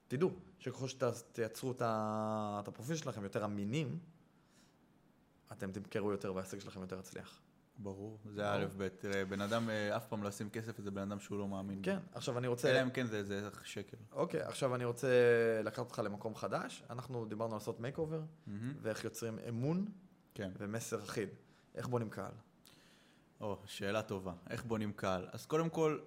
תדעו 0.08 0.32
שככל 0.60 0.88
שתייצרו 0.88 1.72
את 1.72 2.68
הפרופיל 2.68 2.96
שלכם 2.96 3.24
יותר 3.24 3.46
אמינים, 3.46 4.00
אתם 5.52 5.72
תמכרו 5.72 6.12
יותר 6.12 6.34
והעסק 6.36 6.60
שלכם 6.60 6.82
יותר 6.82 7.00
יצליח. 7.00 7.40
ברור, 7.78 8.18
זה 8.26 8.52
א' 8.54 8.66
ב', 8.78 8.88
תראה, 8.88 9.26
בן 9.26 9.42
אדם 9.42 9.70
אה, 9.70 9.98
אף 9.98 10.08
פעם 10.08 10.24
לא 10.24 10.28
ישים 10.30 10.50
כסף, 10.50 10.82
זה 10.82 10.92
בן 10.92 11.02
אדם 11.02 11.20
שהוא 11.20 11.40
לא 11.40 11.48
מאמין. 11.48 11.80
כן, 11.84 11.98
עכשיו 12.14 12.38
אני 12.38 12.48
רוצה... 12.48 12.70
אלא 12.72 12.82
אם 12.82 12.90
כן 12.90 13.06
זה- 13.08 13.24
זה 13.24 13.50
שקל. 13.64 13.98
אוקיי, 14.12 14.42
עכשיו 14.42 14.76
אני 14.76 14.86
רוצה 14.86 15.08
לקחת 15.64 15.80
אותך 15.80 16.02
למקום 16.06 16.36
חדש. 16.36 16.84
אנחנו 16.90 17.26
דיברנו 17.26 17.52
על 17.54 17.60
לעשות 17.60 17.80
makeover. 17.80 18.22
ואיך 18.82 19.04
יוצרים 19.04 19.40
אמון 19.50 19.86
כן. 20.34 20.52
ומסר 20.58 21.04
אחיד. 21.04 21.30
איך 21.76 21.88
בונים 21.88 22.10
קהל? 22.10 22.32
או, 23.42 23.58
שאלה 23.66 24.02
טובה. 24.02 24.34
איך 24.50 24.64
בונים 24.66 24.94
קהל? 24.94 25.28
אז 25.32 25.46
קודם 25.46 25.70
כל, 25.70 26.00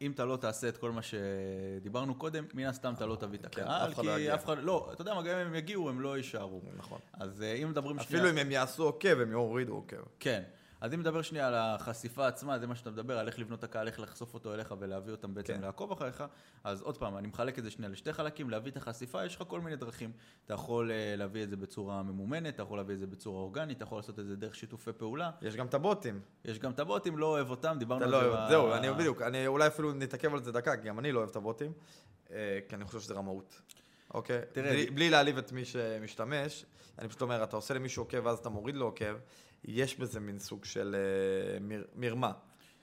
אם 0.00 0.10
אתה 0.10 0.24
לא 0.24 0.36
תעשה 0.36 0.68
את 0.68 0.76
כל 0.76 0.90
מה 0.90 1.00
שדיברנו 1.02 2.14
קודם, 2.14 2.44
מן 2.54 2.64
הסתם 2.64 2.94
אתה 2.94 3.06
לא 3.06 3.16
תביא 3.16 3.38
את 3.38 3.54
כן, 3.54 3.62
הקהל, 3.62 3.88
אף 3.88 3.94
אחד 3.94 4.04
לא 4.04 4.14
כי 4.14 4.20
יגיע. 4.20 4.34
אף 4.34 4.44
אחד, 4.44 4.56
לא, 4.58 4.88
אתה 4.92 5.02
יודע 5.02 5.14
מה, 5.14 5.22
גם 5.22 5.38
אם 5.38 5.46
הם 5.46 5.54
יגיעו, 5.54 5.88
הם 5.88 6.00
לא 6.00 6.16
יישארו. 6.16 6.60
נכון. 6.76 6.98
אז 7.12 7.42
אה, 7.42 7.52
אם 7.52 7.70
מדברים 7.70 7.98
שנייה... 7.98 8.22
אפילו 8.22 8.30
אם 8.30 8.46
הם 8.46 8.50
יעשו 8.50 8.84
עוקב, 8.84 9.20
הם 9.20 9.30
יורידו 9.30 9.74
עוקב. 9.74 9.96
כן. 10.20 10.42
אז 10.86 10.94
אם 10.94 11.00
נדבר 11.00 11.22
שנייה 11.22 11.48
על 11.48 11.54
החשיפה 11.54 12.26
עצמה, 12.26 12.58
זה 12.58 12.66
מה 12.66 12.74
שאתה 12.74 12.90
מדבר, 12.90 13.18
על 13.18 13.26
איך 13.26 13.38
לבנות 13.38 13.58
את 13.58 13.64
הקהל, 13.64 13.86
איך 13.86 14.00
לחשוף 14.00 14.34
אותו 14.34 14.54
אליך 14.54 14.74
ולהביא 14.78 15.12
אותם 15.12 15.34
בעצם 15.34 15.54
כן. 15.54 15.60
לעקוב 15.60 15.92
אחריך, 15.92 16.24
אז 16.64 16.82
עוד 16.82 16.96
פעם, 16.98 17.16
אני 17.16 17.28
מחלק 17.28 17.58
את 17.58 17.64
זה 17.64 17.70
שנייה 17.70 17.90
לשתי 17.92 18.12
חלקים, 18.12 18.50
להביא 18.50 18.70
את 18.72 18.76
החשיפה, 18.76 19.24
יש 19.24 19.36
לך 19.36 19.42
כל 19.48 19.60
מיני 19.60 19.76
דרכים. 19.76 20.12
אתה 20.44 20.54
יכול 20.54 20.90
אה, 20.90 21.14
להביא 21.16 21.42
את 21.44 21.50
זה 21.50 21.56
בצורה 21.56 22.02
ממומנת, 22.02 22.54
אתה 22.54 22.62
יכול 22.62 22.78
להביא 22.78 22.94
את 22.94 23.00
זה 23.00 23.06
בצורה 23.06 23.40
אורגנית, 23.40 23.76
אתה 23.76 23.84
יכול 23.84 23.98
לעשות 23.98 24.18
את 24.18 24.26
זה 24.26 24.36
דרך 24.36 24.54
שיתופי 24.54 24.92
פעולה. 24.92 25.30
יש 25.42 25.56
גם 25.56 25.66
את 25.66 25.74
הבוטים. 25.74 26.20
יש 26.44 26.58
גם 26.58 26.70
את 26.70 26.78
הבוטים, 26.80 27.18
לא 27.18 27.26
אוהב 27.26 27.50
אותם, 27.50 27.76
דיברנו 27.78 28.04
על 28.04 28.10
לא 28.10 28.20
זה. 28.20 28.28
ב- 28.36 28.46
זהו, 28.48 28.72
אני 28.74 28.92
בדיוק, 28.92 29.22
אני 29.22 29.46
אולי 29.46 29.66
אפילו 29.66 29.92
נתעכב 29.92 30.34
על 30.34 30.42
זה 30.42 30.52
דקה, 30.52 30.76
כי 30.76 30.88
גם 30.88 30.98
אני 30.98 31.12
לא 31.12 31.18
אוהב 31.18 31.30
את 31.30 31.36
הבוטים, 31.36 31.72
אה, 32.30 32.58
כי 32.68 32.74
אני 32.76 32.84
חושב 32.84 33.00
שזה 33.00 33.14
רמאות. 33.14 33.60
אוקיי? 34.14 34.40
תראה, 34.52 34.70
בלי- 34.72 34.90
בלי 34.90 35.10
להעליב 35.10 35.38
את 35.38 35.52
מי 35.52 35.64
שמשתמש, 35.64 36.64
אני 36.98 37.08
פשוט 37.08 37.22
אומר, 37.22 37.42
אתה 37.44 37.56
עושה 37.56 37.74
למישהו 37.74 38.02
עוקב 38.02 38.20
ואז 38.26 38.38
אתה 38.38 38.48
מוריד 38.48 38.76
לו 38.76 38.86
עוקב, 38.86 39.14
יש 39.64 39.96
בזה 39.98 40.20
מין 40.20 40.38
סוג 40.38 40.64
של 40.64 40.96
אה, 40.98 41.58
מר- 41.60 41.84
מרמה, 41.94 42.32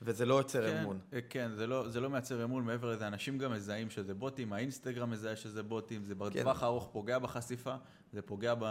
וזה 0.01 0.25
לא 0.25 0.35
יוצר 0.35 0.71
כן, 0.71 0.77
אמון. 0.77 0.99
אה, 1.13 1.19
כן, 1.29 1.51
זה 1.55 1.67
לא, 1.67 1.89
זה 1.89 1.99
לא 1.99 2.09
מייצר 2.09 2.43
אמון, 2.43 2.63
מעבר 2.65 2.91
לזה, 2.91 3.07
אנשים 3.07 3.37
גם 3.37 3.51
מזהים 3.51 3.89
שזה 3.89 4.13
בוטים, 4.13 4.53
האינסטגרם 4.53 5.09
מזהה 5.11 5.35
שזה 5.35 5.63
בוטים, 5.63 6.05
זה 6.05 6.15
בטווח 6.15 6.57
כן. 6.59 6.63
הארוך 6.65 6.89
פוגע 6.91 7.19
בחשיפה, 7.19 7.75
זה 8.13 8.21
פוגע 8.21 8.53
ב... 8.59 8.63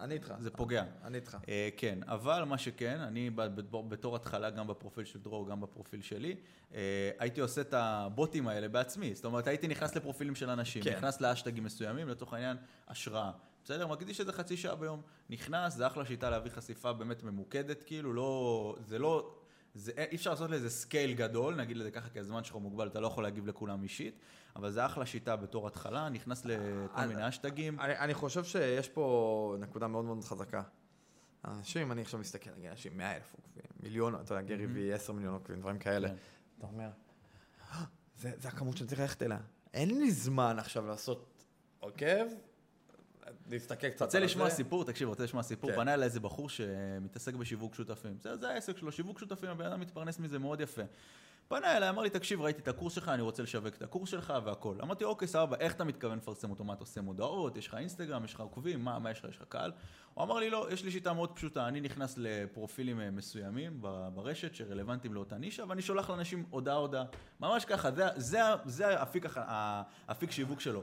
אני 0.00 0.14
איתך. 0.14 0.34
זה 0.38 0.50
פוגע. 0.50 0.84
אני 1.04 1.16
איתך. 1.16 1.36
אה, 1.48 1.68
כן, 1.76 1.98
אבל 2.06 2.44
מה 2.44 2.58
שכן, 2.58 3.00
אני 3.00 3.30
בתור, 3.30 3.82
בתור 3.84 4.16
התחלה, 4.16 4.50
גם 4.50 4.66
בפרופיל 4.66 5.04
של 5.04 5.18
דרור, 5.18 5.48
גם 5.48 5.60
בפרופיל 5.60 6.02
שלי, 6.02 6.36
אה, 6.74 7.10
הייתי 7.18 7.40
עושה 7.40 7.60
את 7.60 7.74
הבוטים 7.74 8.48
האלה 8.48 8.68
בעצמי. 8.68 9.14
זאת 9.14 9.24
אומרת, 9.24 9.46
הייתי 9.46 9.68
נכנס 9.68 9.96
לפרופילים 9.96 10.34
של 10.34 10.50
אנשים, 10.50 10.82
כן. 10.82 10.92
נכנס 10.96 11.20
לאשטגים 11.20 11.64
מסוימים, 11.64 12.08
לצורך 12.08 12.32
העניין, 12.32 12.56
השראה. 12.88 13.30
בסדר? 13.64 13.86
מקדיש 13.86 14.20
איזה 14.20 14.32
חצי 14.32 14.56
שעה 14.56 14.74
ביום. 14.76 15.02
נכנס, 15.30 15.74
זה 15.74 15.86
אחלה 15.86 16.04
שיטה 16.06 16.30
להביא 16.30 16.50
חשיפה 16.50 16.92
באמת 16.92 17.22
ממוקדת, 17.22 17.82
כאילו, 17.82 18.12
לא... 18.12 18.76
זה 18.86 18.98
לא... 18.98 19.34
זה, 19.74 19.92
אי 20.10 20.16
אפשר 20.16 20.30
לעשות 20.30 20.50
לזה 20.50 20.70
scale 20.70 21.12
גדול, 21.12 21.54
נגיד 21.54 21.76
לזה 21.76 21.90
ככה, 21.90 22.08
כי 22.08 22.18
הזמן 22.20 22.44
שלך 22.44 22.56
מוגבל, 22.56 22.86
אתה 22.88 23.00
לא 23.00 23.06
יכול 23.06 23.24
להגיב 23.24 23.46
לכולם 23.46 23.82
אישית, 23.82 24.18
אבל 24.56 24.70
זה 24.70 24.86
אחלה 24.86 25.06
שיטה 25.06 25.36
בתור 25.36 25.66
התחלה, 25.66 26.08
נכנס 26.08 26.44
לכל 26.44 26.58
אני- 26.96 27.14
מיני 27.14 27.28
האשטגים. 27.28 27.80
אני, 27.80 27.98
אני 27.98 28.14
חושב 28.14 28.44
שיש 28.44 28.88
פה 28.88 29.56
נקודה 29.60 29.86
מאוד 29.88 30.04
מאוד 30.04 30.24
חזקה. 30.24 30.62
אנשים, 31.44 31.92
אני 31.92 32.02
עכשיו 32.02 32.20
מסתכל, 32.20 32.50
נגיד, 32.56 32.70
אנשים 32.70 32.96
100 32.96 33.16
אלף 33.16 33.34
עוקבים, 33.34 33.64
מיליון, 33.82 34.14
אתה 34.14 34.34
יודע, 34.34 34.42
גרי 34.46 34.66
וי 34.66 34.92
10 34.92 35.12
מיליון 35.12 35.34
עוקבים, 35.34 35.60
דברים 35.60 35.78
כאלה. 35.78 36.08
כן. 36.08 36.14
אתה 36.58 36.66
אומר, 36.66 36.88
"אה, 37.72 37.84
זה 38.16 38.48
הכמות 38.48 38.76
שאני 38.76 38.88
צריך 38.88 39.00
ללכת 39.00 39.22
אליה. 39.22 39.38
אין 39.74 39.98
לי 39.98 40.10
זמן 40.10 40.58
עכשיו 40.58 40.86
לעשות 40.86 41.44
עוקב, 41.80 42.26
להסתכל 43.50 43.88
קצת 43.88 44.02
רוצה 44.02 44.18
על 44.18 44.24
לשמוע 44.24 44.48
זה. 44.48 44.54
סיפור, 44.54 44.84
תקשיב, 44.84 45.08
רוצה 45.08 45.24
לשמוע 45.24 45.42
סיפור, 45.42 45.70
כן. 45.70 45.76
פנה 45.76 45.94
אליי 45.94 46.04
איזה 46.04 46.20
בחור 46.20 46.48
שמתעסק 46.48 47.34
בשיווק 47.34 47.74
שותפים. 47.74 48.16
זה, 48.22 48.36
זה 48.36 48.50
העסק 48.50 48.76
שלו, 48.76 48.92
שיווק 48.92 49.18
שותפים, 49.18 49.50
הבן 49.50 49.66
אדם 49.66 49.80
מתפרנס 49.80 50.18
מזה 50.18 50.38
מאוד 50.38 50.60
יפה. 50.60 50.82
פנה 51.48 51.76
אליי, 51.76 51.88
אמר 51.88 52.02
לי, 52.02 52.10
תקשיב, 52.10 52.40
ראיתי 52.40 52.60
את 52.62 52.68
הקורס 52.68 52.92
שלך, 52.92 53.08
אני 53.08 53.22
רוצה 53.22 53.42
לשווק 53.42 53.74
את 53.74 53.82
הקורס 53.82 54.08
שלך 54.08 54.34
והכל. 54.44 54.76
אמרתי, 54.82 55.04
אוקיי, 55.04 55.28
סבבה, 55.28 55.56
איך 55.56 55.74
אתה 55.74 55.84
מתכוון 55.84 56.18
לפרסם 56.18 56.50
אותו? 56.50 56.64
מה 56.64 56.72
אתה 56.72 56.82
עושה 56.82 57.00
מודעות? 57.00 57.56
יש 57.56 57.66
לך 57.66 57.74
אינסטגרם, 57.74 58.24
יש 58.24 58.34
לך 58.34 58.40
עוקבים? 58.40 58.84
מה, 58.84 58.98
מה 58.98 59.10
יש 59.10 59.18
לך? 59.18 59.26
יש 59.30 59.36
לך 59.36 59.44
קהל? 59.48 59.72
הוא 60.14 60.24
אמר 60.24 60.38
לי, 60.38 60.50
לא, 60.50 60.68
יש 60.70 60.84
לי 60.84 60.90
שיטה 60.90 61.12
מאוד 61.12 61.36
פשוטה, 61.36 61.68
אני 61.68 61.80
נכנס 61.80 62.14
לפרופילים 62.18 63.00
אה, 63.00 63.10
מסוימים 63.10 63.82
ברשת 64.14 64.54
שרלוונטיים 64.54 65.14
לאותה 65.14 65.38
נישה, 65.38 65.64
ואני 65.68 65.82
שולח 65.82 66.10
לאנשים 66.10 66.44
הודעה 66.50 66.74
הודעה. 66.74 67.04
ממש 67.40 67.64
ככה, 67.64 67.90
זה, 67.90 68.04
זה, 68.16 68.38
זה 68.64 69.00
האפיק, 69.00 69.26
האפיק 69.36 70.30
שיווק 70.30 70.60
שלו, 70.60 70.82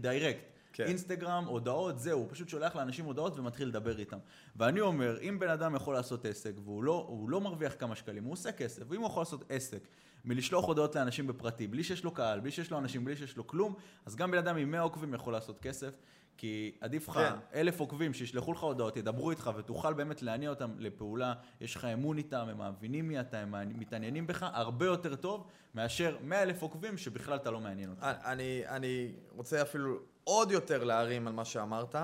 direct. 0.00 0.59
כן. 0.84 0.88
אינסטגרם, 0.88 1.44
הודעות, 1.44 1.98
זהו, 1.98 2.18
הוא 2.18 2.28
פשוט 2.30 2.48
שולח 2.48 2.76
לאנשים 2.76 3.04
הודעות 3.04 3.38
ומתחיל 3.38 3.68
לדבר 3.68 3.98
איתם. 3.98 4.18
ואני 4.56 4.80
אומר, 4.80 5.18
אם 5.20 5.38
בן 5.38 5.48
אדם 5.48 5.74
יכול 5.74 5.94
לעשות 5.94 6.24
עסק 6.24 6.52
והוא 6.64 6.84
לא, 6.84 7.26
לא 7.28 7.40
מרוויח 7.40 7.74
כמה 7.78 7.96
שקלים, 7.96 8.24
הוא 8.24 8.32
עושה 8.32 8.52
כסף, 8.52 8.82
ואם 8.88 9.00
הוא 9.00 9.06
יכול 9.06 9.20
לעשות 9.20 9.44
עסק 9.48 9.88
מלשלוח 10.24 10.64
הודעות 10.64 10.96
לאנשים 10.96 11.26
בפרטי, 11.26 11.66
בלי 11.66 11.84
שיש 11.84 12.04
לו 12.04 12.10
קהל, 12.10 12.40
בלי 12.40 12.50
שיש 12.50 12.70
לו 12.70 12.78
אנשים, 12.78 13.04
בלי 13.04 13.16
שיש 13.16 13.36
לו 13.36 13.46
כלום, 13.46 13.74
אז 14.06 14.16
גם 14.16 14.30
בן 14.30 14.38
אדם 14.38 14.56
עם 14.56 14.70
100 14.70 14.80
עוקבים 14.80 15.14
יכול 15.14 15.32
לעשות 15.32 15.58
כסף, 15.58 15.96
כי 16.36 16.72
עדיף 16.80 17.08
לך 17.08 17.14
כן. 17.14 17.32
אלף 17.54 17.80
עוקבים 17.80 18.14
שישלחו 18.14 18.52
לך 18.52 18.60
הודעות, 18.60 18.96
ידברו 18.96 19.30
איתך 19.30 19.50
ותוכל 19.56 19.92
באמת 19.92 20.22
להניע 20.22 20.50
אותם 20.50 20.70
לפעולה, 20.78 21.34
יש 21.60 21.76
לך 21.76 21.84
אמון 21.84 22.18
איתם, 22.18 22.46
הם 22.48 22.58
מאמינים 22.58 23.08
מי 23.08 23.20
אתה, 23.20 23.38
הם 23.38 23.54
מתעניינים 23.78 24.26
בך, 24.26 24.46
הרבה 24.52 24.86
יותר 24.86 25.14
טוב 25.14 25.46
מאשר 25.74 26.16
100 26.22 26.42
אלף 26.42 26.62
עוקבים 26.62 26.96
שבכלל 26.96 27.36
אתה 27.36 27.50
לא 27.50 27.60
מעניין 27.60 27.90
אותם. 27.90 28.12
אני, 28.24 28.62
אני 28.68 29.12
רוצה 29.30 29.62
אפילו 29.62 29.98
עוד 30.24 30.50
יותר 30.50 30.84
להרים 30.84 31.26
על 31.26 31.32
מה 31.32 31.44
שאמרת, 31.44 31.94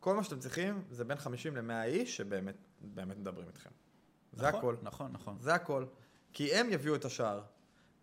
כל 0.00 0.14
מה 0.16 0.24
שאתם 0.24 0.38
צריכים 0.38 0.82
זה 0.90 1.04
בין 1.04 1.18
50 1.18 1.56
ל-100 1.56 1.84
איש 1.84 2.16
שבאמת 2.16 2.54
באמת 2.80 3.18
מדברים 3.18 3.46
איתכם. 3.48 3.70
זה 4.32 4.46
נכון, 4.48 4.58
הכל. 4.58 4.76
נכון, 4.82 5.12
נכון. 5.12 5.36
זה 5.40 5.54
הכל. 5.54 5.84
כי 6.32 6.54
הם 6.54 6.70
יביאו 6.72 6.94
את 6.94 7.04
השער. 7.04 7.40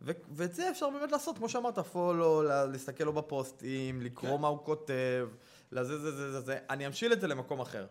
ו- 0.01 0.11
ואת 0.31 0.53
זה 0.53 0.69
אפשר 0.71 0.89
באמת 0.89 1.11
לעשות, 1.11 1.37
כמו 1.37 1.49
שאמרת, 1.49 1.79
פולו, 1.79 2.41
לה- 2.43 2.65
להסתכל 2.65 3.03
לו 3.03 3.13
בפוסטים, 3.13 4.01
לקרוא 4.01 4.35
כן. 4.35 4.41
מה 4.41 4.47
הוא 4.47 4.59
כותב, 4.65 5.29
לזה, 5.71 5.99
זה, 5.99 6.11
זה, 6.11 6.31
זה, 6.31 6.41
זה. 6.41 6.59
אני 6.69 6.87
אמשיל 6.87 7.13
את 7.13 7.21
זה 7.21 7.27
למקום 7.27 7.59
אחר, 7.59 7.85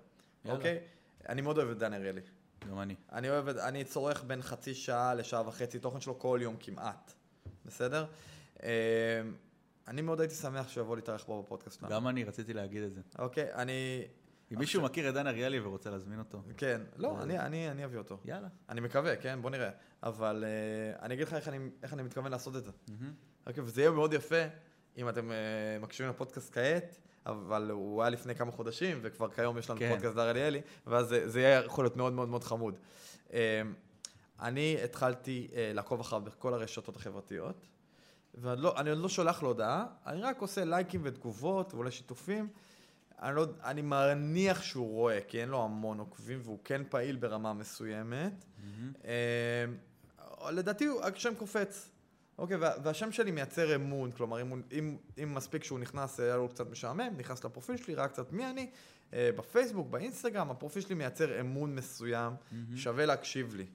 יאללה. 0.44 0.56
אוקיי? 0.58 0.78
אני 1.28 1.40
מאוד 1.42 1.58
אוהב 1.58 1.70
את 1.70 1.78
דן 1.78 1.92
אריאלי. 1.92 2.20
גם 2.70 2.80
אני. 2.80 2.94
אני 3.12 3.30
אוהב 3.30 3.48
את, 3.48 3.56
אני 3.56 3.84
צורך 3.84 4.24
בין 4.26 4.42
חצי 4.42 4.74
שעה 4.74 5.14
לשעה 5.14 5.48
וחצי 5.48 5.78
תוכן 5.78 6.00
שלו 6.00 6.18
כל 6.18 6.38
יום 6.42 6.56
כמעט, 6.60 7.12
בסדר? 7.64 8.06
אני 9.88 10.02
מאוד 10.02 10.20
הייתי 10.20 10.34
שמח 10.34 10.68
שהוא 10.68 10.84
יבוא 10.84 10.96
להתארח 10.96 11.24
פה 11.24 11.42
בפודקאסט 11.46 11.80
שלנו. 11.80 11.92
גם 11.92 12.08
אני, 12.08 12.24
רציתי 12.24 12.52
להגיד 12.52 12.82
את 12.82 12.94
זה. 12.94 13.00
אוקיי, 13.18 13.54
אני... 13.54 14.04
אם 14.52 14.58
מישהו 14.58 14.82
מכיר 14.82 15.08
את 15.08 15.14
דן 15.14 15.26
אריאלי 15.26 15.60
ורוצה 15.60 15.90
להזמין 15.90 16.18
אותו, 16.18 16.42
כן, 16.56 16.80
לא, 16.96 17.14
זה- 17.16 17.22
אני, 17.22 17.38
אני, 17.38 17.70
אני 17.70 17.84
אביא 17.84 17.98
אותו. 17.98 18.18
יאללה. 18.24 18.48
אני 18.68 18.80
מקווה, 18.80 19.16
כן? 19.16 19.38
בוא 19.42 19.50
נראה. 19.50 19.70
אבל 20.02 20.44
uh, 20.44 21.02
אני 21.02 21.14
אגיד 21.14 21.26
לך 21.26 21.34
איך 21.34 21.48
אני, 21.48 21.58
איך 21.82 21.92
אני 21.92 22.02
מתכוון 22.02 22.30
לעשות 22.30 22.56
את 22.56 22.64
זה. 22.64 22.70
מהמם. 22.88 23.12
אוקיי, 23.46 23.62
וזה 23.62 23.80
יהיה 23.80 23.90
מאוד 23.90 24.12
יפה 24.12 24.42
אם 24.96 25.08
אתם 25.08 25.30
uh, 25.30 25.82
מקשיבים 25.82 26.10
לפודקאסט 26.10 26.54
כעת, 26.54 26.98
אבל 27.26 27.70
הוא 27.70 28.02
היה 28.02 28.10
לפני 28.10 28.34
כמה 28.34 28.52
חודשים, 28.52 28.98
וכבר 29.02 29.30
כיום 29.30 29.58
יש 29.58 29.70
לנו 29.70 29.78
כן. 29.80 29.90
פודקאסט 29.92 30.14
דר 30.16 30.30
אליאלי, 30.30 30.60
ואז 30.86 31.08
זה, 31.08 31.28
זה 31.28 31.40
יהיה 31.40 31.64
יכול 31.64 31.84
להיות 31.84 31.96
מאוד 31.96 32.12
מאוד 32.12 32.28
מאוד 32.28 32.44
חמוד. 32.44 32.74
Uh, 33.28 33.32
אני 34.40 34.76
התחלתי 34.84 35.48
uh, 35.50 35.56
לעקוב 35.74 36.00
אחריו 36.00 36.22
בכל 36.22 36.54
הרשתות 36.54 36.96
החברתיות, 36.96 37.66
ואני 38.36 38.62
לא, 38.62 38.74
עוד 38.78 38.98
לא 38.98 39.08
שולח 39.08 39.42
לו 39.42 39.48
הודעה, 39.48 39.86
אני 40.06 40.22
רק 40.22 40.40
עושה 40.40 40.64
לייקים 40.64 41.00
ותגובות, 41.04 41.74
ואולי 41.74 41.90
שיתופים. 41.90 42.48
אני, 43.22 43.36
לא, 43.36 43.46
אני 43.64 43.82
מניח 43.82 44.62
שהוא 44.62 44.88
רואה, 44.92 45.18
כי 45.28 45.40
אין 45.40 45.48
לו 45.48 45.64
המון 45.64 45.98
עוקבים, 45.98 46.40
והוא 46.44 46.58
כן 46.64 46.82
פעיל 46.88 47.16
ברמה 47.16 47.52
מסוימת. 47.52 48.44
מהמם. 48.64 48.92
אה, 49.04 50.50
לדעתי 50.52 50.88
השם 51.02 51.34
קופץ. 51.34 51.88
אוקיי, 52.38 52.56
וה- 52.56 52.72
והשם 52.82 53.12
שלי 53.12 53.30
מייצר 53.30 53.74
אמון, 53.74 54.12
כלומר, 54.12 54.42
אם, 54.42 54.62
אם, 54.72 54.96
אם 55.22 55.34
מספיק 55.34 55.64
שהוא 55.64 55.78
נכנס, 55.78 56.20
היה 56.20 56.36
לו 56.36 56.48
קצת 56.48 56.70
משעמם, 56.70 57.08
נכנס 57.16 57.44
לפרופיל 57.44 57.76
שלי, 57.76 57.94
ראה 57.94 58.08
קצת 58.08 58.32
מי 58.32 58.50
אני, 58.50 58.70
אה, 59.12 59.30
בפייסבוק, 59.36 59.88
באינסטגרם, 59.90 60.50
הפרופיל 60.50 60.82
שלי 60.82 60.94
מייצר 60.94 61.40
אמון 61.40 61.74
מסוים, 61.74 62.32
מהמם. 62.52 62.76
שווה 62.76 63.06
להקשיב 63.06 63.54
לי. 63.54 63.66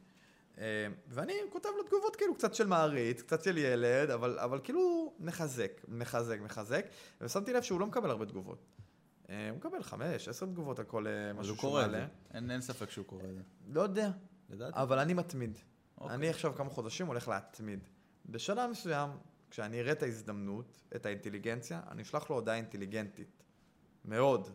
אה, 0.61 0.87
ואני 1.07 1.33
כותב 1.49 1.69
לו 1.77 1.83
תגובות 1.83 2.15
כאילו 2.15 2.35
קצת 2.35 2.53
של 2.55 2.67
מעריץ, 2.67 3.21
קצת 3.21 3.43
של 3.43 3.57
ילד, 3.57 4.09
אבל, 4.09 4.39
אבל 4.39 4.59
כאילו 4.63 5.13
מחזק, 5.19 5.81
מחזק, 5.87 6.39
מחזק, 6.41 6.85
ושמתי 7.21 7.53
לב 7.53 7.61
שהוא 7.61 7.79
לא 7.79 7.85
מקבל 7.87 8.09
הרבה 8.09 8.25
תגובות. 8.25 8.65
אה, 9.29 9.49
הוא 9.49 9.57
מקבל 9.57 9.83
חמש, 9.83 10.27
עשר 10.27 10.45
תגובות 10.45 10.79
על 10.79 10.85
כל 10.85 11.07
אה, 11.07 11.29
אז 11.29 11.35
משהו 11.35 11.51
הוא 11.51 11.57
שהוא 11.57 11.69
קורא 11.69 11.81
את 11.81 11.85
מעלה. 11.85 11.99
זה. 11.99 12.37
אין 12.37 12.51
אין 12.51 12.61
ספק 12.61 12.89
שהוא 12.89 13.05
קורא 13.05 13.23
את 13.23 13.35
זה. 13.35 13.41
לא 13.67 13.81
יודע, 13.81 14.09
לדעתי. 14.49 14.81
אבל 14.81 14.99
אני 14.99 15.13
מתמיד. 15.13 15.57
אוקיי. 15.97 16.15
אני 16.15 16.29
עכשיו 16.29 16.55
כמה 16.55 16.69
חודשים 16.69 17.07
הולך 17.07 17.27
להתמיד. 17.27 17.79
בשלב 18.25 18.69
מסוים, 18.69 19.09
כשאני 19.49 19.79
אראה 19.79 19.91
את 19.91 20.03
ההזדמנות, 20.03 20.81
את 20.95 21.05
האינטליגנציה, 21.05 21.81
אני 21.91 22.01
אשלח 22.01 22.29
לו 22.29 22.35
הודעה 22.35 22.55
אינטליגנטית. 22.55 23.43
מאוד. 24.05 24.49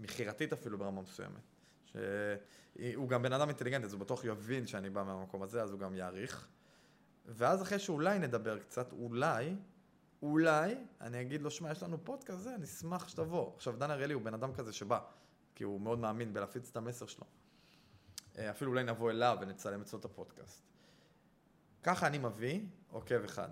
מכירתית 0.00 0.52
אפילו 0.52 0.78
ברמה 0.78 1.02
מסוימת. 1.02 1.51
שהוא 1.94 3.08
גם 3.08 3.22
בן 3.22 3.32
אדם 3.32 3.48
אינטליגנטי, 3.48 3.86
אז 3.86 3.92
הוא 3.92 4.00
בטוח 4.00 4.24
יבין 4.24 4.66
שאני 4.66 4.90
בא 4.90 5.02
מהמקום 5.02 5.42
הזה, 5.42 5.62
אז 5.62 5.70
הוא 5.70 5.80
גם 5.80 5.94
יעריך. 5.94 6.48
ואז 7.26 7.62
אחרי 7.62 7.78
שאולי 7.78 8.18
נדבר 8.18 8.58
קצת, 8.58 8.92
אולי, 8.92 9.56
אולי, 10.22 10.74
אני 11.00 11.20
אגיד 11.20 11.42
לו, 11.42 11.50
שמע, 11.50 11.70
יש 11.70 11.82
לנו 11.82 12.04
פודקאסט 12.04 12.40
זה, 12.40 12.54
אני 12.54 12.64
אשמח 12.64 13.08
שתבוא. 13.08 13.54
עכשיו, 13.54 13.76
דן 13.76 13.90
אריאלי 13.90 14.14
הוא 14.14 14.22
בן 14.22 14.34
אדם 14.34 14.54
כזה 14.54 14.72
שבא, 14.72 15.00
כי 15.54 15.64
הוא 15.64 15.80
מאוד 15.80 15.98
מאמין 15.98 16.34
בלהפיץ 16.34 16.70
את 16.70 16.76
המסר 16.76 17.06
שלו. 17.06 17.24
אה, 18.38 18.50
אפילו 18.50 18.70
אולי 18.70 18.84
נבוא 18.84 19.10
אליו 19.10 19.38
ונצלם 19.40 19.80
אצלו 19.80 19.98
את 19.98 20.04
הפודקאסט. 20.04 20.62
ככה 21.82 22.06
אני 22.06 22.18
מביא 22.18 22.60
עוקב 22.90 23.24
אחד, 23.24 23.48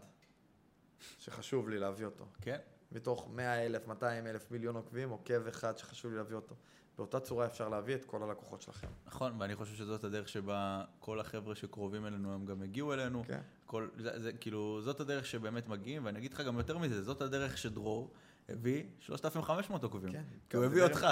שחשוב 1.19 1.69
לי 1.69 1.79
להביא 1.79 2.07
אותו. 2.07 2.27
כן. 2.41 2.59
מתוך 2.93 3.29
100 3.33 3.67
אלף, 3.67 3.87
200 3.87 4.27
אלף, 4.27 4.51
מיליון 4.51 4.77
עוקבים, 4.77 5.11
עוקב 5.11 5.47
אחד 5.47 5.79
שחשוב 5.79 6.11
לי 6.11 6.17
להביא 6.17 6.37
אותו. 6.37 6.55
באותה 7.01 7.21
צורה 7.21 7.47
אפשר 7.47 7.69
להביא 7.69 7.95
את 7.95 8.05
כל 8.05 8.23
הלקוחות 8.23 8.63
שלכם. 8.63 8.87
נכון, 9.07 9.33
ואני 9.39 9.57
חושב 9.57 9.75
שזאת 9.75 10.05
הדרך 10.05 10.29
שבה 10.29 10.85
כל 10.99 11.21
החבר'ה 11.21 11.55
שקרובים 11.55 12.07
אלינו 12.07 12.35
הם 12.35 12.47
גם 12.47 12.63
הגיעו 12.63 12.93
אלינו. 12.93 13.25
כן. 13.27 13.41
כל, 13.67 13.89
זה, 13.99 14.21
זה, 14.21 14.33
כאילו, 14.33 14.81
זאת 14.83 15.01
הדרך 15.01 15.27
שבאמת 15.27 15.69
מגיעים, 15.69 16.05
ואני 16.05 16.19
אגיד 16.19 16.33
לך 16.33 16.41
גם 16.41 16.59
יותר 16.59 16.79
מזה, 16.79 17.03
זאת 17.03 17.23
הדרך 17.23 17.59
שדרור 17.59 18.11
הביא 18.49 18.83
3,500 18.99 19.83
עוקבים. 19.83 20.13
כן. 20.13 20.23
כי 20.51 20.57
הוא 20.57 20.65
הביא 20.65 20.83
אותך. 20.83 21.07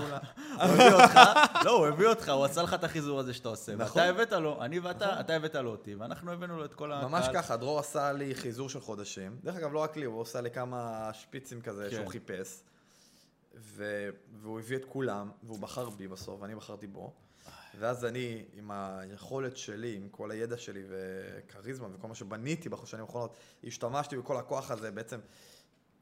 הוא 0.54 0.62
הביא 0.62 0.92
אותך, 0.92 1.20
לא, 1.64 1.70
הוא 1.70 1.86
הביא 1.86 2.06
אותך, 2.06 2.28
הוא 2.28 2.44
עשה 2.44 2.62
לך 2.62 2.74
את 2.74 2.84
החיזור 2.84 3.20
הזה 3.20 3.34
שאתה 3.34 3.48
עושה. 3.48 3.76
נכון. 3.76 4.02
ואתה 4.02 4.10
הבאת 4.10 4.32
לו, 4.32 4.62
אני 4.62 4.78
ואתה, 4.78 5.06
נכון. 5.06 5.20
אתה 5.20 5.36
הבאת 5.36 5.54
לו 5.54 5.70
אותי, 5.70 5.94
ואנחנו 5.94 6.32
הבאנו 6.32 6.56
לו 6.56 6.64
את 6.64 6.74
כל 6.74 6.92
הקהל. 6.92 7.08
ממש 7.08 7.26
ככה, 7.34 7.56
דרור 7.56 7.78
עשה 7.78 8.12
לי 8.12 8.34
חיזור 8.34 8.68
של 8.68 8.80
חודשים. 8.80 9.36
דרך 9.44 9.56
אגב, 9.56 9.72
לא 9.72 9.78
רק 9.78 9.96
לי, 9.96 10.04
הוא 10.04 10.20
עושה 10.20 10.40
לי 10.40 10.50
כמה 10.50 11.10
שפיצים 11.12 11.60
כזה 11.60 11.86
כן. 11.90 11.96
שהוא 11.96 12.06
חיפש. 12.06 12.62
ו... 13.54 14.08
והוא 14.32 14.58
הביא 14.60 14.76
את 14.76 14.84
כולם, 14.84 15.30
והוא 15.42 15.58
בחר 15.58 15.90
בי 15.90 16.08
בסוף, 16.08 16.40
ואני 16.42 16.54
בחרתי 16.54 16.86
בו. 16.86 17.12
ואז 17.78 18.04
אני, 18.04 18.44
עם 18.52 18.70
היכולת 18.70 19.56
שלי, 19.56 19.96
עם 19.96 20.08
כל 20.08 20.30
הידע 20.30 20.56
שלי 20.56 20.82
וכריזמה 20.88 21.88
וכל 21.94 22.08
מה 22.08 22.14
שבניתי 22.14 22.68
בשנים 22.68 23.04
האחרונות, 23.04 23.36
השתמשתי 23.64 24.16
בכל 24.16 24.36
הכוח 24.36 24.70
הזה 24.70 24.90
בעצם 24.90 25.20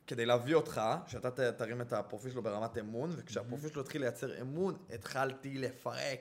כדי 0.07 0.27
להביא 0.27 0.55
אותך, 0.55 0.81
שאתה 1.07 1.53
תרים 1.53 1.81
את 1.81 1.93
הפרופיל 1.93 2.31
שלו 2.33 2.43
ברמת 2.43 2.79
אמון, 2.79 3.11
וכשהפרופיל 3.17 3.71
שלו 3.71 3.81
התחיל 3.83 4.01
לייצר 4.01 4.41
אמון, 4.41 4.77
התחלתי 4.95 5.59
לפרק. 5.59 6.19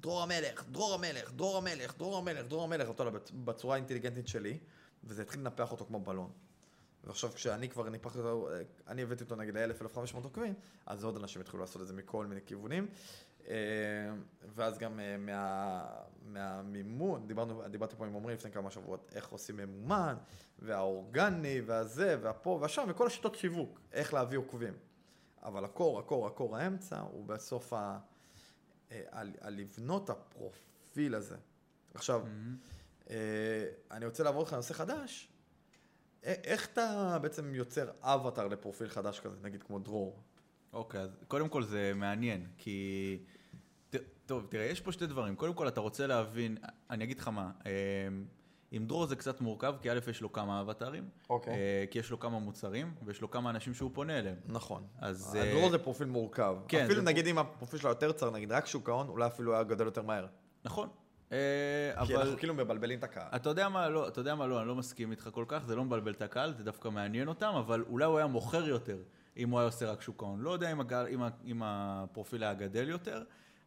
דרור 0.00 0.22
המלך, 0.22 0.64
דרור 0.70 0.94
המלך, 0.94 1.32
דרור 1.32 1.56
המלך, 1.58 1.98
דרור 1.98 2.18
המלך, 2.18 2.46
דרור 2.46 2.64
המלך, 2.64 2.88
אותו 2.88 3.10
בצ- 3.10 3.32
בצורה 3.44 3.74
האינטליגנטית 3.74 4.28
שלי, 4.28 4.58
וזה 5.04 5.22
התחיל 5.22 5.40
לנפח 5.40 5.72
אותו 5.72 5.84
כמו 5.84 6.00
בלון. 6.00 6.30
ועכשיו 7.04 7.30
כשאני 7.34 7.68
כבר 7.68 7.86
אה, 7.86 8.62
אני 8.88 9.02
הבאתי 9.02 9.24
אותו 9.24 9.36
נגיד 9.36 9.56
ל-1,000-1,500 9.56 10.24
עוקבים, 10.24 10.54
אז 10.86 11.04
עוד 11.04 11.16
אנשים 11.16 11.42
התחילו 11.42 11.60
לעשות 11.60 11.82
את 11.82 11.86
זה 11.86 11.92
מכל 11.92 12.26
מיני 12.26 12.40
כיוונים. 12.46 12.86
אה, 13.48 13.54
ואז 14.54 14.78
גם 14.78 15.00
אה, 15.00 15.16
מה, 15.16 15.84
מהמימון, 16.22 17.26
דיברנו, 17.26 17.68
דיברתי 17.68 17.96
פה 17.96 18.06
עם 18.06 18.16
עמרי 18.16 18.34
לפני 18.34 18.50
כמה 18.50 18.70
שבועות, 18.70 19.10
איך 19.14 19.28
עושים 19.28 19.56
ממומן, 19.56 20.16
והאורגני, 20.58 21.60
והזה, 21.60 22.18
והפה 22.22 22.58
והשם, 22.62 22.84
וכל 22.88 23.06
השיטות 23.06 23.34
שיווק, 23.34 23.80
איך 23.92 24.14
להביא 24.14 24.38
עוקבים. 24.38 24.74
אבל 25.42 25.64
הקור, 25.64 25.98
הקור, 25.98 26.26
הקור 26.26 26.56
האמצע, 26.56 27.00
הוא 27.00 27.26
בסוף 27.26 27.72
ה... 27.72 27.98
אה, 28.92 29.02
על, 29.10 29.32
על 29.40 29.54
לבנות 29.54 30.10
הפרופיל 30.10 31.14
הזה. 31.14 31.36
עכשיו. 31.94 32.22
אה, 33.10 33.16
אני 33.90 34.06
רוצה 34.06 34.24
לעבור 34.24 34.42
לך 34.42 34.52
לנושא 34.52 34.74
חדש. 34.74 35.32
איך 36.22 36.68
אתה 36.72 37.18
בעצם 37.22 37.54
יוצר 37.54 37.90
אבטר 38.00 38.48
לפרופיל 38.48 38.88
חדש 38.88 39.20
כזה, 39.20 39.36
נגיד 39.42 39.62
כמו 39.62 39.78
דרור? 39.78 40.22
אוקיי, 40.72 41.00
אז 41.00 41.10
קודם 41.28 41.48
כל 41.48 41.62
זה 41.62 41.92
מעניין, 41.94 42.46
כי... 42.58 43.18
טוב, 44.26 44.46
תראה, 44.48 44.64
יש 44.64 44.80
פה 44.80 44.92
שתי 44.92 45.06
דברים. 45.06 45.36
קודם 45.36 45.54
כל, 45.54 45.68
אתה 45.68 45.80
רוצה 45.80 46.06
להבין, 46.06 46.56
אני 46.90 47.04
אגיד 47.04 47.18
לך 47.18 47.28
מה, 47.28 47.50
אה, 47.66 47.72
עם 48.70 48.86
דרור 48.86 49.06
זה 49.06 49.16
קצת 49.16 49.40
מורכב, 49.40 49.74
כי 49.82 49.90
א', 49.90 49.98
יש 50.10 50.20
לו 50.20 50.32
כמה 50.32 50.60
אבטרים, 50.60 51.08
אוקיי. 51.30 51.52
אה, 51.52 51.84
כי 51.90 51.98
יש 51.98 52.10
לו 52.10 52.20
כמה 52.20 52.38
מוצרים, 52.38 52.94
ויש 53.02 53.20
לו 53.20 53.30
כמה 53.30 53.50
אנשים 53.50 53.74
שהוא 53.74 53.90
פונה 53.94 54.18
אליהם. 54.18 54.36
נכון. 54.46 54.86
אז... 54.98 55.36
אה, 55.36 55.42
אה, 55.42 55.52
דרור 55.54 55.70
זה 55.70 55.78
פרופיל 55.78 56.06
מורכב. 56.06 56.56
כן, 56.68 56.84
אפילו 56.84 57.02
נגיד 57.02 57.26
אם 57.26 57.38
הפרופיל 57.38 57.78
שלו 57.78 57.88
יותר 57.88 58.12
צר, 58.12 58.30
נגיד 58.30 58.52
רק 58.52 58.66
שוק 58.66 58.88
ההון, 58.88 59.08
אולי 59.08 59.26
אפילו 59.26 59.54
היה 59.54 59.62
גדול 59.62 59.86
יותר 59.86 60.02
מהר. 60.02 60.26
נכון. 60.64 60.88
אה, 61.32 62.06
כי 62.06 62.14
אבל... 62.14 62.22
אנחנו 62.22 62.38
כאילו 62.38 62.54
מבלבלים 62.54 62.98
את 62.98 63.04
הקהל. 63.04 63.28
אתה 63.36 63.48
יודע 63.48 63.68
מה, 63.68 63.88
לא, 63.88 64.08
אתה 64.08 64.20
יודע 64.20 64.34
מה, 64.34 64.46
לא, 64.46 64.60
אני 64.60 64.68
לא 64.68 64.74
מסכים 64.74 65.10
איתך 65.10 65.28
כל 65.32 65.44
כך, 65.48 65.64
זה 65.66 65.76
לא 65.76 65.84
מבלבל 65.84 66.12
את 66.12 66.22
הקהל, 66.22 66.54
זה 66.54 66.64
דווקא 66.64 66.88
מעניין 66.88 67.28
אותם, 67.28 67.52
אבל 67.58 67.84
אולי 67.88 68.04
הוא 68.04 68.18
היה 68.18 68.26
מוכר 68.26 68.68
יותר 68.68 68.98
אם 69.36 69.50
הוא 69.50 69.58
היה 69.58 69.66
עושה 69.66 69.90
רק 69.90 70.02
שוק 70.02 70.22
ההון. 70.22 70.40
לא 70.40 70.50
יודע 70.50 70.72
אם, 70.72 70.80
הגל, 70.80 71.06
אם, 71.14 71.22
אם 71.44 71.62
הפרופיל 71.64 72.42
היה 72.42 72.54
גדל 72.54 72.88
יותר, 72.88 73.22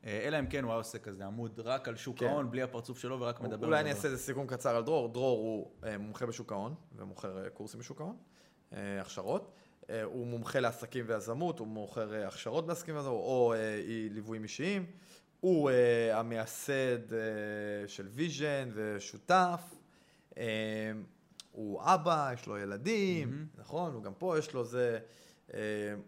אה, 0.06 0.22
אלא 0.24 0.40
אם 0.40 0.48
כן 0.48 0.64
הוא 0.64 0.72
היה 0.72 0.78
עושה 0.78 1.00
כזה 1.00 1.26
עמוד 1.26 1.60
רק 1.60 1.88
על 1.88 1.96
שוק 1.96 2.20
כן. 2.20 2.28
ההון, 2.28 2.52
בלי 2.52 2.62
הפרצוף 2.62 3.00
שלו 3.00 3.20
ורק 3.20 3.42
מדבר 3.42 3.68
אולי 3.68 3.80
אני. 3.80 3.90
אעשה 3.90 4.08
איזה 4.08 4.18
סיכום 4.18 4.48
קצר 4.48 4.76
על 4.76 4.84
דרור. 4.84 5.08
דרור 5.08 5.40
הוא 5.40 5.72
אה, 5.84 5.98
מומחה 5.98 6.26
בשוק 6.26 6.52
ההון, 6.52 6.76
ומוכר 6.96 7.50
קורסים 7.50 7.80
בשוק 7.80 8.02
ההון, 8.02 8.18
הכשרות. 8.72 9.52
הוא 10.04 10.28
מומחה 10.28 10.60
לעסקים 10.60 11.06
ויזמות, 11.08 11.60
הוא 11.60 11.68
מוכר 11.68 12.26
הכשרות 12.28 12.68
בעסקים 12.68 12.96
ויזמות, 12.96 13.14
או 13.14 13.54
ליוויים 14.10 14.44
אישיים. 14.44 14.86
הוא 15.42 15.70
אה, 15.70 16.20
המייסד 16.20 17.14
אה, 17.14 17.20
של 17.88 18.08
ויז'ן 18.08 18.70
ושותף. 18.74 19.76
אה, 20.38 20.92
הוא 21.52 21.82
אבא, 21.84 22.32
יש 22.34 22.48
לו 22.48 22.58
ילדים, 22.58 23.30
מהמם. 23.30 23.46
נכון? 23.58 23.94
הוא 23.94 24.04
גם 24.04 24.14
פה 24.14 24.38
יש 24.38 24.54
לו 24.54 24.66
זה. 24.66 25.00
אה, 25.54 25.60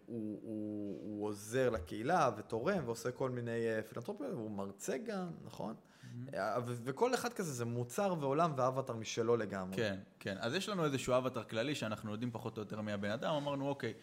הוא, 0.06 0.39
הוא, 0.41 1.00
הוא 1.02 1.28
עוזר 1.28 1.69
לקהילה 1.69 2.30
ותורם 2.38 2.84
ועושה 2.86 3.12
כל 3.12 3.30
מיני 3.30 3.67
אה, 3.67 3.82
פילנטרופיות, 3.82 4.34
והוא 4.34 4.52
מרצה 4.52 4.98
גם, 4.98 5.28
נכון? 5.46 5.76
אה, 6.34 6.58
ו- 6.65 6.76
וכל 6.84 7.13
אחד 7.13 7.34
כזה 7.34 7.52
זה 7.54 7.65
מוצר 7.65 8.15
ועולם 8.19 8.54
ואבטר 8.58 8.93
משלו 8.93 9.38
לגמרי. 9.38 9.76
כן, 9.78 10.00
כן. 10.19 10.36
אז 10.39 10.54
יש 10.54 10.69
לנו 10.69 10.86
איזשהו 10.86 11.17
אבטר 11.17 11.43
כללי 11.43 11.76
שאנחנו 11.76 12.12
יודעים 12.12 12.32
פחות 12.32 12.58
או 12.58 12.62
יותר 12.62 12.82
מי 12.82 12.91
הבן 12.91 13.10
אדם, 13.12 13.34
אמרנו, 13.34 13.67
אוקיי, 13.69 13.93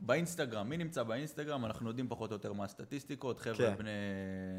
באינסטגרם, 0.00 0.68
מי 0.68 0.76
נמצא 0.76 1.02
באינסטגרם? 1.02 1.64
אנחנו 1.64 1.88
יודעים 1.88 2.08
פחות 2.08 2.30
או 2.30 2.34
יותר 2.34 2.52
מה 2.52 2.64
הסטטיסטיקות, 2.64 3.40
חבר'ה 3.40 3.56
כן. 3.56 3.74
בני 3.78 3.90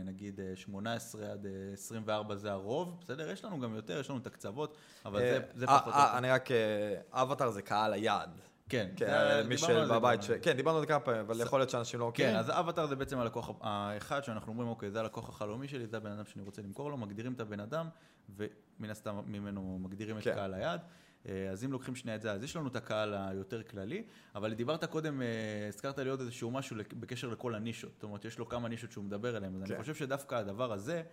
נגיד 0.05 0.39
אה, 0.39 0.55
18 0.55 1.31
עד 1.31 1.45
אה, 1.45 1.51
24 1.73 2.35
זה 2.35 2.51
הרוב, 2.51 2.97
בסדר? 3.01 3.29
יש 3.31 3.45
לנו 3.45 3.59
גם 3.59 3.75
יותר, 3.75 3.99
יש 3.99 4.09
לנו 4.09 4.19
את 4.19 4.27
הקצוות, 4.27 4.77
אבל 5.05 5.19
זה, 5.19 5.39
זה 5.55 5.65
אה, 5.65 5.79
פחות 5.79 5.93
או 5.93 5.99
אה, 5.99 6.05
יותר. 6.05 6.17
אני 6.17 6.29
רק... 6.29 6.51
אה, 6.51 6.95
אבטר 7.11 7.49
זה 7.49 7.61
קהל 7.61 7.93
היעד. 7.93 8.39
כן, 8.69 8.89
כן, 8.95 9.05
זה- 9.07 9.43
מי 9.47 9.57
זה 9.57 9.67
שבבית. 9.67 10.23
ש... 10.23 10.31
כן, 10.31 10.53
דיברנו 10.53 10.77
על 10.77 10.81
זה 10.83 10.87
כמה 10.87 10.99
פעמים, 10.99 11.21
אבל 11.21 11.41
יכול 11.41 11.59
להיות 11.59 11.69
שאנשים 11.69 11.99
לא 11.99 12.07
מכירים. 12.09 12.33
כן, 12.33 12.39
אז 12.39 12.49
האבטר 12.49 12.87
זה 12.87 12.95
בעצם 12.95 13.19
הלקוח 13.19 13.51
האחד 13.61 14.23
שאנחנו 14.23 14.51
אומרים, 14.51 14.69
אוקיי, 14.69 14.91
זה 14.91 14.99
הלקוח 14.99 15.29
החלומי 15.29 15.67
שלי, 15.67 15.87
זה 15.87 15.97
הבן 15.97 16.11
אדם 16.11 16.25
שאני 16.25 16.45
רוצה 16.45 16.61
למכור 16.61 16.89
לו, 16.89 16.97
מגדירים 16.97 17.33
את 17.33 17.39
הבן 17.39 17.59
אדם, 17.59 17.89
ומן 18.35 18.89
הסתם 18.89 19.19
ממנו 19.25 19.79
מגדירים 19.81 20.17
את 20.17 20.23
כן. 20.23 20.35
קהל 20.35 20.53
היעד. 20.53 20.81
אה, 21.27 21.49
אז 21.49 21.63
אם 21.63 21.71
לוקחים 21.71 21.95
שנייה 21.95 22.15
את 22.15 22.21
זה, 22.21 22.31
אז 22.31 22.43
יש 22.43 22.55
לנו 22.55 22.67
את 22.67 22.75
הקהל 22.75 23.13
היותר 23.13 23.63
כללי, 23.63 24.03
אבל 24.35 24.53
דיברת 24.53 24.83
קודם, 24.83 25.21
אה, 25.21 25.27
הזכרת 25.67 25.99
לי 25.99 26.09
עוד 26.09 26.19
איזשהו 26.19 26.51
משהו 26.51 26.75
בקשר 26.99 27.27
לכל 27.27 27.55
הנישות, 27.55 27.91
זאת 27.93 28.03
אומרת, 28.03 28.25
יש 28.25 28.39
לו 28.39 28.49
כמה 28.49 28.69
נישות 28.69 28.91
שהוא 28.91 29.03
מדבר 29.03 29.35
עליהן, 29.35 29.55
אז 29.55 29.67
כן. 29.67 29.73
אני 29.73 29.81
חושב 29.81 29.95
שדווקא 29.95 30.35
הדבר 30.35 30.73
הזה, 30.73 31.03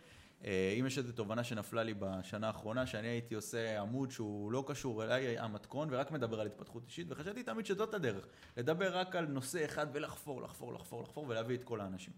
אה, 0.44 0.76
אם 0.80 0.86
יש 0.86 0.98
איזו 0.98 1.12
תובנה 1.12 1.44
שנפלה 1.44 1.82
לי 1.82 1.94
בשנה 1.98 2.46
האחרונה, 2.46 2.86
שאני 2.86 3.08
הייתי 3.08 3.34
עושה 3.34 3.80
עמוד 3.80 4.10
שהוא 4.10 4.52
לא 4.52 4.64
קשור 4.66 5.04
אליי, 5.04 5.38
המתכון, 5.38 5.88
ורק 5.90 6.10
מדבר 6.10 6.40
על 6.40 6.46
התפתחות 6.46 6.82
אישית, 6.86 7.06
וחשבתי 7.10 7.42
תמיד 7.42 7.66
שזאת 7.66 7.94
הדרך, 7.94 8.26
לדבר 8.56 8.98
רק 8.98 9.16
על 9.16 9.26
נושא 9.26 9.64
אחד 9.64 9.86
ולחפור, 9.92 10.42
לחפור, 10.42 10.74
לחפור, 10.74 11.02
לחפור, 11.02 11.26
ולהביא 11.28 11.56
את 11.56 11.64
כל 11.64 11.80
האנשים. 11.80 12.12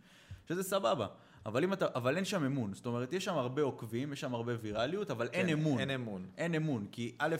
שזה 0.48 0.62
סבבה, 0.62 1.06
אבל, 1.46 1.64
אם 1.64 1.72
אתה, 1.72 1.86
אבל 1.94 2.16
אין 2.16 2.24
שם 2.24 2.44
אמון, 2.44 2.74
זאת 2.74 2.86
אומרת, 2.86 3.12
יש 3.12 3.24
שם 3.24 3.34
הרבה 3.34 3.62
עוקבים, 3.62 4.12
יש 4.12 4.20
שם 4.20 4.34
הרבה 4.34 4.52
ויראליות, 4.60 5.10
אבל 5.10 5.28
אין 5.32 5.46
כן, 5.46 5.52
אמון. 5.52 5.78
אין 5.78 5.90
אמון. 5.90 6.26
אין 6.36 6.54
אמון, 6.54 6.86
כי 6.92 7.14
א', 7.18 7.36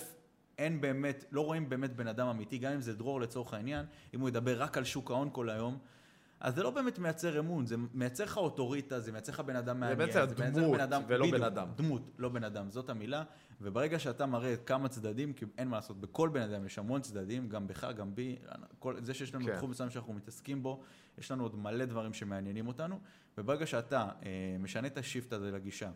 אין 0.59 0.81
באמת, 0.81 1.25
לא 1.33 1.40
רואים 1.45 1.69
באמת 1.69 1.97
בן 1.97 2.07
אדם 2.07 2.27
אמיתי, 2.29 2.59
גם 2.59 2.73
אם 2.73 2.81
זה 2.81 2.95
דרור 2.95 3.21
לצורך 3.21 3.55
העניין, 3.55 3.87
אם 4.14 4.21
הוא 4.21 4.29
ידבר 4.29 4.62
רק 4.62 4.79
על 4.79 4.85
שוק 4.85 5.11
ההון 5.11 5.29
כל 5.33 5.51
היום, 5.51 5.79
אז 6.40 6.55
זה 6.55 6.62
לא 6.62 6.71
באמת 6.71 6.99
מייצר 6.99 7.38
אמון, 7.38 7.66
זה 7.66 7.77
מייצר 7.95 8.25
לך 8.25 8.37
אוטוריטה, 8.37 9.01
זה 9.01 9.12
מייצר 9.12 9.33
לך 9.33 9.40
בן 9.40 9.57
אדם 9.57 9.81
מעניין. 9.81 9.99
בעצם 9.99 10.19
מייצר 10.19 10.51
דמות, 10.61 10.75
בן 10.75 10.81
אדם- 10.81 11.03
ולא 11.07 11.25
בן 11.25 11.31
בדיוק, 11.33 11.47
אדם. 11.47 11.69
דמות, 11.77 12.11
לא 12.19 12.29
בן 12.29 12.45
אדם, 12.45 12.71
זאת 12.71 12.90
המילה, 12.90 13.25
וברגע 13.61 13.99
שאתה 13.99 14.27
מראה 14.27 14.57
כמה 14.57 14.88
צדדים, 14.88 15.33
כי 15.33 15.45
אין 15.59 15.69
מה 15.69 15.77
לעשות, 15.77 16.01
בכל 16.01 16.29
בן 16.29 16.40
אדם 16.42 16.66
יש 16.66 16.79
המון 16.79 17.01
צדדים, 17.01 17.49
גם 17.49 17.66
בך, 17.66 17.85
גם 17.97 18.14
בי, 18.14 18.37
כל, 18.79 18.95
זה 19.01 19.14
שיש 19.14 19.35
לנו 19.35 19.45
כן. 19.47 19.57
תחום 19.57 19.71
מסוים 19.71 19.90
שאנחנו 19.90 20.12
מתעסקים 20.12 20.62
בו, 20.62 20.83
יש 21.19 21.31
לנו 21.31 21.42
עוד 21.42 21.57
מלא 21.57 21.85
דברים 21.85 22.12
שמעניינים 22.12 22.69
אותנו, 22.69 22.99
וברגע 23.38 23.66
שאתה 23.66 24.09
אה, 24.23 24.57
משנה 24.61 24.87
את 24.87 24.99
השיפט 24.99 25.33
הזה 25.33 25.51
לגישה, 25.51 25.90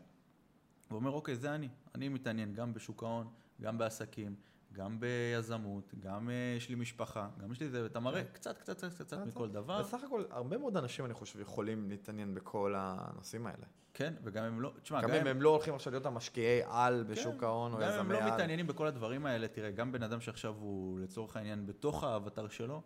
ואומר, 0.90 1.10
אוקיי, 1.10 1.36
זה 1.36 1.54
אני. 1.54 1.68
אני 1.94 2.08
מתעניין 2.08 2.54
גם 2.54 2.74
בשוק 2.74 3.02
ההון, 3.02 3.28
גם 3.60 3.78
בעסקים, 3.78 4.34
גם 4.72 5.00
ביזמות, 5.00 5.94
גם 6.00 6.30
אה, 6.30 6.54
יש 6.56 6.68
לי 6.68 6.74
משפחה, 6.74 7.28
גם 7.38 7.52
יש 7.52 7.60
לי 7.60 7.68
זה, 7.68 7.82
ואתה 7.82 8.00
מראה 8.00 8.24
קצת, 8.24 8.58
קצת, 8.58 8.76
קצת, 8.76 9.02
קצת 9.02 9.26
מכל 9.26 9.48
דבר. 9.48 9.82
בסך 9.82 10.04
הכל, 10.04 10.24
הרבה 10.30 10.58
מאוד 10.58 10.76
אנשים, 10.76 11.04
אני 11.04 11.14
חושב, 11.14 11.40
יכולים 11.40 11.90
להתעניין 11.90 12.34
בכל 12.34 12.74
הנושאים 12.76 13.46
האלה. 13.46 13.66
כן, 13.94 14.14
וגם 14.24 14.44
אם 14.44 14.60
לא, 14.60 14.72
תשמע, 14.82 15.02
גם 15.02 15.10
אם 15.10 15.26
הם 15.26 15.42
לא 15.42 15.48
הולכים 15.50 15.74
עכשיו 15.74 15.92
להיות 15.92 16.06
המשקיעי 16.06 16.60
על 16.66 17.04
בשוק 17.08 17.42
ההון 17.42 17.72
או 17.72 17.78
כן, 17.78 17.82
גם 17.82 17.92
אם 17.92 17.98
הם 17.98 18.06
יזמי 18.06 18.14
לא 18.14 18.24
על. 18.24 18.32
מתעניינים 18.32 18.66
בכל 18.66 18.86
הדברים 18.86 19.26
האלה, 19.26 19.48
תראה, 19.48 19.70
גם 19.70 19.92
בן 19.92 20.02
אדם 20.02 20.20
שעכשיו 20.20 20.54
הוא 20.60 21.00
לצורך 21.00 21.36
העניין 21.36 21.66
בתוך 21.66 22.04
האבטר 22.04 22.48
שלו, 22.48 22.82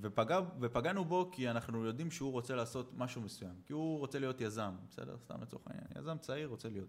ופגע, 0.00 0.40
ופגענו 0.60 1.04
בו 1.04 1.28
כי 1.32 1.50
אנחנו 1.50 1.84
יודעים 1.84 2.10
שהוא 2.10 2.32
רוצה 2.32 2.54
לעשות 2.54 2.92
משהו 2.96 3.22
מסוים, 3.22 3.54
כי 3.66 3.72
הוא 3.72 3.98
רוצה 3.98 4.18
להיות 4.18 4.40
יזם, 4.40 4.74
בסדר? 4.90 5.16
סתם 5.18 5.42
לצורך 5.42 5.62
העניין, 5.66 5.86
יזם 5.98 6.18
צעיר 6.18 6.48
רוצה 6.48 6.68
להיות. 6.68 6.88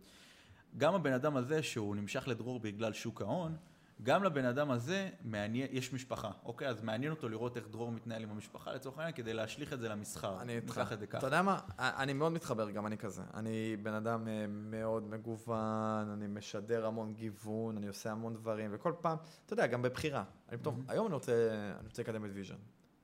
גם 0.77 0.95
הבן 0.95 1.13
אדם 1.13 1.37
הזה 1.37 1.63
שהוא 1.63 1.95
נמשך 1.95 2.27
לדרור 2.27 2.59
בגלל 2.59 2.93
שוק 2.93 3.21
ההון, 3.21 3.55
גם 4.03 4.23
לבן 4.23 4.45
אדם 4.45 4.71
הזה 4.71 5.09
מעניין, 5.23 5.67
יש 5.71 5.93
משפחה, 5.93 6.31
אוקיי? 6.45 6.67
אז 6.67 6.81
מעניין 6.81 7.11
אותו 7.11 7.29
לראות 7.29 7.57
איך 7.57 7.67
דרור 7.67 7.91
מתנהל 7.91 8.23
עם 8.23 8.29
המשפחה 8.31 8.73
לצורך 8.73 8.97
העניין, 8.97 9.15
כדי 9.15 9.33
להשליך 9.33 9.73
את 9.73 9.79
זה 9.79 9.89
למסחר. 9.89 10.41
אני 10.41 10.55
איתך. 10.55 10.81
את 10.93 10.99
זה 10.99 11.05
אתה 11.05 11.17
ככה. 11.17 11.27
יודע 11.27 11.41
מה? 11.41 11.59
אני 11.79 12.13
מאוד 12.13 12.31
מתחבר, 12.31 12.69
גם 12.69 12.87
אני 12.87 12.97
כזה. 12.97 13.21
אני 13.33 13.77
בן 13.83 13.93
אדם 13.93 14.27
אה, 14.27 14.45
מאוד 14.49 15.03
מגוון, 15.09 16.09
אני 16.13 16.27
משדר 16.27 16.85
המון 16.85 17.13
גיוון, 17.13 17.77
אני 17.77 17.87
עושה 17.87 18.11
המון 18.11 18.33
דברים, 18.33 18.69
וכל 18.73 18.93
פעם, 19.01 19.17
אתה 19.45 19.53
יודע, 19.53 19.67
גם 19.67 19.81
בבחירה. 19.81 20.23
אני 20.49 20.57
פתאום, 20.57 20.83
היום 20.87 21.05
אני 21.07 21.13
רוצה, 21.13 21.49
אני 21.79 21.87
רוצה 21.87 22.01
לקדם 22.01 22.25
את 22.25 22.29
ויז'ן. 22.33 22.55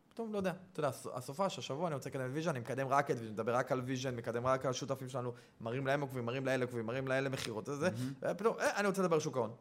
פתאום, 0.10 0.34
לא 0.34 0.38
יודע, 0.38 0.54
אתה 0.72 0.80
יודע, 0.80 0.88
הס- 0.90 1.08
הסופש, 1.14 1.60
השבוע 1.60 1.88
אני 1.88 1.96
רוצה 1.96 2.10
לקדם 2.10 2.26
את 2.26 2.32
ויז'ן, 2.34 2.50
אני 2.50 2.60
מקדם 2.60 2.88
רק 2.88 3.12
את 3.12 3.16
ויז'ן, 3.20 3.34
מדבר 3.34 3.56
רק 3.56 3.72
על 3.72 3.82
ויז'ן, 3.86 4.16
מקדם 4.16 4.46
רק 4.48 4.66
על 4.66 4.72
השותפים 4.72 5.10
שלנו, 5.10 5.34
מראים 5.62 5.88
להם 5.88 6.02
עוקבים, 6.02 6.26
מראים 6.26 6.46
לאלה 6.46 6.66
עוקבים, 6.66 6.86
מראים 6.86 7.08
לאלה 7.08 7.30
מכירות, 7.30 7.70
וזה, 7.70 7.90
ופתאום, 8.22 8.56
אה, 8.60 8.80
אני 8.80 8.88
רוצה 8.88 9.02
לדבר 9.02 9.14
על 9.16 9.20
שוק 9.22 9.38
ההון. 9.38 9.52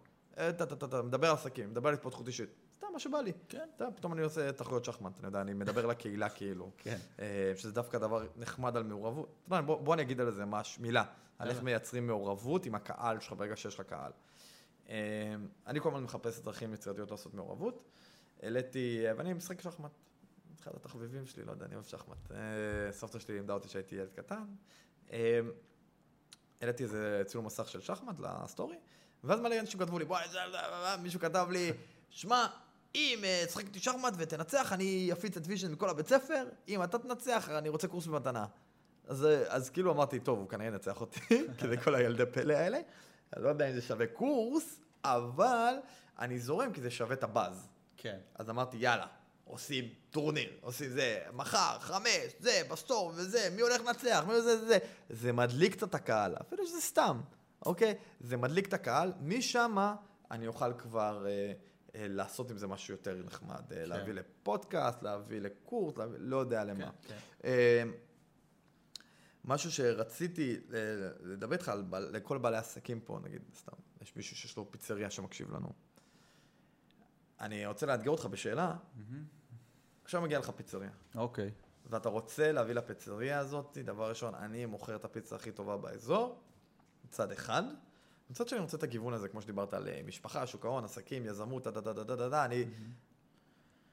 אה, 0.41 1.03
מדבר 1.03 1.29
על 1.29 1.35
עסקים, 1.35 1.71
מדבר 1.71 1.89
על 1.89 1.95
התפתחות 1.95 2.27
אישית. 2.27 2.49
סתם, 2.77 2.87
מה 2.93 2.99
שבא 2.99 3.21
לי. 3.21 3.33
כן. 3.49 3.69
יודע, 3.81 3.97
פתאום 3.97 4.13
אני 4.13 4.23
עושה 4.23 4.53
תחרויות 4.53 4.85
שחמט, 4.85 5.19
אני 5.19 5.27
יודע, 5.27 5.41
אני 5.41 5.55
מדבר 5.55 5.87
לקהילה 5.87 6.29
כאילו. 6.29 6.71
כן. 6.79 6.99
אה, 7.21 7.53
שזה 7.57 7.73
דווקא 7.73 7.99
דבר 7.99 8.27
נחמד 8.37 8.77
על 8.77 8.83
מעורבות. 8.83 9.29
אתה 9.47 9.55
יודע, 9.57 9.67
בוא, 9.67 9.95
אני 9.95 10.03
אגיד 10.03 10.21
על 10.21 10.31
זה 10.31 10.45
מש, 10.45 10.79
מילה, 10.79 11.05
על 11.39 11.51
איך. 11.51 11.63
מייצרים 11.63 12.07
מעורבות 12.07 12.67
עם 12.67 12.75
הקהל 12.75 13.21
שלך 13.21 13.33
ברגע 13.33 13.57
שיש 13.57 13.75
לך 13.75 13.87
קהל. 13.87 14.13
אה, 14.89 15.35
אני 15.67 15.81
כל 15.81 15.89
הזמן 15.89 16.03
מחפש 16.03 16.41
דרכים 16.41 16.75
יצירתיות 16.75 17.11
לעשות 17.11 17.35
מעורבות. 17.35 17.85
העליתי, 18.43 19.05
ואני 19.17 19.33
משחק 19.33 19.61
שחמט. 19.61 19.91
אחד 20.63 20.73
התחביבים 20.77 21.27
שלי, 21.27 21.45
לא 21.45 21.51
יודע, 21.51 21.67
אני 21.67 21.75
אוהב 21.75 21.87
שחמט. 21.87 22.31
סבתא 22.91 23.19
שלי 23.19 23.35
לימדה 23.35 23.55
אותי 23.55 23.69
שהייתי 23.69 23.97
ילד 23.97 24.13
קטן. 24.13 24.45
העליתי 26.61 26.83
איזה 26.83 27.23
צילום 27.27 27.47
מסך 27.47 27.69
של 27.69 27.81
שחמט 27.81 28.21
לסטורי, 28.21 28.77
ואז 29.25 29.41
מלא 29.41 29.61
אנשים 29.61 29.81
כתבו 29.81 29.99
לי, 29.99 30.05
בואי, 30.05 30.29
זה, 30.29 30.39
זה, 30.53 30.59
זה, 30.59 31.03
מישהו 31.03 31.21
כתב 31.21 31.47
לי, 31.51 31.73
שמע, 32.11 32.47
אם 32.95 33.21
אה, 33.25 33.45
תשחק 33.47 33.65
איתי 33.65 33.79
שחמט 33.79 34.15
ותנצח, 34.17 34.73
אני 34.73 35.11
אפיץ 35.13 35.37
את 35.37 35.43
ויז'ן 35.47 35.73
מכל 35.73 35.91
הבית 35.91 36.09
ספר, 36.09 36.45
אם 36.69 36.83
אתה 36.83 36.99
תנצח, 36.99 37.49
אני 37.49 37.69
רוצה 37.69 37.89
קורס 37.89 38.07
במתנה. 38.07 38.47
אז, 39.09 39.27
אה, 39.27 39.43
אז 39.49 39.71
כאילו 39.71 39.93
אמרתי, 39.93 40.21
טוב, 40.21 40.39
הוא 40.39 40.49
כנראה 40.49 40.69
ינצח 40.69 41.01
אותי, 41.01 41.21
כי 41.59 41.69
זה 41.69 41.77
כל 41.77 41.95
הילדי 41.95 42.27
פלא 42.33 42.55
האלה. 42.55 42.79
אני 43.37 43.45
לא 43.45 43.49
יודע 43.49 43.69
אם 43.69 43.75
זה 43.75 43.83
שווה 43.83 44.07
קורס, 44.07 44.81
אבל 45.05 45.75
אני 46.19 46.39
זורם 46.39 46.73
כי 46.73 46.81
זה 46.81 46.91
שווה 46.91 47.15
את 47.15 47.25
הבאז. 47.25 47.69
כן. 47.97 48.19
אז 48.35 48.51
אמרתי, 48.51 48.77
יאללה, 48.77 49.07
עושים 49.45 49.85
טורניר, 50.11 50.51
עושים 50.61 50.91
זה, 50.91 51.21
מחר, 51.33 51.79
חמש, 51.81 52.33
זה, 52.39 52.63
בסטורי, 52.71 53.13
וזה, 53.15 53.49
מי 53.57 53.63
הולך 53.63 53.81
לנצח, 53.81 54.25
מי 54.29 54.35
זה, 54.35 54.43
זה, 54.43 54.67
זה. 54.67 54.79
זה 55.11 55.33
מדליק 55.33 55.73
קצת 55.73 55.95
הקהל, 55.95 56.37
אפילו 56.41 56.67
שזה 56.67 56.81
סתם, 56.81 57.21
אוקיי? 57.67 57.95
זה 58.21 58.37
מדליק 58.37 58.67
את 58.69 58.73
הקהל, 58.73 59.13
משם 59.21 59.77
אני 60.31 60.47
אוכל 60.47 60.73
כבר 60.75 61.27
אה, 61.27 61.53
אה, 61.95 62.07
לעשות 62.09 62.51
עם 62.51 62.59
זה 62.59 62.67
משהו 62.67 62.95
יותר 62.95 63.23
נחמד. 63.25 63.73
אה, 63.73 63.87
להביא 63.87 64.13
לפודקאסט, 64.13 65.03
להביא 65.03 65.41
לקורס, 65.41 65.97
להביא, 65.97 66.17
לא 66.21 66.37
יודע 66.37 66.65
למה. 66.65 66.79
כן, 66.85 66.91
כן. 67.09 67.17
אה, 67.45 67.83
משהו 69.45 69.73
שרציתי 69.73 70.57
אה, 70.73 70.79
לדבר 71.21 71.53
איתך 71.53 71.69
על 71.69 71.83
בעל- 71.83 72.09
לכל 72.13 72.39
בעלי 72.39 72.57
עסקים 72.57 73.01
פה, 73.01 73.19
נגיד, 73.25 73.43
סתם, 73.55 73.73
יש 74.03 74.17
מישהו 74.17 74.37
שיש 74.37 74.57
לו 74.57 74.71
פיצריה 74.71 75.11
שמקשיב 75.11 75.51
לנו. 75.51 75.73
אני 77.41 77.67
רוצה 77.67 77.87
לאתגר 77.87 78.11
אותך 78.11 78.27
בשאלה, 78.27 78.77
עכשיו 80.05 80.21
מגיע 80.23 80.39
לך 80.39 80.51
פיצריה, 80.51 80.91
אוקיי. 81.15 81.51
ואתה 81.87 82.09
רוצה 82.09 82.53
להביא 82.53 82.75
לפיצריה 82.75 83.39
הזאת, 83.39 83.79
דבר 83.85 84.09
ראשון, 84.09 84.35
אני 84.35 84.67
מוכר 84.67 84.97
את 84.97 85.05
הפיצה 85.05 85.37
הכי 85.37 85.53
טובה 85.53 85.77
באזור, 85.77 86.41
מצד 87.11 87.33
אחד. 87.33 87.63
מצד 88.31 88.49
שני, 88.49 88.59
אני 88.59 88.65
רוצה 88.65 88.77
את 88.77 88.83
הגיוון 88.83 89.15
הזה, 89.15 89.29
כמו 89.29 89.41
שדיברת 89.41 89.75
על 89.75 89.89
אה, 89.89 90.01
משפחה, 90.07 90.47
שוק 90.47 90.65
ההון, 90.65 90.85
עסקים, 90.85 91.27
יזמות, 91.27 91.65
דה 91.65 91.71
דה 91.71 91.81
דה 91.81 92.05
דה 92.05 92.17
דה 92.17 92.29
דה 92.29 92.45
אני, 92.45 92.65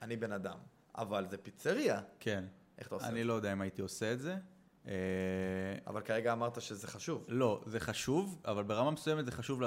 אני 0.01 0.15
בן 0.15 0.31
אדם. 0.31 0.57
אבל 0.95 1.27
זה 1.29 1.37
פיצריה, 1.37 2.01
כן. 2.19 2.43
איך 2.77 2.87
אתה 2.87 2.95
עושה 2.95 3.07
אני 3.07 3.19
את 3.19 3.23
זה? 3.23 3.27
לא 3.27 3.33
יודע 3.33 3.53
אם 3.53 3.61
הייתי 3.61 3.81
עושה 3.81 4.13
את 4.13 4.19
זה. 4.19 4.35
אה, 4.87 4.93
אבל 5.87 6.01
כרגע 6.01 6.33
אמרת 6.33 6.61
שזה 6.61 6.87
חשוב. 6.87 7.25
לא, 7.27 7.63
זה 7.65 7.79
חשוב, 7.79 8.41
אבל 8.45 8.63
ברמה 8.63 8.91
מסוימת 8.91 9.25
זה 9.25 9.31
חשוב, 9.31 9.61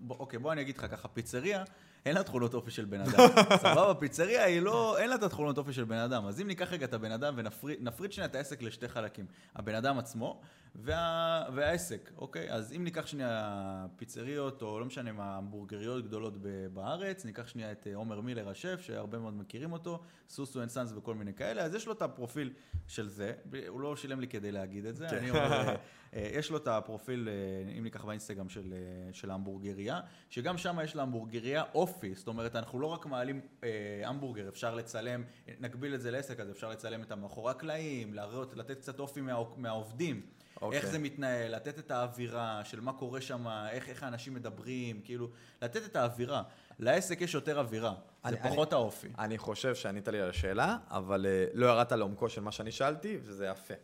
בוא, 0.00 0.16
אוקיי, 0.18 0.38
בוא 0.38 0.52
אני 0.52 0.60
אגיד 0.60 0.78
לך 0.78 0.86
ככה, 0.90 1.08
פיצריה, 1.08 1.64
אין 2.06 2.14
לה 2.14 2.22
תכונות 2.22 2.54
אופי 2.54 2.70
של 2.70 2.84
בן 2.84 3.00
אדם. 3.06 3.28
סבבה, 3.56 3.94
פיצריה 3.94 4.44
היא 4.44 4.60
לא, 4.62 4.98
אין 4.98 5.10
לה 5.10 5.16
את 5.16 5.22
התכונות 5.22 5.58
אופי 5.58 5.72
של 5.72 5.84
בן 5.84 5.96
אדם. 5.96 6.26
אז 6.26 6.40
אם 6.40 6.46
ניקח 6.46 6.72
רגע 6.72 6.86
את 6.86 6.94
הבן 6.94 7.12
אדם 7.12 7.34
ונפריד 7.36 8.12
שנייה 8.12 8.26
את 8.28 8.34
העסק 8.34 8.62
לשתי 8.62 8.88
חלקים. 8.88 9.26
הבן 9.56 9.74
אדם 9.74 9.98
עצמו 9.98 10.40
וה, 10.74 11.44
והעסק, 11.54 12.10
אוקיי? 12.18 12.50
אז 12.50 12.72
אם 12.72 12.84
ניקח 12.84 13.06
שנייה 13.06 13.86
פיצריות, 13.96 14.62
או 14.62 14.80
לא 14.80 14.86
משנה 14.86 15.12
מה, 15.12 15.36
המבורגריות 15.36 16.04
גדולות 16.04 16.34
בארץ, 16.72 17.24
ניקח 17.24 17.48
שנייה 17.48 17.72
את 17.72 17.86
אה, 17.86 17.96
עומר 17.96 18.20
מילר 18.20 18.48
השף, 18.48 18.80
שהרבה 18.80 19.18
מאוד 19.18 19.34
מכירים 19.34 19.72
אותו, 19.72 20.00
Susu 20.28 20.62
and 20.62 20.68
Sons 20.68 20.92
וכל 20.96 21.14
מיני 21.14 21.34
כאלה, 21.34 21.62
אז 21.62 21.74
יש 21.74 21.86
לו 21.86 21.92
את 21.92 22.02
הפרופיל 22.02 22.52
של 22.86 23.08
זה, 23.08 23.32
הוא 23.68 23.80
לא 23.80 23.96
שילם 23.96 24.20
לי 24.20 24.26
כדי 24.28 24.52
להגיד 24.52 24.86
את 24.86 24.96
זה, 24.96 25.06
כן. 25.10 25.16
אני 25.16 25.30
אומר, 25.30 25.52
אה, 25.52 25.74
יש 26.12 26.50
לו 26.50 26.56
את 26.56 26.68
הפרופיל, 26.68 27.28
אה, 27.28 27.78
אם 27.78 27.84
ניקח 27.84 28.04
באינסטגרם 28.04 28.48
של, 28.48 28.72
אה, 28.72 29.12
של 29.12 29.30
ההמבורגריה, 29.30 30.00
שגם 30.30 30.58
שם 30.58 30.78
יש 30.84 30.96
להמבורגריה 30.96 31.62
אופי, 31.74 32.14
זאת 32.14 32.28
אומרת, 32.28 32.56
אנחנו 32.56 32.80
לא 32.80 32.86
רק 32.86 33.06
מעלים 33.06 33.40
אה, 33.64 33.68
המבורגר, 34.04 34.48
אפשר 34.48 34.74
לצלם, 34.74 35.24
נגביל 35.60 35.94
את 35.94 36.00
זה 36.00 36.10
לעסק, 36.10 36.40
אז 36.40 36.50
אפשר 36.50 36.68
לצלם 36.70 37.02
את 37.02 37.12
המאחורי 37.12 37.50
הקלעים, 37.50 38.14
להראות, 38.14 38.56
לתת 38.56 38.78
קצת 38.78 39.00
אופי 39.00 39.20
מה, 39.20 39.38
מהעובדים. 39.56 40.22
אוקיי. 40.62 40.78
איך 40.78 40.86
זה 40.86 40.98
מתנהל, 40.98 41.54
לתת 41.54 41.78
את 41.78 41.90
האווירה 41.90 42.60
של 42.64 42.80
מה 42.80 42.92
קורה 42.92 43.20
שם, 43.20 43.46
איך, 43.70 43.88
איך 43.88 44.02
האנשים 44.02 44.34
מדברים, 44.34 45.00
כאילו, 45.04 45.28
לתת 45.62 45.84
את 45.84 45.96
האווירה. 45.96 46.42
לעסק 46.78 47.20
יש 47.20 47.34
יותר 47.34 47.58
אווירה, 47.58 47.94
זה 47.94 48.28
אני- 48.28 48.36
פחות 48.50 48.72
האופי. 48.72 49.08
אני 49.18 49.38
חושב 49.38 49.74
שענית 49.74 50.08
לי 50.08 50.20
על 50.20 50.30
השאלה, 50.30 50.76
אבל 50.90 51.26
אה, 51.26 51.44
לא 51.54 51.66
ירדת 51.66 51.92
לעומקו 51.92 52.28
של 52.28 52.40
מה 52.40 52.52
שאני 52.52 52.72
שאלתי, 52.72 53.18
וזה 53.22 53.46
יפה. 53.46 53.74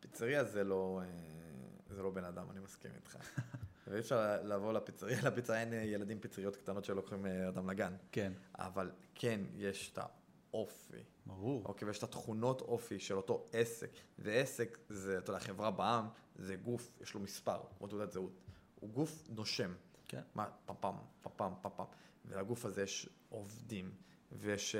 פיצריה 0.00 0.44
זה 0.44 0.64
לא, 0.64 1.00
אה, 1.02 1.94
זה 1.94 2.02
לא 2.02 2.10
בן 2.10 2.24
אדם, 2.24 2.50
אני 2.50 2.60
מסכים 2.60 2.90
איתך. 2.96 3.16
ואי 3.86 3.98
אפשר 3.98 4.42
לבוא 4.42 4.72
לפיצריה, 4.72 5.18
לפיצריה 5.26 5.60
אין 5.60 5.72
אה, 5.72 5.78
ילדים 5.78 6.20
פיצריות 6.20 6.56
קטנות 6.56 6.84
שלוקחים 6.84 7.26
אה, 7.26 7.48
אדם 7.48 7.70
לגן. 7.70 7.96
כן, 8.12 8.32
אבל 8.58 8.90
כן, 9.14 9.40
יש 9.56 9.90
את 9.92 9.98
האופי. 9.98 11.02
ברור. 11.26 11.62
אוקיי, 11.64 11.88
ויש 11.88 11.98
את 11.98 12.02
התכונות 12.02 12.60
אופי 12.60 12.98
של 12.98 13.16
אותו 13.16 13.46
עסק. 13.52 13.90
ועסק 14.18 14.78
זה, 14.88 15.18
אתה 15.18 15.30
יודע, 15.30 15.40
חברה 15.40 15.70
בע"מ, 15.70 16.08
זה 16.36 16.56
גוף, 16.56 16.92
יש 17.00 17.14
לו 17.14 17.20
מספר, 17.20 17.60
כמו 17.78 17.86
תעודת 17.86 18.12
זהות. 18.12 18.40
הוא 18.80 18.90
גוף 18.90 19.28
נושם. 19.28 19.74
כן. 20.08 20.22
מה, 20.34 20.48
פפם, 20.66 20.94
פפם, 21.22 21.52
פפם. 21.62 21.84
ולגוף 22.24 22.64
הזה 22.64 22.82
יש 22.82 23.08
עובדים, 23.28 23.90
ויש 24.32 24.76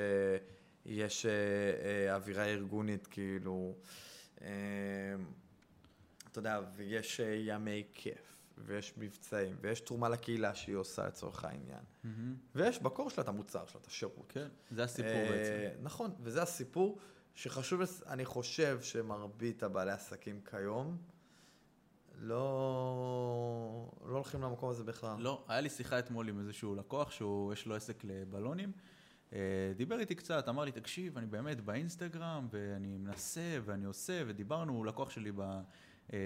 יש, 0.84 1.26
אה, 1.26 1.32
אה, 1.84 2.14
אווירה 2.14 2.44
ארגונית, 2.44 3.06
כאילו, 3.06 3.74
אתה 6.30 6.38
יודע, 6.38 6.60
ויש 6.76 7.20
אה, 7.20 7.34
ימי 7.38 7.84
כיף, 7.94 8.36
ויש 8.58 8.94
מבצעים, 8.96 9.56
ויש 9.60 9.80
תרומה 9.80 10.08
לקהילה 10.08 10.54
שהיא 10.54 10.76
עושה 10.76 11.06
לצורך 11.06 11.44
העניין. 11.44 11.84
ויש 12.54 12.82
בקור 12.82 13.10
שלה 13.10 13.24
את 13.24 13.28
המוצר 13.28 13.66
שלה, 13.66 13.80
את 13.80 13.86
השירות. 13.86 14.26
כן, 14.28 14.48
זה 14.70 14.84
הסיפור 14.84 15.10
אה, 15.10 15.28
בעצם. 15.30 15.82
נכון, 15.82 16.10
וזה 16.22 16.42
הסיפור 16.42 16.98
שחשוב, 17.34 17.80
אני 18.06 18.24
חושב 18.24 18.78
שמרבית 18.82 19.62
הבעלי 19.62 19.92
עסקים 19.92 20.40
כיום 20.50 20.96
לא, 22.20 23.90
לא 24.06 24.14
הולכים 24.14 24.42
למקום 24.42 24.70
הזה 24.70 24.84
בכלל. 24.84 25.16
לא, 25.18 25.44
היה 25.48 25.60
לי 25.60 25.70
שיחה 25.70 25.98
אתמול 25.98 26.28
עם 26.28 26.38
איזשהו 26.38 26.74
לקוח 26.74 27.10
שיש 27.10 27.66
לו 27.66 27.74
עסק 27.74 28.04
לבלונים. 28.04 28.72
אה, 29.32 29.38
דיבר 29.76 30.00
איתי 30.00 30.14
קצת, 30.14 30.48
אמר 30.48 30.64
לי, 30.64 30.72
תקשיב, 30.72 31.18
אני 31.18 31.26
באמת 31.26 31.60
באינסטגרם, 31.60 32.48
ואני 32.50 32.96
מנסה, 32.98 33.58
ואני 33.64 33.84
עושה, 33.84 34.22
ודיברנו, 34.26 34.72
הוא 34.72 34.86
לקוח 34.86 35.10
שלי 35.10 35.32
ב, 35.32 35.40
אה, 36.12 36.18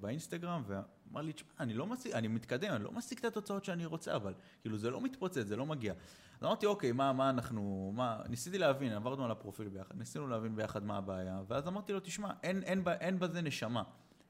באינסטגרם, 0.00 0.62
ואמר 0.66 1.20
לי, 1.20 1.32
תשמע, 1.32 1.50
אני 1.60 1.74
לא 1.74 1.86
משיג, 1.86 2.12
אני 2.12 2.28
מתקדם, 2.28 2.72
אני 2.72 2.84
לא 2.84 2.92
משיג 2.92 3.18
את 3.18 3.24
התוצאות 3.24 3.64
שאני 3.64 3.86
רוצה, 3.86 4.16
אבל 4.16 4.34
כאילו 4.60 4.78
זה 4.78 4.90
לא 4.90 5.00
מתפוצץ, 5.00 5.46
זה 5.46 5.56
לא 5.56 5.66
מגיע. 5.66 5.94
אז 6.40 6.46
אמרתי, 6.46 6.66
אוקיי, 6.66 6.92
מה, 6.92 7.12
מה 7.12 7.30
אנחנו, 7.30 7.92
מה, 7.94 8.20
ניסיתי 8.28 8.58
להבין, 8.58 8.92
עברנו 8.92 9.24
על 9.24 9.30
הפרופיל 9.30 9.68
ביחד, 9.68 9.98
ניסינו 9.98 10.28
להבין 10.28 10.56
ביחד 10.56 10.84
מה 10.84 10.96
הבעיה, 10.96 11.42
ואז 11.48 11.68
אמרתי 11.68 11.92
לו, 11.92 12.00
תשמע, 12.00 12.30
אין, 12.42 12.62
אין, 12.62 12.84
ב- 12.84 12.88
אין 12.88 13.18
בזה 13.18 13.42
נשמה, 13.42 13.82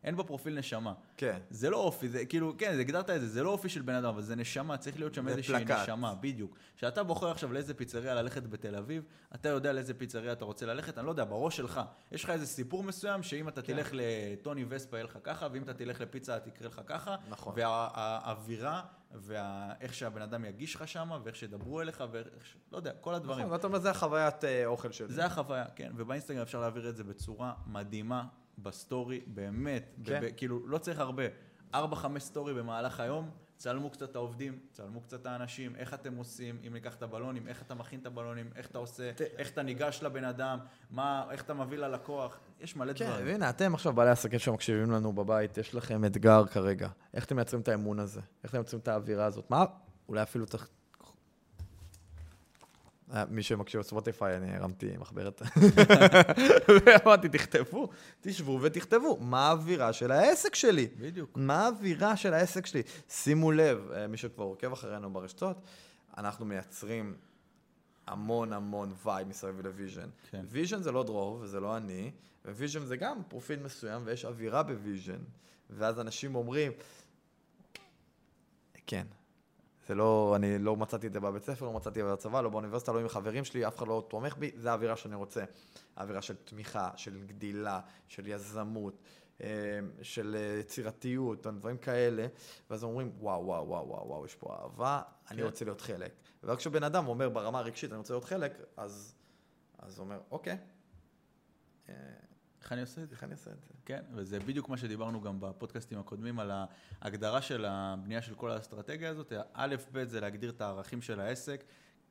אין 0.05 0.17
בפרופיל 0.17 0.59
נשמה. 0.59 0.93
כן. 1.17 1.38
זה 1.51 1.71
לא 1.71 1.77
אופי, 1.77 2.09
זה 2.09 2.25
כאילו, 2.27 2.55
כן, 2.59 2.75
זה 2.75 2.81
הגדרת 2.81 3.11
את 3.11 3.21
זה, 3.21 3.29
זה 3.29 3.43
לא 3.43 3.51
אופי 3.51 3.69
של 3.69 3.83
בן 3.83 3.95
אדם, 3.95 4.09
אבל 4.09 4.23
זה 4.23 4.37
נשמה, 4.37 4.77
צריך 4.77 4.99
להיות 4.99 5.15
שם 5.15 5.29
איזושהי 5.29 5.55
פלקט. 5.59 5.71
נשמה, 5.83 6.15
בדיוק. 6.21 6.57
כשאתה 6.77 7.03
בוחר 7.03 7.31
עכשיו 7.31 7.53
לאיזה 7.53 7.75
פיצריה 7.75 8.15
ללכת 8.15 8.43
בתל 8.43 8.77
אביב, 8.77 9.03
אתה 9.35 9.49
יודע 9.49 9.73
לאיזה 9.73 9.95
פיצריה 9.95 10.33
אתה 10.33 10.45
רוצה 10.45 10.67
ללכת, 10.67 10.99
אני 10.99 11.07
לא 11.07 11.11
יודע, 11.11 11.25
בראש 11.25 11.57
שלך, 11.57 11.81
יש 12.12 12.25
לך 12.25 12.31
איזה 12.31 12.47
סיפור 12.47 12.83
מסוים, 12.83 13.23
שאם 13.23 13.49
אתה 13.49 13.62
כן. 13.62 13.73
תלך 13.75 13.91
לטוני 13.93 14.65
וספה 14.69 14.97
יהיה 14.97 15.05
לך 15.05 15.19
ככה, 15.25 15.49
ואם 15.53 15.62
אתה 15.62 15.75
תלך 15.75 16.01
לפיצה 16.01 16.41
תקרה 16.41 16.69
לך 16.69 16.81
ככה, 16.87 17.17
נכון. 17.29 17.55
והאווירה, 17.57 18.83
ואיך 19.15 19.95
שהבן 19.95 20.23
אדם 20.23 20.45
יגיש 20.45 20.75
לך 20.75 20.88
שם, 20.88 21.11
ואיך 21.25 21.37
שידברו 21.37 21.81
אליך, 21.81 22.05
ואיך, 22.11 22.27
ש- 22.45 22.57
לא 22.73 22.77
יודע, 22.77 22.93
כל 23.01 23.15
הדברים. 23.15 23.38
נכון, 23.41 23.53
ואתה 23.53 23.67
אומר, 23.67 23.79
זה 23.79 23.91
החוויית 23.91 24.45
אה, 24.45 24.67
אוכל 24.67 24.93
שלי. 24.93 25.09
זה 25.09 25.25
החוויה, 25.25 25.65
כן, 25.77 25.93
ובאינסטגרם 25.97 26.43
אפשר 26.43 26.61
להעביר 26.61 26.88
את 26.88 26.97
זה 26.97 27.05
בצורה 27.05 27.53
מדהימה, 27.67 28.25
בסטורי, 28.59 29.21
באמת, 29.27 29.95
כן. 30.05 30.21
ב- 30.21 30.25
ב- 30.27 30.31
כאילו, 30.37 30.67
לא 30.69 30.79
צריך 30.79 30.99
הרבה. 30.99 31.23
4-5 31.75 31.79
סטורי 32.19 32.55
במהלך 32.55 33.01
היום, 33.01 33.31
צלמו 33.57 33.91
קצת 33.91 34.11
את 34.11 34.17
העובדים, 34.17 34.59
צלמו 34.73 35.01
קצת 35.01 35.21
את 35.21 35.27
האנשים, 35.27 35.77
איך 35.77 35.95
אתם 35.95 36.17
עושים, 36.17 36.59
אם 36.67 36.73
ניקח 36.73 36.95
את 36.95 37.03
הבלונים, 37.03 37.49
איך 37.49 37.62
אתה 37.62 37.75
מכין 37.75 38.01
את 38.01 38.07
הבלונים, 38.07 38.51
איך 38.57 38.67
אתה 38.71 38.79
עושה, 38.79 39.12
ת- 39.12 39.21
איך 39.21 39.51
אתה 39.51 39.62
ניגש 39.62 40.03
לבן 40.03 40.25
אדם, 40.25 40.59
מה, 40.91 41.25
איך 41.31 41.43
אתה 41.43 41.55
מביא 41.55 41.79
ללקוח, 41.79 42.38
יש 42.61 42.77
מלא 42.77 42.93
כן, 42.93 43.07
דברים. 43.07 43.27
והנה, 43.27 43.51
אתם 43.51 43.75
עכשיו 43.75 43.93
בעלי 43.93 44.11
עסקים 44.11 44.38
שמקשיבים 44.38 44.91
לנו 44.91 45.12
בבית, 45.12 45.59
יש 45.59 45.75
לכם 45.75 46.05
אתגר 46.05 46.47
כרגע. 46.47 46.88
איך 47.15 47.25
אתם 47.25 47.37
מייצרים 47.37 47.62
את 47.62 47.69
האמון 47.69 47.99
הזה? 47.99 48.21
איך 48.43 48.51
אתם 48.51 48.59
מייצרים 48.59 48.81
את 48.81 48.88
האווירה 48.88 49.25
הזאת? 49.25 49.51
מה? 49.51 49.65
אולי 50.09 50.23
אפילו 50.23 50.47
צריך... 50.47 50.69
אה, 53.12 53.25
מי 53.31 53.42
שמקשיב 53.42 53.81
בספוטיפיי, 53.81 54.37
אני 54.37 54.57
הרמתי 54.57 54.96
מחברת. 54.98 55.42
ואמרתי, 56.87 57.29
תכתבו, 57.29 57.88
תשבו 58.20 58.59
ותכתבו, 58.62 59.18
מה 59.20 59.48
האווירה 59.48 59.92
של 59.92 60.12
העסק 60.12 60.55
שלי? 60.55 60.88
בדיוק. 60.98 61.31
מה 61.37 61.64
האווירה 61.64 62.16
של 62.16 62.35
העסק 62.35 62.66
שלי? 62.66 62.83
שימו 63.09 63.53
לב, 63.53 63.90
אה, 63.92 64.07
מי 64.07 64.16
שכבר 64.16 64.44
עוקב 64.44 64.72
אחרינו 64.72 65.12
ברשתות, 65.12 65.57
אנחנו 66.18 66.44
מייצרים 66.44 67.14
המון 68.07 68.53
המון 68.53 68.94
vibe 69.05 69.29
מסביב 69.29 69.61
לוויז'ן. 69.66 70.09
כן. 70.31 70.44
ויז'ן 70.48 70.83
זה 70.83 70.92
לא 70.92 71.03
דרור 71.03 71.38
וזה 71.40 71.61
לא 71.61 71.77
אני, 71.77 72.11
וויז'ן 72.44 72.85
זה 72.85 72.96
גם 72.96 73.22
פרופיל 73.29 73.61
מסוים 73.62 74.03
ויש 74.05 74.25
אווירה 74.25 74.62
בוויז'ן. 74.62 75.18
ואז 75.70 76.01
אנשים 76.01 76.35
אומרים, 76.35 76.72
כן, 78.87 79.07
זה 79.87 79.95
לא, 79.95 80.33
אני 80.37 80.59
לא 80.59 80.77
מצאתי 80.77 81.07
את 81.07 81.12
זה 81.12 81.21
בבית 81.21 81.45
ספר, 81.45 81.66
לא 81.66 81.73
מצאתי 81.73 82.01
את 82.01 82.07
זה 82.07 82.12
בצבא, 82.12 82.40
לא 82.40 82.49
באוניברסיטה, 82.49 82.92
לא 82.92 83.01
עם 83.01 83.09
חברים 83.09 83.45
שלי, 83.45 83.66
אף 83.66 83.79
אחד 83.79 83.88
לא 83.88 84.07
תומך 84.09 84.37
בי, 84.37 84.51
זה 84.57 84.71
האווירה 84.71 84.97
שאני 84.97 85.14
רוצה. 85.14 85.45
האווירה 85.97 86.23
של 86.23 86.37
תמיכה, 86.37 86.90
של 86.97 87.25
גדילה, 87.27 87.81
של 88.09 88.27
יזמות, 88.27 89.03
אה, 89.42 89.49
של 90.03 90.37
אה, 90.38 90.61
יצירתיות, 90.61 91.47
דברים 91.47 91.79
כאלה, 91.79 92.27
ואז 92.71 92.85
אומרים, 92.85 93.12
וואו, 93.18 93.47
וואו, 93.47 93.68
וואו, 93.68 93.88
וואו, 93.88 94.09
וואו, 94.09 94.27
יש 94.27 94.35
פה 94.35 94.57
אהבה, 94.62 95.03
אני 95.31 95.38
כן. 95.38 95.45
רוצה 95.45 95.64
להיות 95.64 95.81
חלק. 95.81 96.12
ורק 96.45 96.59
כשבן 96.59 96.83
אדם 96.83 97.07
אומר 97.07 97.29
ברמה 97.29 97.59
הרגשית, 97.59 97.90
אני 97.90 97.99
רוצה 97.99 98.14
להיות 98.14 98.25
חלק, 98.25 98.53
אז, 98.77 99.14
אז 99.79 99.99
הוא 99.99 100.05
אומר, 100.05 100.21
אוקיי, 100.31 100.57
אה, 101.88 101.95
איך 102.62 102.72
אני 102.72 102.81
עושה 102.81 103.03
את 103.03 103.09
זה? 103.09 103.14
איך 103.14 103.25
אני 103.25 103.33
אעשה 103.33 103.51
את 103.51 103.61
זה? 103.61 103.68
כן, 103.85 104.03
וזה 104.14 104.40
בדיוק 104.40 104.68
מה 104.68 104.77
שדיברנו 104.77 105.20
גם 105.20 105.40
בפודקאסטים 105.40 105.98
הקודמים 105.98 106.38
על 106.38 106.51
ההגדרה 107.01 107.42
של 107.42 107.64
הבנייה 107.64 108.22
של 108.22 108.35
כל 108.35 108.51
האסטרטגיה 108.51 109.11
הזאת. 109.11 109.33
א', 109.53 109.77
ב', 109.92 110.05
זה 110.05 110.20
להגדיר 110.20 110.51
את 110.51 110.61
הערכים 110.61 111.03
של 111.03 111.20
העסק, 111.20 111.64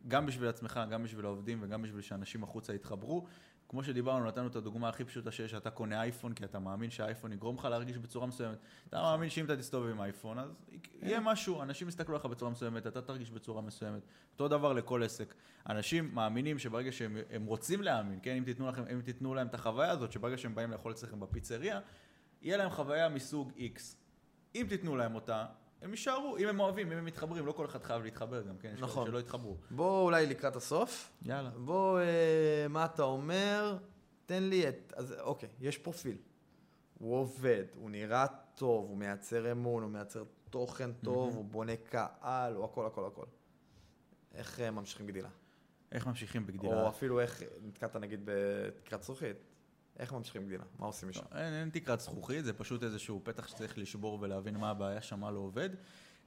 גם 0.07 0.25
בשביל 0.25 0.49
עצמך, 0.49 0.79
גם 0.91 1.03
בשביל 1.03 1.25
העובדים 1.25 1.57
וגם 1.61 1.81
בשביל 1.81 2.01
שאנשים 2.01 2.43
החוצה 2.43 2.73
יתחברו. 2.73 3.27
כמו 3.71 3.83
שדיברנו, 3.83 4.25
נתנו 4.25 4.47
את 4.47 4.55
הדוגמה 4.55 4.89
הכי 4.89 5.03
פשוטה 5.05 5.31
שיש, 5.31 5.53
אתה 5.53 5.69
קונה 5.69 6.01
אייפון, 6.01 6.33
כי 6.33 6.45
אתה 6.45 6.59
מאמין 6.59 6.89
שהאייפון 6.89 7.33
יגרום 7.33 7.55
לך 7.55 7.65
להרגיש 7.65 7.97
בצורה 7.97 8.27
מסוימת. 8.27 8.57
אתה 8.87 9.01
מאמין 9.01 9.29
שאם 9.29 9.45
אתה 9.45 9.57
תסתובב 9.57 9.89
עם 9.89 10.01
אייפון, 10.01 10.39
אז 10.39 10.49
יהיה 11.01 11.19
משהו, 11.19 11.61
אנשים 11.61 11.87
יסתכלו 11.87 12.15
עליך 12.15 12.25
בצורה 12.25 12.51
מסוימת, 12.51 12.87
אתה 12.87 13.01
תרגיש 13.01 13.31
בצורה 13.31 13.61
מסוימת. 13.61 14.01
אותו 14.33 14.47
דבר 14.47 14.73
לכל 14.73 15.03
עסק. 15.03 15.33
אנשים 15.69 16.15
מאמינים 16.15 16.59
שברגע 16.59 16.91
שהם 16.91 17.17
הם 17.29 17.45
רוצים 17.45 17.81
להאמין, 17.81 18.19
כן, 18.23 18.35
אם 18.35 18.43
תיתנו, 18.43 18.67
לכם, 18.67 18.83
אם 18.93 19.01
תיתנו 19.01 19.35
להם 19.35 19.47
את 19.47 19.53
החוויה 19.53 19.91
הזאת, 19.91 20.11
שברגע 20.11 20.37
שהם 20.37 20.55
באים 20.55 20.71
לאכול 20.71 20.91
אצלכם 20.91 21.19
בפיצריה, 21.19 21.79
יהיה 22.41 22.57
להם 22.57 22.69
חוויה 22.69 23.09
מסוג 23.09 23.51
X. 23.57 23.81
אם 24.55 24.65
תיתנו 24.69 24.95
להם 24.95 25.15
אותה, 25.15 25.45
הם 25.81 25.91
יישארו, 25.91 26.37
אם 26.37 26.47
הם 26.47 26.59
אוהבים, 26.59 26.91
אם 26.91 26.97
הם 26.97 27.05
מתחברים, 27.05 27.45
לא 27.45 27.51
כל 27.51 27.65
אחד 27.65 27.83
חייב 27.83 28.03
להתחבר 28.03 28.41
גם, 28.41 28.57
כן? 28.57 28.75
נכון. 28.79 29.07
שלא 29.07 29.19
יתחברו. 29.19 29.57
בוא 29.71 30.01
אולי 30.01 30.25
לקראת 30.25 30.55
הסוף. 30.55 31.11
יאללה. 31.21 31.49
בוא, 31.49 31.99
אה, 31.99 32.65
מה 32.69 32.85
אתה 32.85 33.03
אומר? 33.03 33.77
תן 34.25 34.43
לי 34.43 34.69
את... 34.69 34.93
אז 34.95 35.15
אוקיי, 35.19 35.49
יש 35.59 35.77
פרופיל. 35.77 36.17
הוא 36.99 37.15
עובד, 37.15 37.63
הוא 37.75 37.89
נראה 37.89 38.25
טוב, 38.55 38.85
הוא 38.89 38.97
מייצר 38.97 39.51
אמון, 39.51 39.83
הוא 39.83 39.91
מייצר 39.91 40.23
תוכן 40.49 40.93
טוב, 40.93 41.35
הוא 41.35 41.45
בונה 41.45 41.75
קהל, 41.75 42.53
הוא 42.55 42.65
הכל, 42.65 42.85
הכל, 42.85 43.05
הכל. 43.05 43.25
איך 44.33 44.59
אה, 44.59 44.71
ממשיכים 44.71 45.07
גדילה? 45.07 45.29
איך 45.91 46.07
ממשיכים 46.07 46.47
בגדילה? 46.47 46.83
או 46.83 46.89
אפילו 46.89 47.19
איך 47.19 47.43
נתקעת 47.61 47.95
נגיד 47.95 48.21
בתקרת 48.25 49.03
זכוכית, 49.03 49.37
איך 50.01 50.13
ממשיכים 50.13 50.45
גדילה? 50.45 50.63
מה 50.79 50.85
עושים 50.85 51.09
משם? 51.09 51.21
לא, 51.31 51.39
אין, 51.39 51.53
אין 51.53 51.69
תקרת 51.69 51.99
זכוכית, 51.99 52.45
זה 52.45 52.53
פשוט 52.53 52.83
איזשהו 52.83 53.21
פתח 53.23 53.47
שצריך 53.47 53.77
לשבור 53.77 54.17
ולהבין 54.21 54.57
מה 54.57 54.69
הבעיה 54.69 55.01
שם, 55.01 55.19
מה 55.19 55.31
לא 55.31 55.39
עובד. 55.39 55.69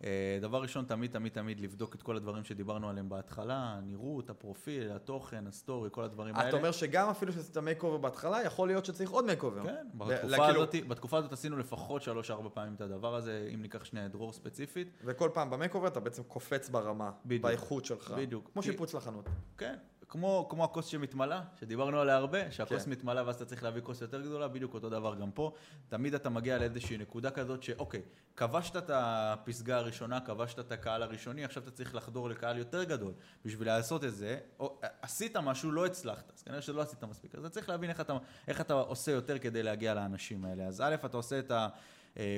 אה, 0.04 0.38
דבר 0.40 0.62
ראשון, 0.62 0.84
תמיד, 0.84 1.10
תמיד, 1.10 1.32
תמיד 1.32 1.60
לבדוק 1.60 1.94
את 1.94 2.02
כל 2.02 2.16
הדברים 2.16 2.44
שדיברנו 2.44 2.88
עליהם 2.88 3.08
בהתחלה, 3.08 3.56
הנראות, 3.56 4.30
הפרופיל, 4.30 4.92
התוכן, 4.92 5.46
הסטורי, 5.46 5.88
כל 5.92 6.04
הדברים 6.04 6.36
האלה. 6.36 6.48
אתה 6.48 6.56
אומר 6.56 6.72
שגם 6.72 7.08
אפילו 7.08 7.32
שעשית 7.32 7.56
makeover 7.56 7.96
בהתחלה, 7.96 8.42
יכול 8.42 8.68
להיות 8.68 8.84
שצריך 8.84 9.10
עוד 9.10 9.24
makeover. 9.24 9.62
כן, 9.64 9.86
בתקופה, 9.94 10.28
כאילו- 10.28 10.62
הזאת, 10.62 10.74
בתקופה 10.88 11.18
הזאת 11.18 11.32
עשינו 11.32 11.56
לפחות 11.56 12.02
שלוש-ארבע 12.02 12.48
פעמים 12.54 12.74
את 12.74 12.80
הדבר 12.80 13.14
הזה, 13.14 13.50
אם 13.54 13.62
ניקח 13.62 13.84
שנייה 13.84 14.06
את 14.06 14.12
דרור 14.12 14.32
ספציפית. 14.32 14.88
וכל 15.04 15.30
פעם 15.34 15.50
ב 15.50 15.74
makeover 15.74 15.88
אתה 15.88 16.00
בעצם 16.00 16.22
קופץ 16.22 16.68
ברמה, 16.68 17.10
בדיוק. 17.24 17.42
באיכות 17.42 17.84
שלך. 17.84 18.14
בדיוק. 18.16 18.50
כמו 18.52 18.62
שיפוץ 18.62 18.94
לחנות. 18.94 19.28
כן, 19.58 19.74
כמו, 20.08 20.46
כמו 20.50 20.64
הכוס 20.64 20.86
שמתמלאה, 20.86 21.42
שדיברנו 21.60 22.00
עליה 22.00 22.16
הרבה, 22.16 22.50
שהכוס 22.50 22.84
כן. 22.84 22.90
מתמלאה 22.90 23.26
ואז 23.26 23.36
אתה 23.36 23.44
צריך 23.44 23.62
להביא 23.62 23.82
כוס 23.82 24.00
יותר 24.00 24.20
גדולה, 24.20 24.48
בדיוק 24.48 24.74
אותו 24.74 24.90
דבר 24.90 25.14
גם 25.14 25.30
פה. 25.30 25.52
תמיד 25.88 26.14
אתה 26.14 26.30
מגיע 26.30 26.58
לאיזושהי 26.58 26.96
נקודה 26.96 27.30
כזאת 27.30 27.62
שאוקיי, 27.62 28.02
כבשת 28.36 28.76
את 28.76 28.90
הפסגה 28.94 29.76
הראשונה, 29.76 30.20
כבשת 30.20 30.58
את 30.58 30.72
הקהל 30.72 31.02
הראשוני, 31.02 31.44
עכשיו 31.44 31.62
אתה 31.62 31.70
צריך 31.70 31.94
לחדור 31.94 32.28
לקהל 32.28 32.58
יותר 32.58 32.84
גדול 32.84 33.12
בשביל 33.44 33.68
לעשות 33.68 34.04
את 34.04 34.14
זה. 34.14 34.38
או, 34.60 34.80
עשית 35.02 35.36
משהו, 35.36 35.72
לא 35.72 35.86
הצלחת, 35.86 36.32
אז 36.36 36.42
כנראה 36.42 36.62
שלא 36.62 36.80
עשית 36.82 37.04
מספיק. 37.04 37.34
אז 37.34 37.40
אתה 37.40 37.48
צריך 37.54 37.68
להבין 37.68 37.90
איך 37.90 38.00
אתה, 38.00 38.16
איך 38.48 38.60
אתה 38.60 38.74
עושה 38.74 39.12
יותר 39.12 39.38
כדי 39.38 39.62
להגיע 39.62 39.94
לאנשים 39.94 40.44
האלה. 40.44 40.66
אז 40.66 40.80
א', 40.80 40.94
אתה 41.04 41.16
עושה 41.16 41.38
את 41.38 41.50
ה... 41.50 41.68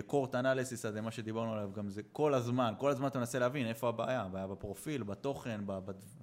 cohort 0.07 0.35
analysis 0.35 0.85
הזה, 0.85 1.01
מה 1.01 1.11
שדיברנו 1.11 1.53
עליו 1.53 1.71
גם 1.73 1.89
זה 1.89 2.03
כל 2.13 2.35
הזמן, 2.35 2.75
כל 2.79 2.91
הזמן 2.91 3.07
אתה 3.07 3.19
מנסה 3.19 3.39
להבין 3.39 3.67
איפה 3.67 3.89
הבעיה, 3.89 4.23
הבעיה 4.23 4.47
בפרופיל, 4.47 5.03
בתוכן, 5.03 5.61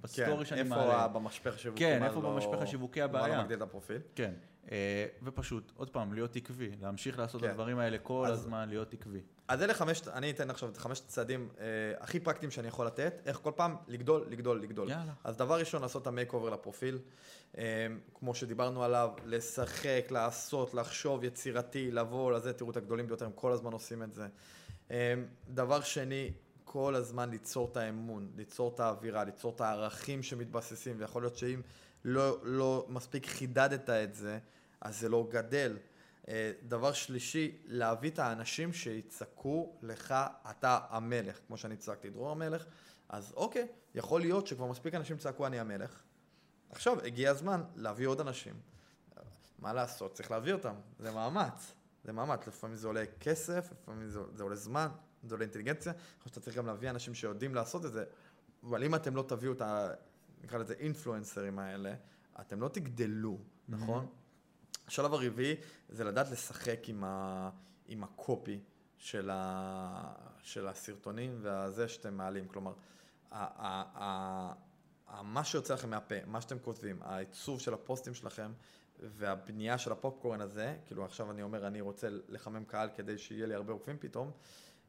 בסטורי 0.02 0.44
שאני 0.44 0.62
מעלה. 0.62 0.82
כן, 0.84 1.04
איפה 1.04 1.08
במשפך 1.18 1.54
השיווקי? 1.54 1.84
כן, 1.84 2.00
מה 2.00 2.06
איפה 2.06 2.22
לא- 2.22 2.30
במשפך 2.32 2.58
השיווקי 2.62 3.00
מה 3.00 3.04
הבעיה? 3.04 3.36
לא 3.36 3.42
מגדיל 3.42 3.56
את 3.56 3.62
הפרופיל? 3.62 3.98
כן, 4.14 4.32
אה, 4.72 5.06
ופשוט, 5.22 5.72
עוד 5.76 5.90
פעם, 5.90 6.14
להיות 6.14 6.36
עקבי, 6.36 6.70
להמשיך 6.82 7.18
לעשות 7.18 7.40
את 7.40 7.46
כן. 7.46 7.50
הדברים 7.50 7.78
האלה 7.78 7.98
כל 7.98 8.26
אז- 8.26 8.38
הזמן, 8.38 8.68
להיות 8.68 8.94
עקבי. 8.94 9.20
אז 9.48 9.62
אלה 9.62 9.74
חמש, 9.74 10.08
אני 10.08 10.30
אתן 10.30 10.50
עכשיו 10.50 10.68
את 10.68 10.76
חמשת 10.76 11.04
הצעדים 11.04 11.48
אה, 11.58 11.64
הכי 12.00 12.20
פרקטיים 12.20 12.50
שאני 12.50 12.68
יכול 12.68 12.86
לתת, 12.86 13.22
איך 13.26 13.36
כל 13.36 13.52
פעם 13.56 13.76
לגדול, 13.88 14.26
לגדול, 14.30 14.60
לגדול. 14.60 14.90
יאללה. 14.90 15.12
אז 15.24 15.36
דבר 15.36 15.58
ראשון, 15.58 15.82
לעשות 15.82 16.02
את 16.02 16.06
ה 16.06 16.32
makeover 16.32 16.50
לפרופיל. 16.50 16.98
אה, 17.58 17.86
כמו 18.14 18.34
שדיברנו 18.34 18.84
עליו, 18.84 19.10
לשחק, 19.24 20.06
לעשות, 20.10 20.74
לחשוב, 20.74 21.24
יצירתי, 21.24 21.90
לבוא 21.90 22.32
לזה, 22.32 22.52
תראו 22.52 22.70
את 22.70 22.76
הגדולים 22.76 23.06
ביותר, 23.06 23.24
הם 23.24 23.32
כל 23.34 23.52
הזמן 23.52 23.72
עושים 23.72 24.02
את 24.02 24.14
זה. 24.14 24.26
אה, 24.90 25.14
דבר 25.48 25.80
שני, 25.80 26.32
כל 26.64 26.94
הזמן 26.94 27.30
ליצור 27.30 27.68
את 27.72 27.76
האמון, 27.76 28.30
ליצור 28.36 28.72
את 28.74 28.80
האווירה, 28.80 29.24
ליצור 29.24 29.52
את 29.56 29.60
הערכים 29.60 30.22
שמתבססים, 30.22 30.96
ויכול 30.98 31.22
להיות 31.22 31.36
שאם 31.36 31.60
לא, 32.04 32.38
לא 32.42 32.86
מספיק 32.88 33.26
חידדת 33.26 33.90
את 33.90 34.14
זה, 34.14 34.38
אז 34.80 35.00
זה 35.00 35.08
לא 35.08 35.26
גדל. 35.30 35.76
אה, 36.28 36.52
דבר 36.62 36.92
שלישי, 36.92 37.58
להביא 37.64 38.10
את 38.10 38.18
האנשים 38.18 38.72
שיצעקו 38.72 39.78
לך, 39.82 40.14
אתה 40.50 40.78
המלך, 40.88 41.38
כמו 41.46 41.56
שאני 41.56 41.76
צעקתי, 41.76 42.10
דרור 42.10 42.30
המלך, 42.30 42.64
אז 43.08 43.32
אוקיי, 43.36 43.68
יכול 43.94 44.20
להיות 44.20 44.46
שכבר 44.46 44.66
מספיק 44.66 44.94
אנשים 44.94 45.16
צעקו 45.16 45.46
אני 45.46 45.60
המלך. 45.60 46.02
עכשיו, 46.70 47.00
הגיע 47.00 47.30
הזמן 47.30 47.62
להביא 47.76 48.06
עוד 48.06 48.20
אנשים. 48.20 48.54
מה 49.58 49.72
לעשות, 49.72 50.14
צריך 50.14 50.30
להביא 50.30 50.52
אותם, 50.52 50.74
זה 50.98 51.10
מאמץ, 51.10 51.74
זה 52.04 52.12
מאמץ, 52.12 52.46
לפעמים 52.46 52.76
זה 52.76 52.86
עולה 52.86 53.04
כסף, 53.20 53.68
לפעמים 53.72 54.08
זה, 54.08 54.20
זה 54.34 54.42
עולה 54.42 54.56
זמן, 54.56 54.88
זה 55.22 55.34
עולה 55.34 55.44
אינטליגנציה, 55.44 55.92
אני 55.92 56.00
חושב 56.18 56.30
שאתה 56.30 56.40
צריך 56.40 56.56
גם 56.56 56.66
להביא 56.66 56.90
אנשים 56.90 57.14
שיודעים 57.14 57.54
לעשות 57.54 57.84
את 57.84 57.92
זה, 57.92 58.04
אבל 58.62 58.84
אם 58.84 58.94
אתם 58.94 59.16
לא 59.16 59.24
תביאו 59.28 59.52
את 59.52 59.60
ה... 59.60 59.88
נקרא 60.42 60.58
לזה 60.58 60.74
אינפלואנסרים 60.78 61.58
האלה, 61.58 61.94
אתם 62.40 62.60
לא 62.60 62.68
תגדלו, 62.68 63.38
נכון? 63.68 64.06
השלב 64.86 65.14
הרביעי 65.14 65.56
זה 65.88 66.04
לדעת 66.04 66.30
לשחק 66.30 66.88
עם, 66.88 67.04
ה, 67.04 67.50
עם 67.86 68.04
הקופי 68.04 68.60
של, 68.96 69.30
ה, 69.32 70.12
של 70.42 70.68
הסרטונים 70.68 71.38
והזה 71.42 71.88
שאתם 71.88 72.14
מעלים. 72.14 72.48
כלומר, 72.48 72.72
ה, 73.30 73.36
ה, 73.36 73.84
ה, 73.94 74.52
ה, 75.08 75.22
מה 75.22 75.44
שיוצא 75.44 75.74
לכם 75.74 75.90
מהפה, 75.90 76.14
מה 76.26 76.40
שאתם 76.40 76.58
כותבים, 76.58 76.98
העיצוב 77.02 77.60
של 77.60 77.74
הפוסטים 77.74 78.14
שלכם 78.14 78.52
והבנייה 79.00 79.78
של 79.78 79.92
הפופקורן 79.92 80.40
הזה, 80.40 80.76
כאילו 80.86 81.04
עכשיו 81.04 81.30
אני 81.30 81.42
אומר, 81.42 81.66
אני 81.66 81.80
רוצה 81.80 82.08
לחמם 82.28 82.64
קהל 82.64 82.88
כדי 82.96 83.18
שיהיה 83.18 83.46
לי 83.46 83.54
הרבה 83.54 83.72
עוקבים 83.72 83.96
פתאום, 84.00 84.30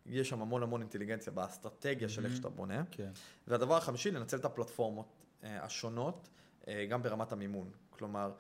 יש 0.06 0.30
שם 0.30 0.42
המון 0.42 0.64
המון 0.64 0.82
אינטליגנציה 0.82 1.34
באסטרטגיה 1.34 2.10
של 2.10 2.26
איך 2.26 2.36
שאתה 2.36 2.50
בונה. 2.50 2.84
כן. 2.92 3.12
והדבר 3.48 3.78
החמישי, 3.78 4.12
לנצל 4.12 4.38
את 4.38 4.46
הפלטפורמות 4.46 5.08
אה, 5.44 5.64
השונות, 5.64 6.30
אה, 6.68 6.86
גם 6.86 7.04
ברמת 7.04 7.32
המימון. 7.32 7.72
כלומר, 7.90 8.32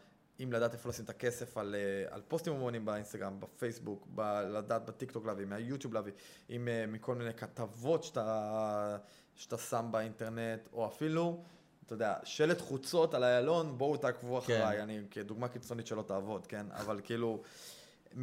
אם 0.43 0.53
לדעת 0.53 0.73
איפה 0.73 0.89
לשים 0.89 1.05
את 1.05 1.09
הכסף 1.09 1.57
על, 1.57 1.75
אה, 1.75 2.15
על 2.15 2.21
פוסטים 2.27 2.53
ממומנים 2.53 2.85
באינסטגרם, 2.85 3.39
בפייסבוק, 3.39 4.07
ב, 4.15 4.21
לדעת 4.49 4.85
בטיקטוק 4.85 5.25
להביא, 5.25 5.45
מהיוטיוב 5.45 5.93
להביא, 5.93 6.11
אם 6.49 6.67
אה, 6.67 6.85
מכל 6.87 7.15
מיני 7.15 7.33
כתבות 7.33 8.03
שאתה, 8.03 8.97
שאתה 9.35 9.57
שם 9.57 9.87
באינטרנט, 9.91 10.67
או 10.73 10.87
אפילו, 10.87 11.43
אתה 11.85 11.93
יודע, 11.93 12.15
שלט 12.23 12.61
חוצות 12.61 13.13
על 13.13 13.23
איילון, 13.23 13.77
בואו 13.77 13.97
תעקבו 13.97 14.41
כן. 14.41 14.61
אחריי, 14.61 14.83
אני 14.83 15.01
כדוגמה 15.11 15.47
קיצונית 15.47 15.87
שלא 15.87 16.01
תעבוד, 16.01 16.47
כן? 16.47 16.65
אבל 16.71 17.01
כאילו, 17.03 17.41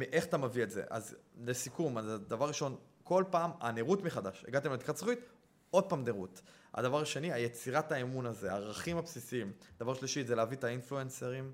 איך 0.01 0.25
אתה 0.25 0.37
מביא 0.37 0.63
את 0.63 0.71
זה? 0.71 0.83
אז 0.89 1.15
לסיכום, 1.45 1.97
אז 1.97 2.05
דבר 2.27 2.47
ראשון, 2.47 2.75
כל 3.03 3.23
פעם 3.29 3.51
הנראות 3.59 4.03
מחדש. 4.03 4.45
הגעתם 4.47 4.73
לתקרת 4.73 4.97
זכוכית, 4.97 5.19
עוד 5.71 5.89
פעם 5.89 6.03
נראות. 6.03 6.41
הדבר 6.73 7.01
השני, 7.01 7.33
היצירת 7.33 7.91
האמון 7.91 8.25
הזה, 8.25 8.51
הערכים 8.51 8.97
הבסיסיים. 8.97 9.51
דבר 9.79 9.93
שלישי, 9.93 10.23
זה 10.23 10.35
להביא 10.35 10.57
את 10.57 10.63
האינפלואנסרים. 10.63 11.51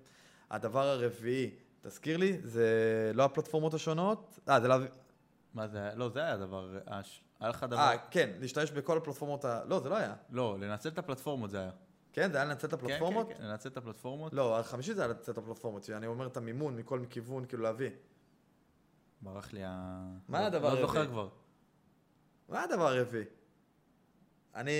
הדבר 0.52 0.88
הרביעי, 0.88 1.52
תזכיר 1.82 2.18
לי, 2.18 2.38
זה 2.44 3.12
לא 3.14 3.24
הפלטפורמות 3.24 3.74
השונות? 3.74 4.40
אה, 4.50 4.62
זה 4.62 4.68
להביא... 4.68 4.88
מה 5.54 5.68
זה 5.68 5.78
היה? 5.78 5.96
לא, 5.96 6.10
זה 6.10 6.20
היה 6.20 6.34
הדבר, 6.34 6.78
אה, 6.88 7.02
היה 7.40 7.50
לך 7.50 7.64
דבר... 7.64 7.80
אה, 7.80 7.98
כן, 8.12 8.30
להשתמש 8.40 8.72
בכל 8.72 8.98
הפלטפורמות 8.98 9.46
ה... 9.46 9.62
לא, 9.66 9.80
זה 9.80 9.90
לא 9.90 9.98
היה. 9.98 10.16
לא, 10.30 10.58
לנצל 10.60 10.90
את 10.90 10.98
הפלטפורמות 10.98 11.50
זה 11.50 11.60
היה. 11.60 11.72
כן, 12.14 12.32
זה 12.32 12.38
היה 12.38 12.46
לנצל 12.46 12.68
את 12.68 12.74
הפלטפורמות? 12.74 13.28
כן, 13.28 13.34
כן, 13.34 13.40
כן, 13.40 13.48
לנצל 13.48 13.70
את 13.70 13.78
הפלטפורמות. 13.78 14.34
לא, 14.34 14.60
החמישי 14.60 14.94
זה 14.94 15.02
היה 15.02 15.08
לנצל 15.14 15.32
את 15.32 15.38
הפלטפורמות, 15.38 15.84
שאני 15.84 16.08
אומר 16.08 16.28
את 16.28 16.38
המימון 16.38 16.76
מכל 16.76 17.06
כיוון, 17.10 17.46
כאילו 17.46 17.64
להביא. 17.64 17.90
ברח 19.22 19.54
לי 19.54 19.62
ה... 19.66 20.02
מה 20.28 20.42
לא- 20.42 20.46
הדבר 20.46 20.74
לא 20.74 20.82
זוכר 20.82 20.98
הרביעי? 21.00 21.14
כבר. 21.14 21.30
מה 22.50 22.64
הדבר 22.64 22.88
הרביעי? 22.88 23.24
אני... 24.56 24.72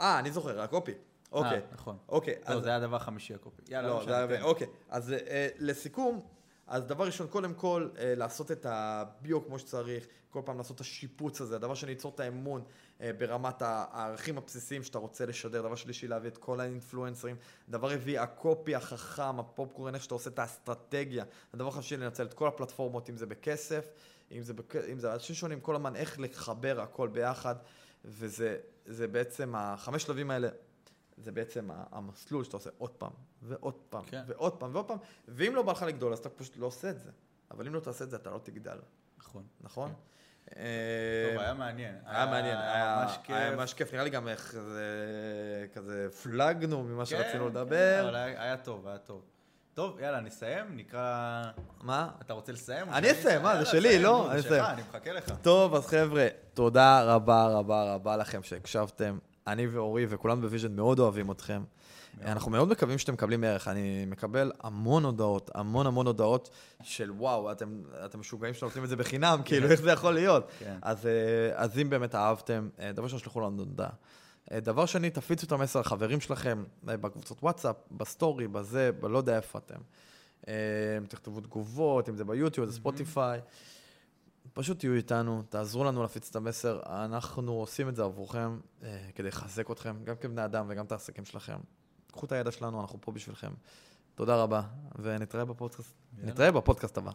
אה, 0.00 0.18
אני 0.18 0.30
זוכר, 0.30 0.60
הקופי. 0.60 0.92
אוקיי. 1.36 1.58
אה, 1.58 1.60
נכון. 1.72 1.96
אוקיי, 2.08 2.34
לא. 2.48 2.60
זה 2.60 2.68
היה 2.68 2.76
הדבר 2.76 2.96
החמישי 2.96 3.34
הקופי. 3.34 3.62
יאללה, 3.68 3.88
לא, 3.88 3.96
משנה, 3.96 4.12
זה 4.12 4.16
היה... 4.16 4.38
כן. 4.38 4.42
אוקיי. 4.42 4.66
אז 4.88 5.12
אה, 5.12 5.48
לסיכום, 5.58 6.20
אז 6.66 6.84
דבר 6.84 7.06
ראשון, 7.06 7.26
קודם 7.26 7.54
כל, 7.54 7.88
אה, 7.98 8.14
לעשות 8.16 8.52
את 8.52 8.66
הביו 8.68 9.46
כמו 9.46 9.58
שצריך, 9.58 10.06
כל 10.30 10.42
פעם 10.44 10.58
לעשות 10.58 10.76
את 10.76 10.80
השיפוץ 10.80 11.40
הזה. 11.40 11.58
דבר 11.58 11.74
שני, 11.74 11.88
ליצור 11.88 12.12
את 12.14 12.20
האמון 12.20 12.64
ברמת 13.00 13.62
הערכים 13.62 14.38
הבסיסיים 14.38 14.82
שאתה 14.82 14.98
רוצה 14.98 15.26
לשדר. 15.26 15.62
דבר 15.62 15.74
שלישי, 15.74 16.08
להביא 16.08 16.30
את 16.30 16.38
כל 16.38 16.60
האינפלואנסרים. 16.60 17.36
דבר 17.68 17.92
רביעי, 17.92 18.18
הקופי 18.18 18.74
החכם, 18.74 19.40
הפופקורן, 19.40 19.94
איך 19.94 20.02
שאתה 20.02 20.14
עושה 20.14 20.30
את 20.30 20.38
האסטרטגיה. 20.38 21.24
הדבר 21.54 21.70
חמישי, 21.70 21.96
לנצל 21.96 22.26
את 22.26 22.34
כל 22.34 22.48
הפלטפורמות, 22.48 23.10
אם 23.10 23.16
זה 23.16 23.26
בכסף, 23.26 23.88
אם 24.32 24.42
זה, 24.42 24.54
בכ... 24.54 24.76
אם 24.76 24.98
זה 24.98 25.14
אנשים 25.14 25.36
שונים, 25.36 25.60
כל 25.60 25.74
הזמן 25.76 25.96
איך 25.96 26.20
לחבר 26.20 26.80
הכל 26.80 27.08
ביחד. 27.08 27.54
וזה 28.04 28.58
זה 28.86 29.08
בעצם, 29.08 29.54
החמש 29.56 30.02
שלבים 30.02 30.30
האלה, 30.30 30.48
זה 31.16 31.32
בעצם 31.32 31.68
המסלול 31.92 32.44
שאתה 32.44 32.56
עושה 32.56 32.70
עוד 32.78 32.90
פעם, 32.90 33.12
ועוד 33.42 33.74
פעם, 33.88 34.04
כן. 34.04 34.22
ועוד 34.26 34.52
פעם, 34.52 34.70
ועוד 34.74 34.88
פעם, 34.88 34.98
ואם 35.28 35.54
לא 35.54 35.62
בא 35.62 35.72
לך 35.72 35.82
לגדול, 35.82 36.12
אז 36.12 36.18
אתה 36.18 36.28
פשוט 36.28 36.56
לא 36.56 36.66
עושה 36.66 36.90
את 36.90 37.00
זה. 37.00 37.10
אבל 37.50 37.66
אם 37.66 37.74
לא 37.74 37.80
תעשה 37.80 38.04
את 38.04 38.10
זה, 38.10 38.16
אתה 38.16 38.30
לא 38.30 38.38
תגדל, 38.38 38.78
נכון. 39.18 39.42
נכון? 39.60 39.92
אה, 40.56 41.28
טוב, 41.30 41.40
היה 41.42 41.54
מעניין. 41.54 41.94
היה 42.06 42.26
מעניין, 42.26 42.58
היה 42.58 43.56
ממש 43.56 43.74
כיף. 43.74 43.92
נראה 43.92 44.04
לי 44.04 44.10
גם 44.10 44.28
איך 44.28 44.52
זה, 44.52 45.66
כזה 45.74 46.08
פלגנו 46.22 46.82
ממה 46.82 47.06
כן, 47.06 47.10
שרצינו 47.10 47.44
כן, 47.44 47.50
לדבר. 47.50 48.04
אבל 48.08 48.14
היה 48.16 48.56
טוב, 48.56 48.88
היה 48.88 48.98
טוב. 48.98 49.22
טוב, 49.74 49.98
יאללה, 50.00 50.20
נסיים, 50.20 50.76
נקרא... 50.76 51.42
מה? 51.80 52.10
אתה 52.20 52.32
רוצה 52.32 52.52
לסיים? 52.52 52.90
אני 52.90 53.12
אסיים, 53.12 53.42
מה, 53.42 53.58
זה 53.58 53.66
שלי, 53.66 54.02
לא? 54.02 54.32
אני 54.32 54.40
אסיים. 54.40 54.64
אני 54.64 54.82
מחכה 54.82 55.12
לך. 55.12 55.32
טוב, 55.42 55.74
אז 55.74 55.86
חבר'ה, 55.86 56.26
תודה 56.54 57.02
רבה 57.02 57.46
רבה 57.46 57.94
רבה 57.94 58.16
לכם 58.16 58.42
שהקשבתם. 58.42 59.18
אני 59.46 59.66
ואורי 59.66 60.06
וכולנו 60.08 60.40
בוויז'ן 60.40 60.76
מאוד 60.76 60.98
אוהבים 60.98 61.30
אתכם. 61.30 61.62
אנחנו 62.24 62.50
מאוד 62.50 62.68
מקווים 62.68 62.98
שאתם 62.98 63.12
מקבלים 63.12 63.44
ערך. 63.44 63.68
אני 63.68 64.04
מקבל 64.06 64.52
המון 64.60 65.04
הודעות, 65.04 65.50
המון 65.54 65.86
המון 65.86 66.06
הודעות 66.06 66.50
של 66.82 67.10
וואו, 67.10 67.52
אתם, 67.52 67.82
אתם 68.04 68.20
משוגעים 68.20 68.54
שאתם 68.54 68.66
נותנים 68.66 68.84
את 68.84 68.88
זה 68.88 68.96
בחינם, 68.96 69.40
כאילו, 69.44 69.70
איך 69.70 69.80
זה 69.80 69.90
יכול 69.90 70.14
להיות? 70.14 70.48
כן. 70.58 70.78
אז, 70.82 71.06
אה, 71.06 71.12
אז 71.54 71.78
אם 71.78 71.90
באמת 71.90 72.14
אהבתם, 72.14 72.68
אה, 72.80 72.92
דבר 72.92 73.04
ראשון, 73.04 73.18
שלחו 73.18 73.40
לנו 73.40 73.64
תודה. 73.64 73.88
אה, 74.52 74.60
דבר 74.60 74.86
שני, 74.86 75.10
תפיצו 75.10 75.46
את 75.46 75.52
המסר 75.52 75.80
לחברים 75.80 76.20
שלכם, 76.20 76.64
בקבוצות 76.84 77.38
וואטסאפ, 77.42 77.76
בסטורי, 77.90 78.48
בזה, 78.48 78.90
בלא 79.00 79.18
יודע 79.18 79.36
איפה 79.36 79.58
אתם. 79.58 79.80
תכתבו 81.08 81.40
תגובות, 81.40 82.08
אם 82.08 82.16
זה 82.16 82.24
ביוטיוב, 82.24 82.66
זה 82.66 82.76
ספוטיפיי. 82.76 83.40
פשוט 84.56 84.78
תהיו 84.78 84.94
איתנו, 84.94 85.42
תעזרו 85.48 85.84
לנו 85.84 86.02
להפיץ 86.02 86.28
את 86.30 86.36
המסר, 86.36 86.80
אנחנו 86.86 87.52
עושים 87.52 87.88
את 87.88 87.96
זה 87.96 88.02
עבורכם 88.02 88.58
אה, 88.82 89.08
כדי 89.14 89.28
לחזק 89.28 89.70
אתכם, 89.70 89.96
גם 90.04 90.16
כבני 90.16 90.44
אדם 90.44 90.66
וגם 90.68 90.84
את 90.84 90.92
העסקים 90.92 91.24
שלכם. 91.24 91.56
קחו 92.12 92.26
את 92.26 92.32
הידע 92.32 92.50
שלנו, 92.50 92.80
אנחנו 92.80 92.98
פה 93.00 93.12
בשבילכם. 93.12 93.52
תודה 94.14 94.36
רבה, 94.36 94.62
ונתראה 94.98 95.44
בפודקאסט. 95.44 95.94
נתראה 96.22 96.52
בפודקאסט 96.52 96.98
הבא. 96.98 97.10